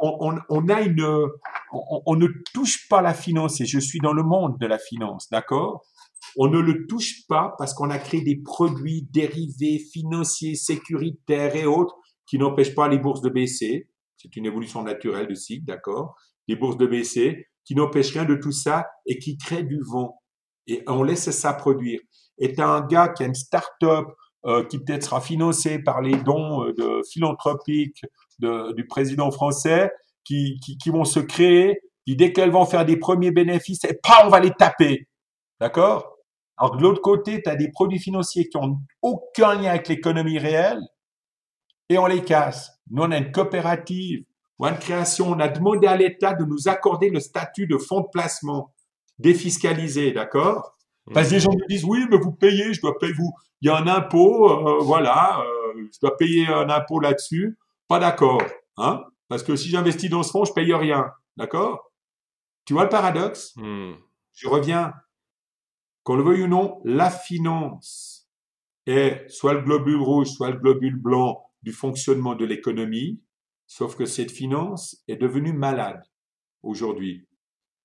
on, 0.00 0.38
on, 0.48 0.68
a 0.68 0.80
une, 0.80 1.04
on, 1.72 2.02
on, 2.06 2.16
ne 2.16 2.26
touche 2.54 2.88
pas 2.88 3.02
la 3.02 3.14
finance 3.14 3.60
et 3.60 3.66
je 3.66 3.78
suis 3.78 3.98
dans 4.00 4.12
le 4.12 4.22
monde 4.22 4.56
de 4.58 4.66
la 4.66 4.78
finance, 4.78 5.28
d'accord? 5.30 5.84
On 6.36 6.48
ne 6.48 6.60
le 6.60 6.86
touche 6.86 7.26
pas 7.28 7.54
parce 7.58 7.74
qu'on 7.74 7.90
a 7.90 7.98
créé 7.98 8.22
des 8.22 8.36
produits 8.36 9.08
dérivés 9.10 9.78
financiers, 9.78 10.54
sécuritaires 10.54 11.56
et 11.56 11.66
autres 11.66 11.96
qui 12.26 12.38
n'empêchent 12.38 12.74
pas 12.74 12.88
les 12.88 12.98
bourses 12.98 13.22
de 13.22 13.30
baisser. 13.30 13.89
C'est 14.20 14.36
une 14.36 14.46
évolution 14.46 14.82
naturelle 14.82 15.28
de 15.28 15.34
cycle, 15.34 15.64
d'accord 15.64 16.14
Les 16.46 16.56
bourses 16.56 16.76
de 16.76 16.86
baisser 16.86 17.46
qui 17.64 17.74
n'empêchent 17.74 18.12
rien 18.12 18.24
de 18.24 18.34
tout 18.34 18.52
ça 18.52 18.86
et 19.06 19.18
qui 19.18 19.38
créent 19.38 19.62
du 19.62 19.80
vent. 19.80 20.20
Et 20.66 20.82
on 20.86 21.02
laisse 21.02 21.30
ça 21.30 21.54
produire. 21.54 22.00
Et 22.38 22.52
tu 22.52 22.60
un 22.60 22.82
gars 22.82 23.08
qui 23.08 23.22
a 23.22 23.26
une 23.26 23.34
start-up 23.34 24.06
euh, 24.46 24.64
qui 24.64 24.78
peut-être 24.78 25.04
sera 25.04 25.20
financée 25.20 25.78
par 25.78 26.00
les 26.00 26.16
dons 26.16 26.64
euh, 26.64 26.72
de 26.72 27.02
philanthropiques 27.10 28.04
du 28.38 28.86
président 28.86 29.30
français 29.30 29.90
qui, 30.24 30.58
qui, 30.64 30.78
qui, 30.78 30.88
vont 30.88 31.04
se 31.04 31.20
créer, 31.20 31.78
puis 32.06 32.16
dès 32.16 32.32
qu'elles 32.32 32.50
vont 32.50 32.64
faire 32.64 32.86
des 32.86 32.96
premiers 32.96 33.32
bénéfices, 33.32 33.84
et 33.84 33.98
pas, 34.02 34.22
on 34.24 34.30
va 34.30 34.40
les 34.40 34.52
taper. 34.52 35.08
D'accord? 35.60 36.16
Alors 36.56 36.76
de 36.76 36.82
l'autre 36.82 37.02
côté, 37.02 37.42
tu 37.42 37.50
as 37.50 37.56
des 37.56 37.70
produits 37.70 37.98
financiers 37.98 38.48
qui 38.48 38.56
ont 38.56 38.78
aucun 39.02 39.54
lien 39.56 39.70
avec 39.70 39.88
l'économie 39.88 40.38
réelle, 40.38 40.80
et 41.90 41.98
on 41.98 42.06
les 42.06 42.24
casse. 42.24 42.80
Nous, 42.90 43.02
on 43.02 43.10
a 43.10 43.18
une 43.18 43.32
coopérative 43.32 44.24
ou 44.58 44.66
une 44.66 44.78
création, 44.78 45.28
on 45.28 45.40
a 45.40 45.48
demandé 45.48 45.86
à 45.86 45.96
l'État 45.96 46.32
de 46.32 46.44
nous 46.44 46.68
accorder 46.68 47.10
le 47.10 47.20
statut 47.20 47.66
de 47.66 47.76
fonds 47.76 48.00
de 48.00 48.08
placement 48.10 48.72
défiscalisé, 49.18 50.12
d'accord? 50.12 50.76
Parce 51.12 51.28
que 51.28 51.34
les 51.34 51.40
gens 51.40 51.50
me 51.50 51.68
disent, 51.68 51.84
oui, 51.84 52.06
mais 52.08 52.18
vous 52.18 52.32
payez, 52.32 52.72
je 52.72 52.80
dois 52.80 52.96
payer, 52.98 53.12
vous, 53.12 53.32
il 53.60 53.66
y 53.66 53.70
a 53.70 53.76
un 53.76 53.88
impôt, 53.88 54.48
euh, 54.48 54.78
voilà, 54.80 55.40
euh, 55.40 55.88
je 55.92 55.98
dois 56.00 56.16
payer 56.16 56.46
un 56.46 56.70
impôt 56.70 57.00
là-dessus. 57.00 57.58
Pas 57.88 57.98
d'accord, 57.98 58.42
hein? 58.76 59.02
Parce 59.28 59.42
que 59.42 59.56
si 59.56 59.68
j'investis 59.68 60.08
dans 60.08 60.22
ce 60.22 60.30
fonds, 60.30 60.44
je 60.44 60.52
paye 60.52 60.72
rien, 60.72 61.10
d'accord? 61.36 61.90
Tu 62.64 62.74
vois 62.74 62.84
le 62.84 62.88
paradoxe? 62.88 63.52
Mmh. 63.56 63.94
Je 64.34 64.48
reviens. 64.48 64.92
Qu'on 66.04 66.14
le 66.14 66.22
veuille 66.22 66.44
ou 66.44 66.48
non, 66.48 66.80
la 66.84 67.10
finance 67.10 68.28
est 68.86 69.28
soit 69.28 69.52
le 69.52 69.60
globule 69.60 70.00
rouge, 70.00 70.28
soit 70.28 70.50
le 70.50 70.58
globule 70.58 70.96
blanc 70.96 71.49
du 71.62 71.72
fonctionnement 71.72 72.34
de 72.34 72.44
l'économie, 72.44 73.20
sauf 73.66 73.96
que 73.96 74.06
cette 74.06 74.30
finance 74.30 75.02
est 75.08 75.16
devenue 75.16 75.52
malade 75.52 76.02
aujourd'hui. 76.62 77.26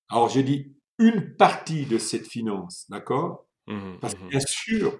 Alors 0.08 0.28
je 0.28 0.40
dis 0.40 0.76
une 0.98 1.36
partie 1.36 1.86
de 1.86 1.98
cette 1.98 2.26
finance, 2.26 2.86
d'accord? 2.88 3.46
Mmh, 3.66 3.98
Parce 4.00 4.14
que 4.14 4.28
bien 4.28 4.40
sûr, 4.40 4.98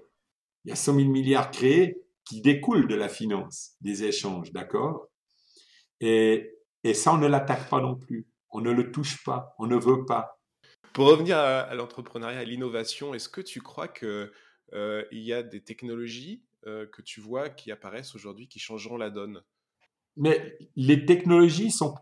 il 0.65 0.69
y 0.69 0.71
a 0.71 0.75
100 0.75 0.95
000 0.95 1.09
milliards 1.09 1.51
créés 1.51 2.01
qui 2.25 2.41
découlent 2.41 2.87
de 2.87 2.95
la 2.95 3.09
finance, 3.09 3.75
des 3.81 4.03
échanges, 4.03 4.51
d'accord? 4.51 5.07
Et, 6.01 6.51
et 6.83 6.93
ça, 6.93 7.13
on 7.13 7.17
ne 7.17 7.27
l'attaque 7.27 7.69
pas 7.69 7.81
non 7.81 7.95
plus. 7.95 8.27
On 8.51 8.61
ne 8.61 8.71
le 8.71 8.91
touche 8.91 9.23
pas, 9.23 9.55
on 9.59 9.67
ne 9.67 9.77
veut 9.77 10.05
pas. 10.05 10.39
Pour 10.93 11.07
revenir 11.07 11.37
à, 11.37 11.73
l'entrepreneuriat, 11.75 12.39
à 12.39 12.43
l'innovation, 12.43 13.13
est-ce 13.13 13.29
que 13.29 13.41
tu 13.41 13.61
crois 13.61 13.87
qu'il 13.87 14.31
euh, 14.73 15.05
y 15.11 15.31
a 15.31 15.43
des 15.43 15.63
technologies 15.63 16.43
que 16.91 17.01
tu 17.01 17.21
vois 17.21 17.49
qui 17.49 17.71
apparaissent 17.71 18.15
aujourd'hui 18.15 18.47
qui 18.47 18.59
changeront 18.59 18.97
la 18.97 19.09
donne 19.09 19.41
Mais 20.15 20.57
les 20.75 21.05
technologies 21.05 21.71
sont... 21.71 21.95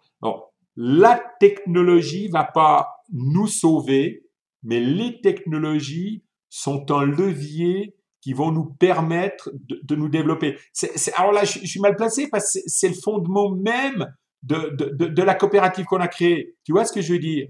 La 0.77 1.23
technologie 1.39 2.27
va 2.27 2.43
pas 2.43 3.01
nous 3.11 3.47
sauver, 3.47 4.25
mais 4.63 4.79
les 4.79 5.21
technologies 5.21 6.23
sont 6.49 6.91
un 6.91 7.05
levier 7.05 7.95
qui 8.25 8.33
vont 8.33 8.51
nous 8.51 8.65
permettre 8.65 9.51
de, 9.53 9.79
de 9.83 9.95
nous 9.95 10.09
développer. 10.09 10.57
Alors 11.15 11.31
là, 11.31 11.43
je, 11.43 11.59
je, 11.59 11.67
suis 11.67 11.79
mal 11.79 11.95
placé 11.95 12.27
parce 12.27 12.53
que 12.53 12.59
c'est, 12.65 12.89
le 12.89 12.95
fondement 12.95 13.51
même 13.51 14.11
de, 14.41 14.75
de, 14.75 15.05
de 15.05 15.21
la 15.21 15.35
coopérative 15.35 15.85
qu'on 15.85 15.99
a 15.99 16.07
créée. 16.07 16.55
Tu 16.63 16.71
vois 16.71 16.85
ce 16.85 16.91
que 16.91 17.01
je 17.01 17.13
veux 17.13 17.19
dire? 17.19 17.47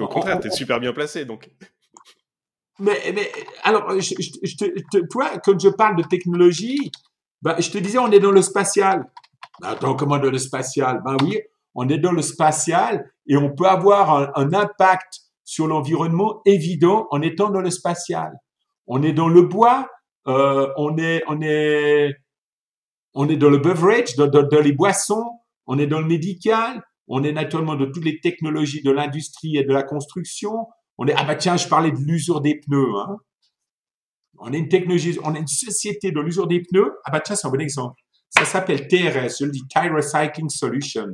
Au 0.00 0.08
contraire, 0.08 0.40
tu 0.40 0.48
es 0.48 0.50
super 0.50 0.80
bien 0.80 0.92
placé, 0.92 1.24
donc. 1.24 1.48
Mais, 2.78 3.12
mais 3.14 3.30
alors, 3.62 3.98
je, 3.98 4.14
je, 4.18 4.30
je 4.42 4.98
vois, 5.12 5.38
quand 5.38 5.58
je 5.58 5.68
parle 5.68 5.96
de 5.96 6.02
technologie, 6.02 6.90
Ben, 7.42 7.54
je 7.60 7.70
te 7.70 7.78
disais, 7.78 7.98
on 7.98 8.10
est 8.10 8.20
dans 8.20 8.32
le 8.32 8.42
spatial. 8.42 9.06
Ben, 9.60 9.68
attends, 9.68 9.94
comment 9.94 10.18
dans 10.18 10.30
le 10.30 10.38
spatial? 10.38 11.02
Ben 11.04 11.16
oui, 11.22 11.38
on 11.74 11.88
est 11.88 11.98
dans 11.98 12.12
le 12.12 12.22
spatial 12.22 13.10
et 13.26 13.36
on 13.36 13.54
peut 13.54 13.66
avoir 13.66 14.10
un, 14.10 14.32
un 14.34 14.52
impact 14.52 15.20
sur 15.44 15.66
l'environnement 15.66 16.40
évident 16.44 17.06
en 17.10 17.22
étant 17.22 17.50
dans 17.50 17.60
le 17.60 17.70
spatial. 17.70 18.32
On 18.86 19.02
est 19.02 19.12
dans 19.12 19.28
le 19.28 19.42
bois, 19.42 19.88
euh, 20.28 20.68
on 20.76 20.96
est, 20.98 21.22
on 21.28 21.40
est, 21.40 22.16
on 23.14 23.28
est 23.28 23.36
dans 23.36 23.50
le 23.50 23.58
beverage, 23.58 24.16
dans, 24.16 24.26
dans, 24.26 24.42
dans, 24.42 24.60
les 24.60 24.72
boissons, 24.72 25.30
on 25.66 25.78
est 25.78 25.86
dans 25.86 26.00
le 26.00 26.06
médical, 26.06 26.82
on 27.06 27.22
est 27.22 27.32
naturellement 27.32 27.76
dans 27.76 27.90
toutes 27.90 28.04
les 28.04 28.18
technologies 28.20 28.82
de 28.82 28.90
l'industrie 28.90 29.56
et 29.56 29.64
de 29.64 29.72
la 29.72 29.82
construction. 29.82 30.66
On 30.98 31.06
est, 31.06 31.14
ah 31.16 31.24
bah 31.24 31.36
tiens, 31.36 31.56
je 31.56 31.68
parlais 31.68 31.90
de 31.90 31.98
l'usure 31.98 32.40
des 32.40 32.58
pneus. 32.58 32.96
Hein. 32.96 33.16
On 34.38 34.52
est 34.52 34.58
une 34.58 34.68
technologie, 34.68 35.18
on 35.24 35.34
est 35.34 35.38
une 35.38 35.46
société 35.46 36.10
de 36.10 36.20
l'usure 36.20 36.46
des 36.46 36.60
pneus. 36.62 36.92
Ah 37.04 37.10
bah 37.10 37.20
tiens, 37.20 37.36
c'est 37.36 37.46
un 37.46 37.50
bon 37.50 37.60
exemple. 37.60 38.00
Ça 38.30 38.44
s'appelle 38.44 38.86
TRS, 38.88 39.38
je 39.40 39.44
le 39.44 39.50
dis, 39.50 39.62
Tire 39.68 39.94
Recycling 39.94 40.48
Solution. 40.48 41.06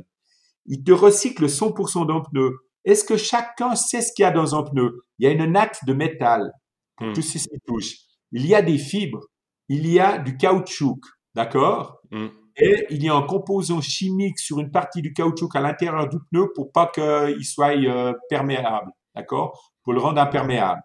Il 0.65 0.83
te 0.83 0.91
recycle 0.91 1.45
100% 1.45 2.07
d'un 2.07 2.21
pneu. 2.21 2.57
Est-ce 2.85 3.03
que 3.03 3.17
chacun 3.17 3.75
sait 3.75 4.01
ce 4.01 4.11
qu'il 4.13 4.23
y 4.23 4.25
a 4.25 4.31
dans 4.31 4.55
un 4.55 4.63
pneu? 4.63 5.01
Il 5.19 5.25
y 5.25 5.27
a 5.27 5.31
une 5.31 5.51
natte 5.51 5.79
de 5.85 5.93
métal 5.93 6.51
hmm. 6.99 7.13
tous 7.13 7.21
ces 7.21 7.47
touches. 7.65 7.95
Il 8.31 8.45
y 8.45 8.55
a 8.55 8.61
des 8.61 8.77
fibres. 8.77 9.25
Il 9.69 9.87
y 9.87 9.99
a 9.99 10.17
du 10.17 10.37
caoutchouc. 10.37 10.99
D'accord? 11.35 11.99
Hmm. 12.11 12.27
Et 12.57 12.85
il 12.89 13.03
y 13.03 13.09
a 13.09 13.15
un 13.15 13.23
composant 13.23 13.81
chimique 13.81 14.39
sur 14.39 14.59
une 14.59 14.69
partie 14.69 15.01
du 15.01 15.13
caoutchouc 15.13 15.49
à 15.55 15.61
l'intérieur 15.61 16.07
du 16.07 16.17
pneu 16.31 16.51
pour 16.53 16.71
pas 16.71 16.91
qu'il 16.93 17.45
soit 17.45 17.75
euh, 17.75 18.13
perméable. 18.29 18.91
D'accord? 19.15 19.72
Pour 19.83 19.93
le 19.93 19.99
rendre 19.99 20.21
imperméable. 20.21 20.81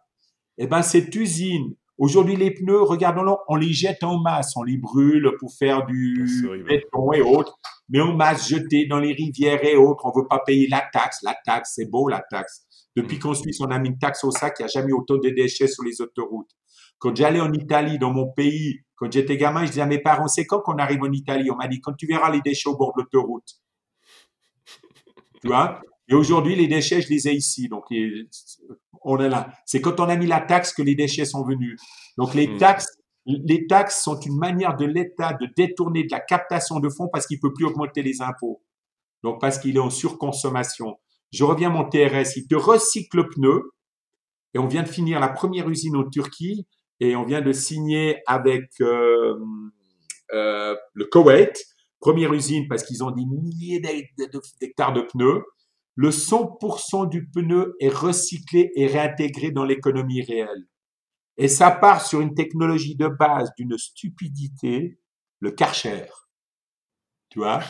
Eh 0.59 0.67
ben, 0.67 0.83
cette 0.83 1.15
usine 1.15 1.75
Aujourd'hui, 1.99 2.37
les 2.37 2.53
pneus, 2.53 2.83
regardons-le, 2.83 3.33
on 3.49 3.57
les 3.57 3.73
jette 3.73 4.05
en 4.05 4.21
masse, 4.21 4.57
on 4.57 4.63
les 4.63 4.77
brûle 4.77 5.33
pour 5.41 5.53
faire 5.53 5.85
du 5.85 6.65
béton 6.65 7.13
et 7.13 7.21
autres, 7.21 7.59
mais 7.89 8.01
en 8.01 8.15
masse 8.15 8.49
jeté 8.49 8.87
dans 8.87 9.01
les 9.01 9.13
rivières 9.13 9.65
et 9.65 9.75
autres. 9.75 10.07
On 10.07 10.17
veut 10.17 10.29
pas 10.29 10.39
payer 10.39 10.69
la 10.69 10.81
taxe. 10.93 11.19
La 11.25 11.37
taxe, 11.45 11.73
c'est 11.75 11.91
beau, 11.91 12.09
la 12.09 12.23
taxe. 12.31 12.65
Depuis 12.95 13.17
mm. 13.17 13.21
qu'en 13.21 13.35
Suisse, 13.35 13.61
on 13.61 13.67
a 13.67 13.81
mis 13.81 13.89
une 13.89 13.99
taxe 13.99 14.23
au 14.23 14.31
sac, 14.31 14.55
il 14.59 14.63
n'y 14.63 14.65
a 14.67 14.69
jamais 14.69 14.93
autant 14.93 15.17
de 15.17 15.29
déchets 15.29 15.67
sur 15.67 15.83
les 15.83 16.01
autoroutes. 16.01 16.51
Quand 16.99 17.17
j'allais 17.17 17.41
en 17.41 17.53
Italie, 17.53 17.99
dans 17.99 18.13
mon 18.13 18.31
pays, 18.31 18.81
quand 18.95 19.11
j'étais 19.11 19.37
gamin, 19.37 19.65
je 19.65 19.71
disais 19.71 19.83
à 19.83 19.87
mes 19.87 20.01
parents, 20.01 20.29
c'est 20.29 20.47
quand 20.47 20.61
qu'on 20.61 20.79
arrive 20.79 21.03
en 21.03 21.11
Italie? 21.11 21.51
On 21.51 21.57
m'a 21.57 21.67
dit, 21.67 21.81
quand 21.81 21.95
tu 21.95 22.07
verras 22.07 22.31
les 22.31 22.41
déchets 22.41 22.69
au 22.69 22.77
bord 22.77 22.93
de 22.97 23.03
l'autoroute. 23.03 23.57
tu 25.43 25.49
vois? 25.49 25.81
Et 26.09 26.15
aujourd'hui, 26.15 26.55
les 26.55 26.69
déchets, 26.69 27.01
je 27.01 27.09
les 27.09 27.29
ai 27.29 27.35
ici. 27.35 27.69
Donc, 27.69 27.85
on 29.03 29.19
est 29.19 29.29
là. 29.29 29.53
C'est 29.67 29.81
quand 29.81 30.01
on 30.01 30.05
a 30.05 30.17
mis 30.17 30.27
la 30.27 30.41
taxe 30.41 30.73
que 30.73 30.83
les 30.83 30.95
déchets 30.95 31.25
sont 31.25 31.45
venus. 31.45 31.81
Donc, 32.17 32.35
les 32.35 32.49
hmm. 32.49 32.59
taxes, 32.59 32.89
les 33.27 33.67
taxes 33.67 34.03
sont 34.03 34.19
une 34.21 34.37
manière 34.37 34.77
de 34.77 34.85
l'État 34.85 35.35
de 35.35 35.49
détourner 35.57 36.05
de 36.05 36.11
la 36.11 36.21
captation 36.21 36.81
de 36.81 36.89
fonds 36.89 37.09
parce 37.13 37.27
qu'il 37.27 37.41
peut 37.41 37.53
plus 37.53 37.67
augmenter 37.67 38.03
les 38.03 38.23
impôts. 38.23 38.63
Donc, 39.23 39.41
parce 39.41 39.59
qu'il 39.59 39.77
est 39.77 39.81
en 39.81 39.91
surconsommation. 39.91 40.99
Je 41.33 41.45
reviens 41.45 41.69
à 41.69 41.73
mon 41.73 41.89
TRS. 41.89 42.37
Il 42.37 42.47
te 42.47 42.55
recycle 42.55 43.19
le 43.19 43.29
pneu. 43.29 43.73
Et 44.55 44.59
on 44.59 44.67
vient 44.67 44.83
de 44.83 44.89
finir 44.89 45.21
la 45.21 45.29
première 45.29 45.69
usine 45.69 45.97
en 45.97 46.09
Turquie 46.09 46.67
et 47.01 47.15
on 47.17 47.25
vient 47.25 47.43
de 47.43 47.53
signer 47.53 48.23
avec 48.27 48.71
euh, 48.81 49.35
euh, 50.33 50.75
le 50.95 51.05
Koweït, 51.05 51.65
première 52.01 52.33
usine 52.33 52.67
parce 52.67 52.83
qu'ils 52.83 53.05
ont 53.05 53.11
des 53.11 53.27
milliers 53.27 53.81
d'hectares 54.61 54.95
de 54.95 55.03
pneus 55.03 55.45
le 55.99 56.11
100% 56.11 57.09
du 57.09 57.27
pneu 57.27 57.75
est 57.81 57.89
recyclé 57.89 58.71
et 58.77 58.87
réintégré 58.87 59.51
dans 59.51 59.65
l'économie 59.65 60.23
réelle. 60.23 60.69
Et 61.37 61.49
ça 61.49 61.73
part 61.73 62.07
sur 62.07 62.21
une 62.21 62.35
technologie 62.35 62.95
de 62.95 63.09
base 63.09 63.51
d'une 63.59 63.77
stupidité, 63.77 65.01
le 65.41 65.51
Karcher. 65.51 66.05
Tu 67.31 67.41
vois? 67.41 67.65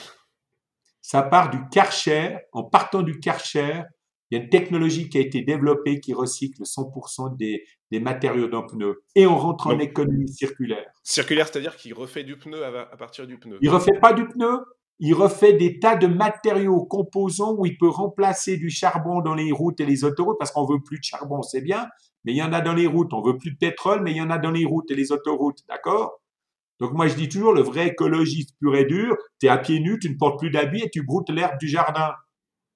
Ça 1.01 1.22
part 1.22 1.49
du 1.49 1.59
Karcher. 1.70 2.37
En 2.53 2.64
partant 2.64 3.01
du 3.01 3.18
Karcher, 3.18 3.85
il 4.31 4.37
y 4.37 4.41
a 4.41 4.45
une 4.45 4.51
technologie 4.51 5.09
qui 5.09 5.16
a 5.16 5.22
été 5.22 5.41
développée 5.41 5.99
qui 5.99 6.12
recycle 6.12 6.64
100% 6.64 7.35
des, 7.39 7.64
des 7.91 7.99
matériaux 7.99 8.49
d'un 8.49 8.61
pneu. 8.61 9.05
Et 9.14 9.26
on 9.26 9.39
rentre 9.39 9.68
en 9.68 9.79
économie 9.79 10.29
circulaire. 10.29 10.93
Circulaire, 11.03 11.49
c'est-à-dire 11.49 11.76
qu'il 11.76 11.95
refait 11.95 12.24
du 12.24 12.37
pneu 12.37 12.62
à, 12.62 12.95
partir 12.99 13.26
du 13.26 13.39
pneu. 13.39 13.57
Il 13.62 13.70
refait 13.70 13.99
pas 13.99 14.12
du 14.12 14.29
pneu, 14.29 14.59
il 15.01 15.14
refait 15.14 15.53
des 15.53 15.78
tas 15.78 15.96
de 15.96 16.07
matériaux 16.07 16.84
composants 16.84 17.55
où 17.57 17.66
il 17.66 17.78
peut 17.78 17.88
remplacer 17.88 18.57
du 18.57 18.70
charbon 18.70 19.20
dans 19.20 19.34
les 19.34 19.53
routes 19.53 19.80
et 19.80 19.86
les 19.86 20.05
autoroutes 20.05 20.38
parce 20.38 20.51
qu'on 20.51 20.66
veut 20.66 20.80
plus 20.80 20.99
de 20.99 21.05
charbon, 21.05 21.42
c'est 21.42 21.61
bien, 21.61 21.88
mais 22.24 22.32
il 22.32 22.36
y 22.36 22.42
en 22.42 22.53
a 22.53 22.61
dans 22.61 22.74
les 22.74 22.86
routes. 22.86 23.12
On 23.12 23.22
veut 23.22 23.38
plus 23.38 23.53
de 23.53 23.57
pétrole, 23.57 24.03
mais 24.03 24.11
il 24.11 24.16
y 24.16 24.22
en 24.22 24.30
a 24.30 24.38
dans 24.38 24.51
les 24.51 24.64
routes 24.64 24.90
et 24.90 24.94
les 24.94 25.12
autoroutes, 25.12 25.61
d'accord? 25.68 26.20
Donc 26.80 26.92
moi 26.92 27.09
je 27.09 27.14
dis 27.14 27.28
toujours, 27.28 27.53
le 27.53 27.62
vrai 27.62 27.88
écologiste 27.88 28.57
pur 28.61 28.74
et 28.76 28.84
dur, 28.84 29.16
tu 29.40 29.46
es 29.46 29.49
à 29.49 29.59
pieds 29.59 29.80
nus, 29.80 29.99
tu 30.01 30.11
ne 30.11 30.16
portes 30.16 30.38
plus 30.38 30.51
d'habits 30.51 30.82
et 30.82 30.90
tu 30.90 31.03
broutes 31.03 31.30
l'herbe 31.30 31.59
du 31.59 31.68
jardin. 31.68 32.12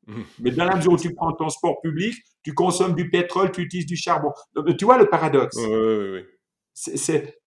Mmh. 0.06 0.22
Mais 0.40 0.50
dans 0.50 0.64
la 0.64 0.76
mesure 0.76 0.92
où 0.92 0.96
tu 0.96 1.14
prends 1.14 1.32
ton 1.32 1.48
sport 1.48 1.80
public, 1.80 2.14
tu 2.42 2.54
consommes 2.54 2.94
du 2.94 3.10
pétrole, 3.10 3.52
tu 3.52 3.62
utilises 3.62 3.86
du 3.86 3.96
charbon. 3.96 4.32
tu 4.76 4.84
vois 4.84 4.98
le 4.98 5.06
paradoxe? 5.06 5.56
Oui, 5.56 5.66
oui, 5.66 6.08
oui. 6.14 6.22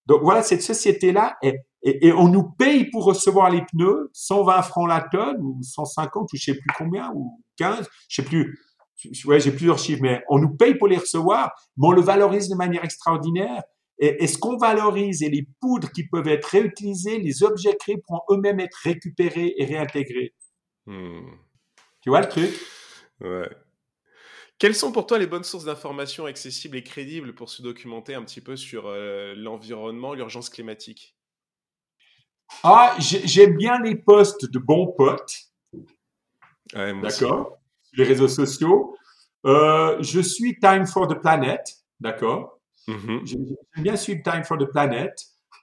Donc 0.06 0.22
voilà, 0.22 0.42
cette 0.42 0.62
société-là, 0.62 1.36
et, 1.86 2.08
et, 2.08 2.12
on 2.12 2.26
nous 2.26 2.42
paye 2.42 2.90
pour 2.90 3.04
recevoir 3.04 3.48
les 3.48 3.62
pneus 3.62 4.10
120 4.12 4.62
francs 4.62 4.88
la 4.88 5.02
tonne, 5.02 5.40
ou 5.40 5.60
150, 5.62 6.32
ou 6.32 6.36
je 6.36 6.42
sais 6.42 6.54
plus 6.54 6.70
combien, 6.76 7.12
ou 7.14 7.40
15, 7.58 7.88
je 8.08 8.22
sais 8.22 8.26
plus. 8.26 8.58
Ouais, 9.24 9.38
j'ai 9.38 9.52
plusieurs 9.52 9.78
chiffres, 9.78 10.02
mais 10.02 10.24
on 10.28 10.38
nous 10.38 10.56
paye 10.56 10.74
pour 10.74 10.88
les 10.88 10.96
recevoir, 10.96 11.52
mais 11.76 11.86
on 11.86 11.92
le 11.92 12.02
valorise 12.02 12.48
de 12.48 12.56
manière 12.56 12.84
extraordinaire. 12.84 13.62
Et, 14.00 14.24
est 14.24 14.26
ce 14.26 14.36
qu'on 14.36 14.56
valorise 14.56 15.22
et 15.22 15.30
les 15.30 15.46
poudres 15.60 15.92
qui 15.92 16.08
peuvent 16.08 16.26
être 16.26 16.46
réutilisées, 16.46 17.18
les 17.18 17.44
objets 17.44 17.76
créés 17.78 17.98
pourront 17.98 18.22
eux-mêmes 18.30 18.58
être 18.58 18.78
récupérés 18.82 19.54
et 19.56 19.64
réintégrés. 19.64 20.34
Hmm. 20.86 21.30
Tu 22.00 22.10
vois 22.10 22.20
le 22.20 22.28
truc? 22.28 22.50
Ouais. 23.20 23.48
Quelles 24.58 24.74
sont 24.74 24.90
pour 24.90 25.06
toi 25.06 25.18
les 25.18 25.26
bonnes 25.26 25.44
sources 25.44 25.64
d'informations 25.64 26.26
accessibles 26.26 26.78
et 26.78 26.82
crédibles 26.82 27.34
pour 27.34 27.48
se 27.48 27.62
documenter 27.62 28.14
un 28.14 28.22
petit 28.22 28.40
peu 28.40 28.56
sur 28.56 28.86
euh, 28.86 29.34
l'environnement, 29.36 30.14
l'urgence 30.14 30.50
climatique? 30.50 31.15
Ah, 32.62 32.94
j'aime 32.98 33.56
bien 33.56 33.80
les 33.80 33.96
posts 33.96 34.50
de 34.50 34.58
bons 34.58 34.88
potes. 34.96 35.36
d'accord 36.74 37.56
les 37.96 38.04
réseaux 38.04 38.28
sociaux. 38.28 38.96
Euh, 39.44 39.96
je 40.00 40.20
suis 40.20 40.58
Time 40.58 40.86
for 40.86 41.08
the 41.08 41.20
Planet. 41.20 41.62
D'accord 42.00 42.60
mm-hmm. 42.88 43.26
J'aime 43.26 43.84
bien 43.84 43.96
suivre 43.96 44.22
Time 44.22 44.44
for 44.44 44.58
the 44.58 44.66
Planet 44.66 45.12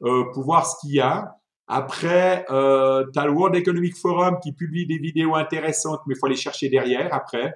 euh, 0.04 0.26
pour 0.34 0.44
voir 0.44 0.66
ce 0.66 0.76
qu'il 0.82 0.96
y 0.96 1.00
a. 1.00 1.36
Après, 1.68 2.46
euh, 2.50 3.06
tu 3.14 3.20
as 3.20 3.26
le 3.26 3.32
World 3.32 3.56
Economic 3.56 3.96
Forum 3.96 4.38
qui 4.42 4.52
publie 4.52 4.86
des 4.86 4.98
vidéos 4.98 5.36
intéressantes, 5.36 6.02
mais 6.08 6.16
il 6.16 6.20
faut 6.20 6.26
aller 6.26 6.36
chercher 6.36 6.70
derrière 6.70 7.14
après 7.14 7.56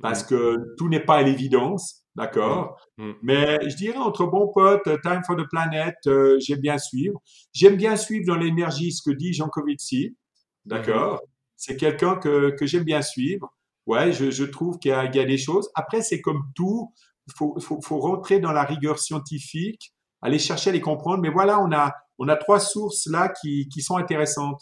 parce 0.00 0.22
que 0.22 0.74
tout 0.76 0.88
n'est 0.88 1.00
pas 1.00 1.16
à 1.16 1.22
l'évidence, 1.22 2.04
d'accord 2.18 2.80
mm. 2.98 3.08
Mm. 3.08 3.14
Mais 3.22 3.58
je 3.68 3.76
dirais 3.76 3.98
entre 3.98 4.26
bons 4.26 4.48
potes, 4.48 4.88
Time 5.02 5.22
for 5.26 5.36
the 5.36 5.48
Planet, 5.48 5.94
euh, 6.06 6.38
j'aime 6.40 6.60
bien 6.60 6.78
suivre. 6.78 7.20
J'aime 7.52 7.76
bien 7.76 7.96
suivre 7.96 8.26
dans 8.26 8.36
l'énergie 8.36 8.92
ce 8.92 9.02
que 9.02 9.14
dit 9.14 9.32
Jean 9.32 9.48
Covici, 9.48 10.16
d'accord 10.64 11.16
mm-hmm. 11.16 11.28
C'est 11.60 11.76
quelqu'un 11.76 12.14
que, 12.14 12.50
que 12.50 12.66
j'aime 12.66 12.84
bien 12.84 13.02
suivre. 13.02 13.52
Ouais, 13.86 14.12
je, 14.12 14.30
je 14.30 14.44
trouve 14.44 14.78
qu'il 14.78 14.92
y, 14.92 15.16
y, 15.16 15.20
a 15.20 15.24
des 15.24 15.38
choses. 15.38 15.68
Après, 15.74 16.02
c'est 16.02 16.20
comme 16.20 16.42
tout, 16.54 16.92
il 17.26 17.32
faut, 17.36 17.58
faut, 17.58 17.80
faut 17.82 17.98
rentrer 17.98 18.38
dans 18.38 18.52
la 18.52 18.62
rigueur 18.62 18.98
scientifique, 19.00 19.92
aller 20.22 20.38
chercher 20.38 20.70
à 20.70 20.72
les 20.72 20.80
comprendre. 20.80 21.20
Mais 21.20 21.30
voilà, 21.30 21.60
on 21.60 21.72
a, 21.72 21.92
on 22.18 22.28
a 22.28 22.36
trois 22.36 22.60
sources 22.60 23.06
là 23.06 23.28
qui, 23.28 23.68
qui 23.68 23.82
sont 23.82 23.96
intéressantes. 23.96 24.60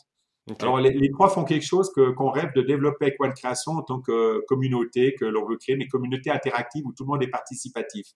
Alors, 0.61 0.79
les, 0.79 1.11
trois 1.11 1.29
font 1.29 1.45
quelque 1.45 1.67
chose 1.67 1.91
que, 1.93 2.11
qu'on 2.13 2.31
rêve 2.31 2.53
de 2.55 2.63
développer 2.63 3.07
avec 3.07 3.21
One 3.21 3.35
Création 3.35 3.73
en 3.73 3.83
tant 3.83 4.01
que 4.01 4.45
communauté, 4.47 5.15
que 5.19 5.25
l'on 5.25 5.45
veut 5.45 5.57
créer, 5.57 5.75
une 5.75 5.89
communauté 5.89 6.31
interactive 6.31 6.87
où 6.87 6.93
tout 6.93 7.03
le 7.03 7.09
monde 7.09 7.23
est 7.23 7.31
participatif. 7.31 8.07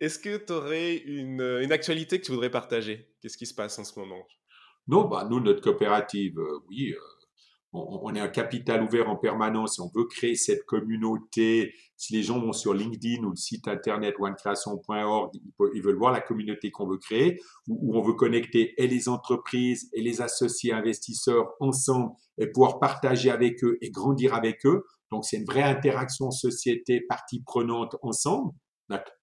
Est-ce 0.00 0.18
que 0.18 0.36
tu 0.36 0.52
aurais 0.52 0.96
une, 0.96 1.40
une, 1.40 1.72
actualité 1.72 2.20
que 2.20 2.26
tu 2.26 2.32
voudrais 2.32 2.50
partager? 2.50 3.08
Qu'est-ce 3.20 3.36
qui 3.36 3.46
se 3.46 3.54
passe 3.54 3.78
en 3.78 3.84
ce 3.84 3.98
moment? 3.98 4.24
Non, 4.86 5.08
bah, 5.08 5.26
nous, 5.28 5.40
notre 5.40 5.62
coopérative, 5.62 6.38
euh, 6.38 6.60
oui, 6.68 6.92
euh, 6.92 7.00
on, 7.74 8.14
est 8.14 8.20
un 8.20 8.28
capital 8.28 8.84
ouvert 8.84 9.10
en 9.10 9.16
permanence 9.16 9.80
on 9.80 9.90
veut 9.94 10.04
créer 10.04 10.36
cette 10.36 10.64
communauté. 10.64 11.74
Si 11.96 12.12
les 12.12 12.22
gens 12.22 12.40
vont 12.40 12.52
sur 12.52 12.72
LinkedIn 12.72 13.24
ou 13.24 13.30
le 13.30 13.36
site 13.36 13.66
internet 13.66 14.14
onecreation.org, 14.18 15.32
ils 15.74 15.82
veulent 15.82 15.98
voir 15.98 16.12
la 16.12 16.20
communauté 16.20 16.70
qu'on 16.70 16.86
veut 16.86 16.98
créer, 16.98 17.40
où, 17.68 17.96
on 17.96 18.02
veut 18.02 18.14
connecter 18.14 18.80
et 18.82 18.86
les 18.86 19.08
entreprises 19.08 19.90
et 19.92 20.02
les 20.02 20.20
associés 20.20 20.72
investisseurs 20.72 21.54
ensemble 21.60 22.12
et 22.38 22.46
pouvoir 22.46 22.78
partager 22.78 23.30
avec 23.30 23.62
eux 23.64 23.78
et 23.80 23.90
grandir 23.90 24.34
avec 24.34 24.64
eux. 24.66 24.84
Donc 25.10 25.24
c'est 25.24 25.36
une 25.36 25.44
vraie 25.44 25.62
interaction 25.62 26.30
société, 26.30 27.00
partie 27.00 27.42
prenante 27.42 27.96
ensemble. 28.02 28.52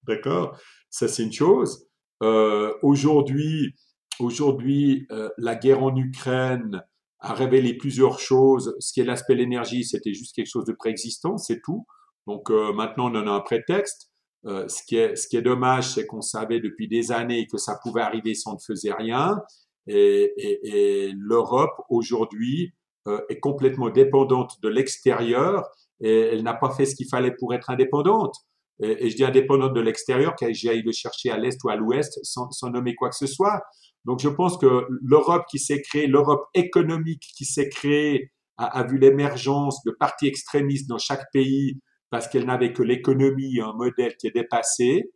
D'accord 0.06 0.58
Ça 0.90 1.08
c'est 1.08 1.22
une 1.22 1.32
chose. 1.32 1.86
Euh, 2.22 2.74
aujourd'hui, 2.82 3.74
aujourd'hui, 4.18 5.06
euh, 5.10 5.30
la 5.38 5.56
guerre 5.56 5.82
en 5.82 5.96
Ukraine 5.96 6.82
a 7.22 7.34
révélé 7.34 7.74
plusieurs 7.74 8.18
choses. 8.18 8.76
Ce 8.80 8.92
qui 8.92 9.00
est 9.00 9.04
l'aspect 9.04 9.34
l'énergie, 9.34 9.84
c'était 9.84 10.12
juste 10.12 10.34
quelque 10.34 10.50
chose 10.50 10.64
de 10.64 10.72
préexistant, 10.72 11.38
c'est 11.38 11.60
tout. 11.62 11.86
Donc 12.26 12.50
euh, 12.50 12.72
maintenant, 12.72 13.10
on 13.10 13.16
en 13.16 13.26
a 13.26 13.30
un 13.30 13.40
prétexte. 13.40 14.10
Euh, 14.44 14.66
ce, 14.66 14.82
qui 14.84 14.96
est, 14.96 15.14
ce 15.14 15.28
qui 15.28 15.36
est 15.36 15.42
dommage, 15.42 15.92
c'est 15.92 16.04
qu'on 16.04 16.20
savait 16.20 16.58
depuis 16.58 16.88
des 16.88 17.12
années 17.12 17.46
que 17.46 17.58
ça 17.58 17.78
pouvait 17.82 18.02
arriver 18.02 18.34
si 18.34 18.46
on 18.48 18.54
ne 18.54 18.58
faisait 18.58 18.92
rien. 18.92 19.40
Et, 19.86 21.12
l'Europe 21.16 21.74
aujourd'hui 21.88 22.72
euh, 23.06 23.20
est 23.28 23.40
complètement 23.40 23.90
dépendante 23.90 24.60
de 24.62 24.68
l'extérieur 24.68 25.68
et 26.00 26.20
elle 26.20 26.42
n'a 26.42 26.54
pas 26.54 26.70
fait 26.70 26.86
ce 26.86 26.96
qu'il 26.96 27.08
fallait 27.08 27.34
pour 27.38 27.54
être 27.54 27.70
indépendante. 27.70 28.34
Et, 28.82 29.10
je 29.10 29.16
dis 29.16 29.24
indépendante 29.24 29.74
de 29.74 29.80
l'extérieur, 29.80 30.34
j'ai 30.50 30.68
aille 30.68 30.82
le 30.82 30.92
chercher 30.92 31.30
à 31.30 31.38
l'est 31.38 31.62
ou 31.64 31.70
à 31.70 31.76
l'ouest 31.76 32.18
sans, 32.22 32.48
nommer 32.70 32.94
quoi 32.94 33.08
que 33.08 33.16
ce 33.16 33.26
soit. 33.26 33.62
Donc 34.04 34.20
je 34.20 34.28
pense 34.28 34.58
que 34.58 34.86
l'Europe 35.02 35.44
qui 35.50 35.58
s'est 35.58 35.80
créée, 35.80 36.06
l'Europe 36.06 36.44
économique 36.54 37.22
qui 37.36 37.44
s'est 37.44 37.68
créée, 37.68 38.32
a, 38.58 38.66
a 38.66 38.86
vu 38.86 38.98
l'émergence 38.98 39.82
de 39.84 39.92
partis 39.92 40.26
extrémistes 40.26 40.88
dans 40.88 40.98
chaque 40.98 41.24
pays 41.32 41.80
parce 42.10 42.28
qu'elle 42.28 42.44
n'avait 42.44 42.72
que 42.74 42.82
l'économie, 42.82 43.60
un 43.60 43.72
modèle 43.72 44.16
qui 44.16 44.26
est 44.26 44.34
dépassé. 44.34 45.10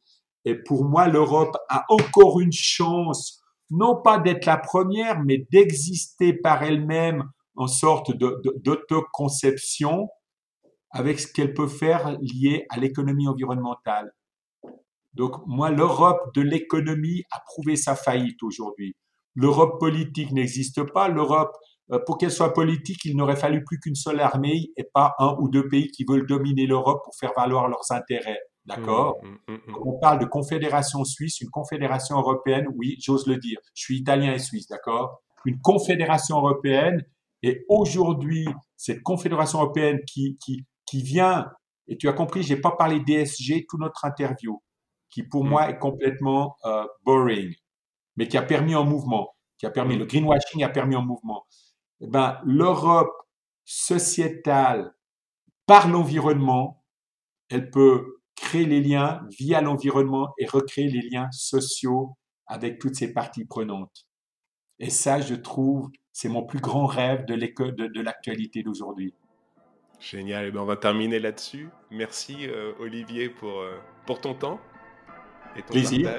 Et 0.47 0.55
pour 0.55 0.85
moi, 0.85 1.09
l'Europe 1.09 1.57
a 1.69 1.85
encore 1.91 2.41
une 2.41 2.53
chance, 2.53 3.43
non 3.71 4.01
pas 4.01 4.19
d'être 4.19 4.47
la 4.47 4.57
première, 4.57 5.23
mais 5.23 5.47
d'exister 5.53 6.33
par 6.33 6.63
elle-même 6.63 7.25
en 7.57 7.67
sorte 7.67 8.13
d'autoconception 8.17 10.09
avec 10.97 11.21
ce 11.21 11.31
qu'elle 11.31 11.53
peut 11.53 11.69
faire 11.69 12.17
lié 12.21 12.67
à 12.71 12.79
l'économie 12.79 13.29
environnementale. 13.29 14.13
Donc 15.13 15.47
moi, 15.47 15.71
l'Europe 15.71 16.35
de 16.35 16.41
l'économie 16.41 17.23
a 17.31 17.41
prouvé 17.47 17.77
sa 17.77 17.95
faillite 17.95 18.43
aujourd'hui. 18.43 18.97
L'Europe 19.35 19.79
politique 19.79 20.33
n'existe 20.33 20.83
pas. 20.83 21.09
L'Europe, 21.09 21.53
euh, 21.93 21.99
pour 22.07 22.17
qu'elle 22.17 22.31
soit 22.31 22.55
politique, 22.55 23.05
il 23.05 23.17
n'aurait 23.17 23.37
fallu 23.37 23.63
plus 23.63 23.79
qu'une 23.79 23.95
seule 23.95 24.21
armée 24.21 24.71
et 24.77 24.85
pas 24.85 25.15
un 25.19 25.37
ou 25.39 25.51
deux 25.51 25.69
pays 25.69 25.89
qui 25.89 26.05
veulent 26.09 26.27
dominer 26.27 26.67
l'Europe 26.67 27.03
pour 27.05 27.15
faire 27.15 27.33
valoir 27.37 27.69
leurs 27.69 27.93
intérêts. 27.93 28.41
D'accord? 28.65 29.19
Mmh, 29.23 29.53
mmh, 29.53 29.55
mmh, 29.55 29.77
On 29.85 29.99
parle 29.99 30.19
de 30.19 30.25
confédération 30.25 31.05
suisse, 31.05 31.41
une 31.41 31.51
confédération 31.51 32.17
européenne, 32.17 32.67
oui, 32.75 32.97
j'ose 33.01 33.27
le 33.27 33.37
dire. 33.37 33.59
Je 33.75 33.83
suis 33.83 33.99
italien 33.99 34.33
et 34.33 34.39
suisse, 34.39 34.67
d'accord? 34.67 35.23
Une 35.45 35.61
confédération 35.61 36.39
européenne. 36.39 37.05
Et 37.43 37.65
aujourd'hui, 37.69 38.47
cette 38.77 39.03
confédération 39.03 39.61
européenne 39.61 40.01
qui, 40.07 40.37
qui, 40.45 40.65
qui 40.87 41.03
vient, 41.03 41.51
et 41.89 41.97
tu 41.97 42.09
as 42.09 42.13
compris, 42.13 42.43
j'ai 42.43 42.57
pas 42.57 42.73
parlé 42.73 43.01
DSG 43.01 43.67
tout 43.69 43.79
notre 43.79 44.05
interview, 44.05 44.63
qui 45.11 45.23
pour 45.23 45.45
moi 45.45 45.71
est 45.71 45.79
complètement 45.79 46.57
euh, 46.65 46.85
boring, 47.05 47.55
mais 48.17 48.29
qui 48.29 48.37
a 48.37 48.43
permis 48.43 48.75
un 48.75 48.85
mouvement, 48.85 49.35
qui 49.59 49.67
a 49.67 49.71
permis, 49.71 49.97
le 49.97 50.07
greenwashing 50.07 50.63
a 50.63 50.69
permis 50.69 50.95
un 50.95 51.03
mouvement. 51.03 51.47
Eh 52.01 52.07
ben, 52.07 52.41
l'Europe 52.45 53.15
sociétale 53.65 54.95
par 55.67 55.89
l'environnement, 55.89 56.85
elle 57.49 57.71
peut 57.71 58.21
créer 58.37 58.67
les 58.67 58.81
liens 58.81 59.27
via 59.39 59.61
l'environnement 59.61 60.33
et 60.39 60.47
recréer 60.47 60.89
les 60.89 61.09
liens 61.09 61.31
sociaux 61.33 62.17
avec 62.47 62.79
toutes 62.79 62.95
ces 62.95 63.13
parties 63.13 63.45
prenantes. 63.45 64.07
Et 64.79 64.91
ça, 64.91 65.21
je 65.21 65.35
trouve, 65.35 65.91
c'est 66.13 66.29
mon 66.29 66.45
plus 66.45 66.61
grand 66.61 66.87
rêve 66.87 67.25
de, 67.25 68.01
l'actualité 68.01 68.63
d'aujourd'hui. 68.63 69.15
Génial, 69.99 70.45
et 70.45 70.49
eh 70.49 70.51
ben, 70.51 70.61
on 70.61 70.67
va 70.67 70.77
terminer 70.77 71.19
là-dessus. 71.19 71.69
Merci 71.91 72.47
euh, 72.49 72.73
Olivier 72.81 73.29
pour, 73.29 73.61
euh, 73.61 73.79
pour 74.05 74.21
ton 74.21 74.35
temps 74.35 74.61
et 75.57 75.63
ton 75.63 75.73
Plaisir. 75.73 76.11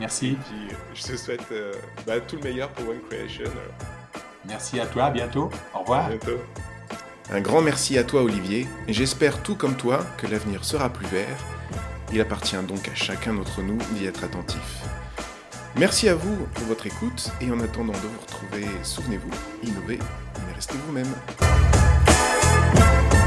Merci. 0.00 0.36
Et 0.70 0.74
je 0.94 1.02
te 1.02 1.16
souhaite 1.16 1.46
euh, 1.52 1.72
bah, 2.06 2.20
tout 2.20 2.36
le 2.36 2.42
meilleur 2.42 2.70
pour 2.70 2.88
One 2.88 3.00
Creation. 3.08 3.50
Merci 4.46 4.80
à 4.80 4.86
toi, 4.86 5.04
à 5.04 5.10
bientôt. 5.10 5.50
Au 5.74 5.80
revoir. 5.80 6.06
À 6.06 6.08
bientôt. 6.08 6.40
Un 7.30 7.40
grand 7.40 7.62
merci 7.62 7.96
à 7.96 8.04
toi 8.04 8.22
Olivier, 8.22 8.66
j'espère 8.88 9.42
tout 9.42 9.54
comme 9.54 9.76
toi 9.76 10.04
que 10.18 10.26
l'avenir 10.26 10.64
sera 10.64 10.90
plus 10.90 11.06
vert. 11.06 11.38
Il 12.12 12.20
appartient 12.20 12.56
donc 12.68 12.88
à 12.88 12.94
chacun 12.94 13.32
d'entre 13.32 13.62
nous 13.62 13.78
d'y 13.92 14.06
être 14.06 14.24
attentif. 14.24 14.82
Merci 15.76 16.08
à 16.08 16.14
vous 16.14 16.36
pour 16.54 16.64
votre 16.64 16.86
écoute, 16.86 17.30
et 17.40 17.50
en 17.50 17.60
attendant 17.60 17.94
de 17.94 17.98
vous 17.98 18.20
retrouver, 18.20 18.66
souvenez-vous, 18.82 19.30
innovez, 19.62 19.98
mais 20.46 20.52
restez 20.52 20.76
vous-même. 20.86 21.06
Bye. 22.74 23.21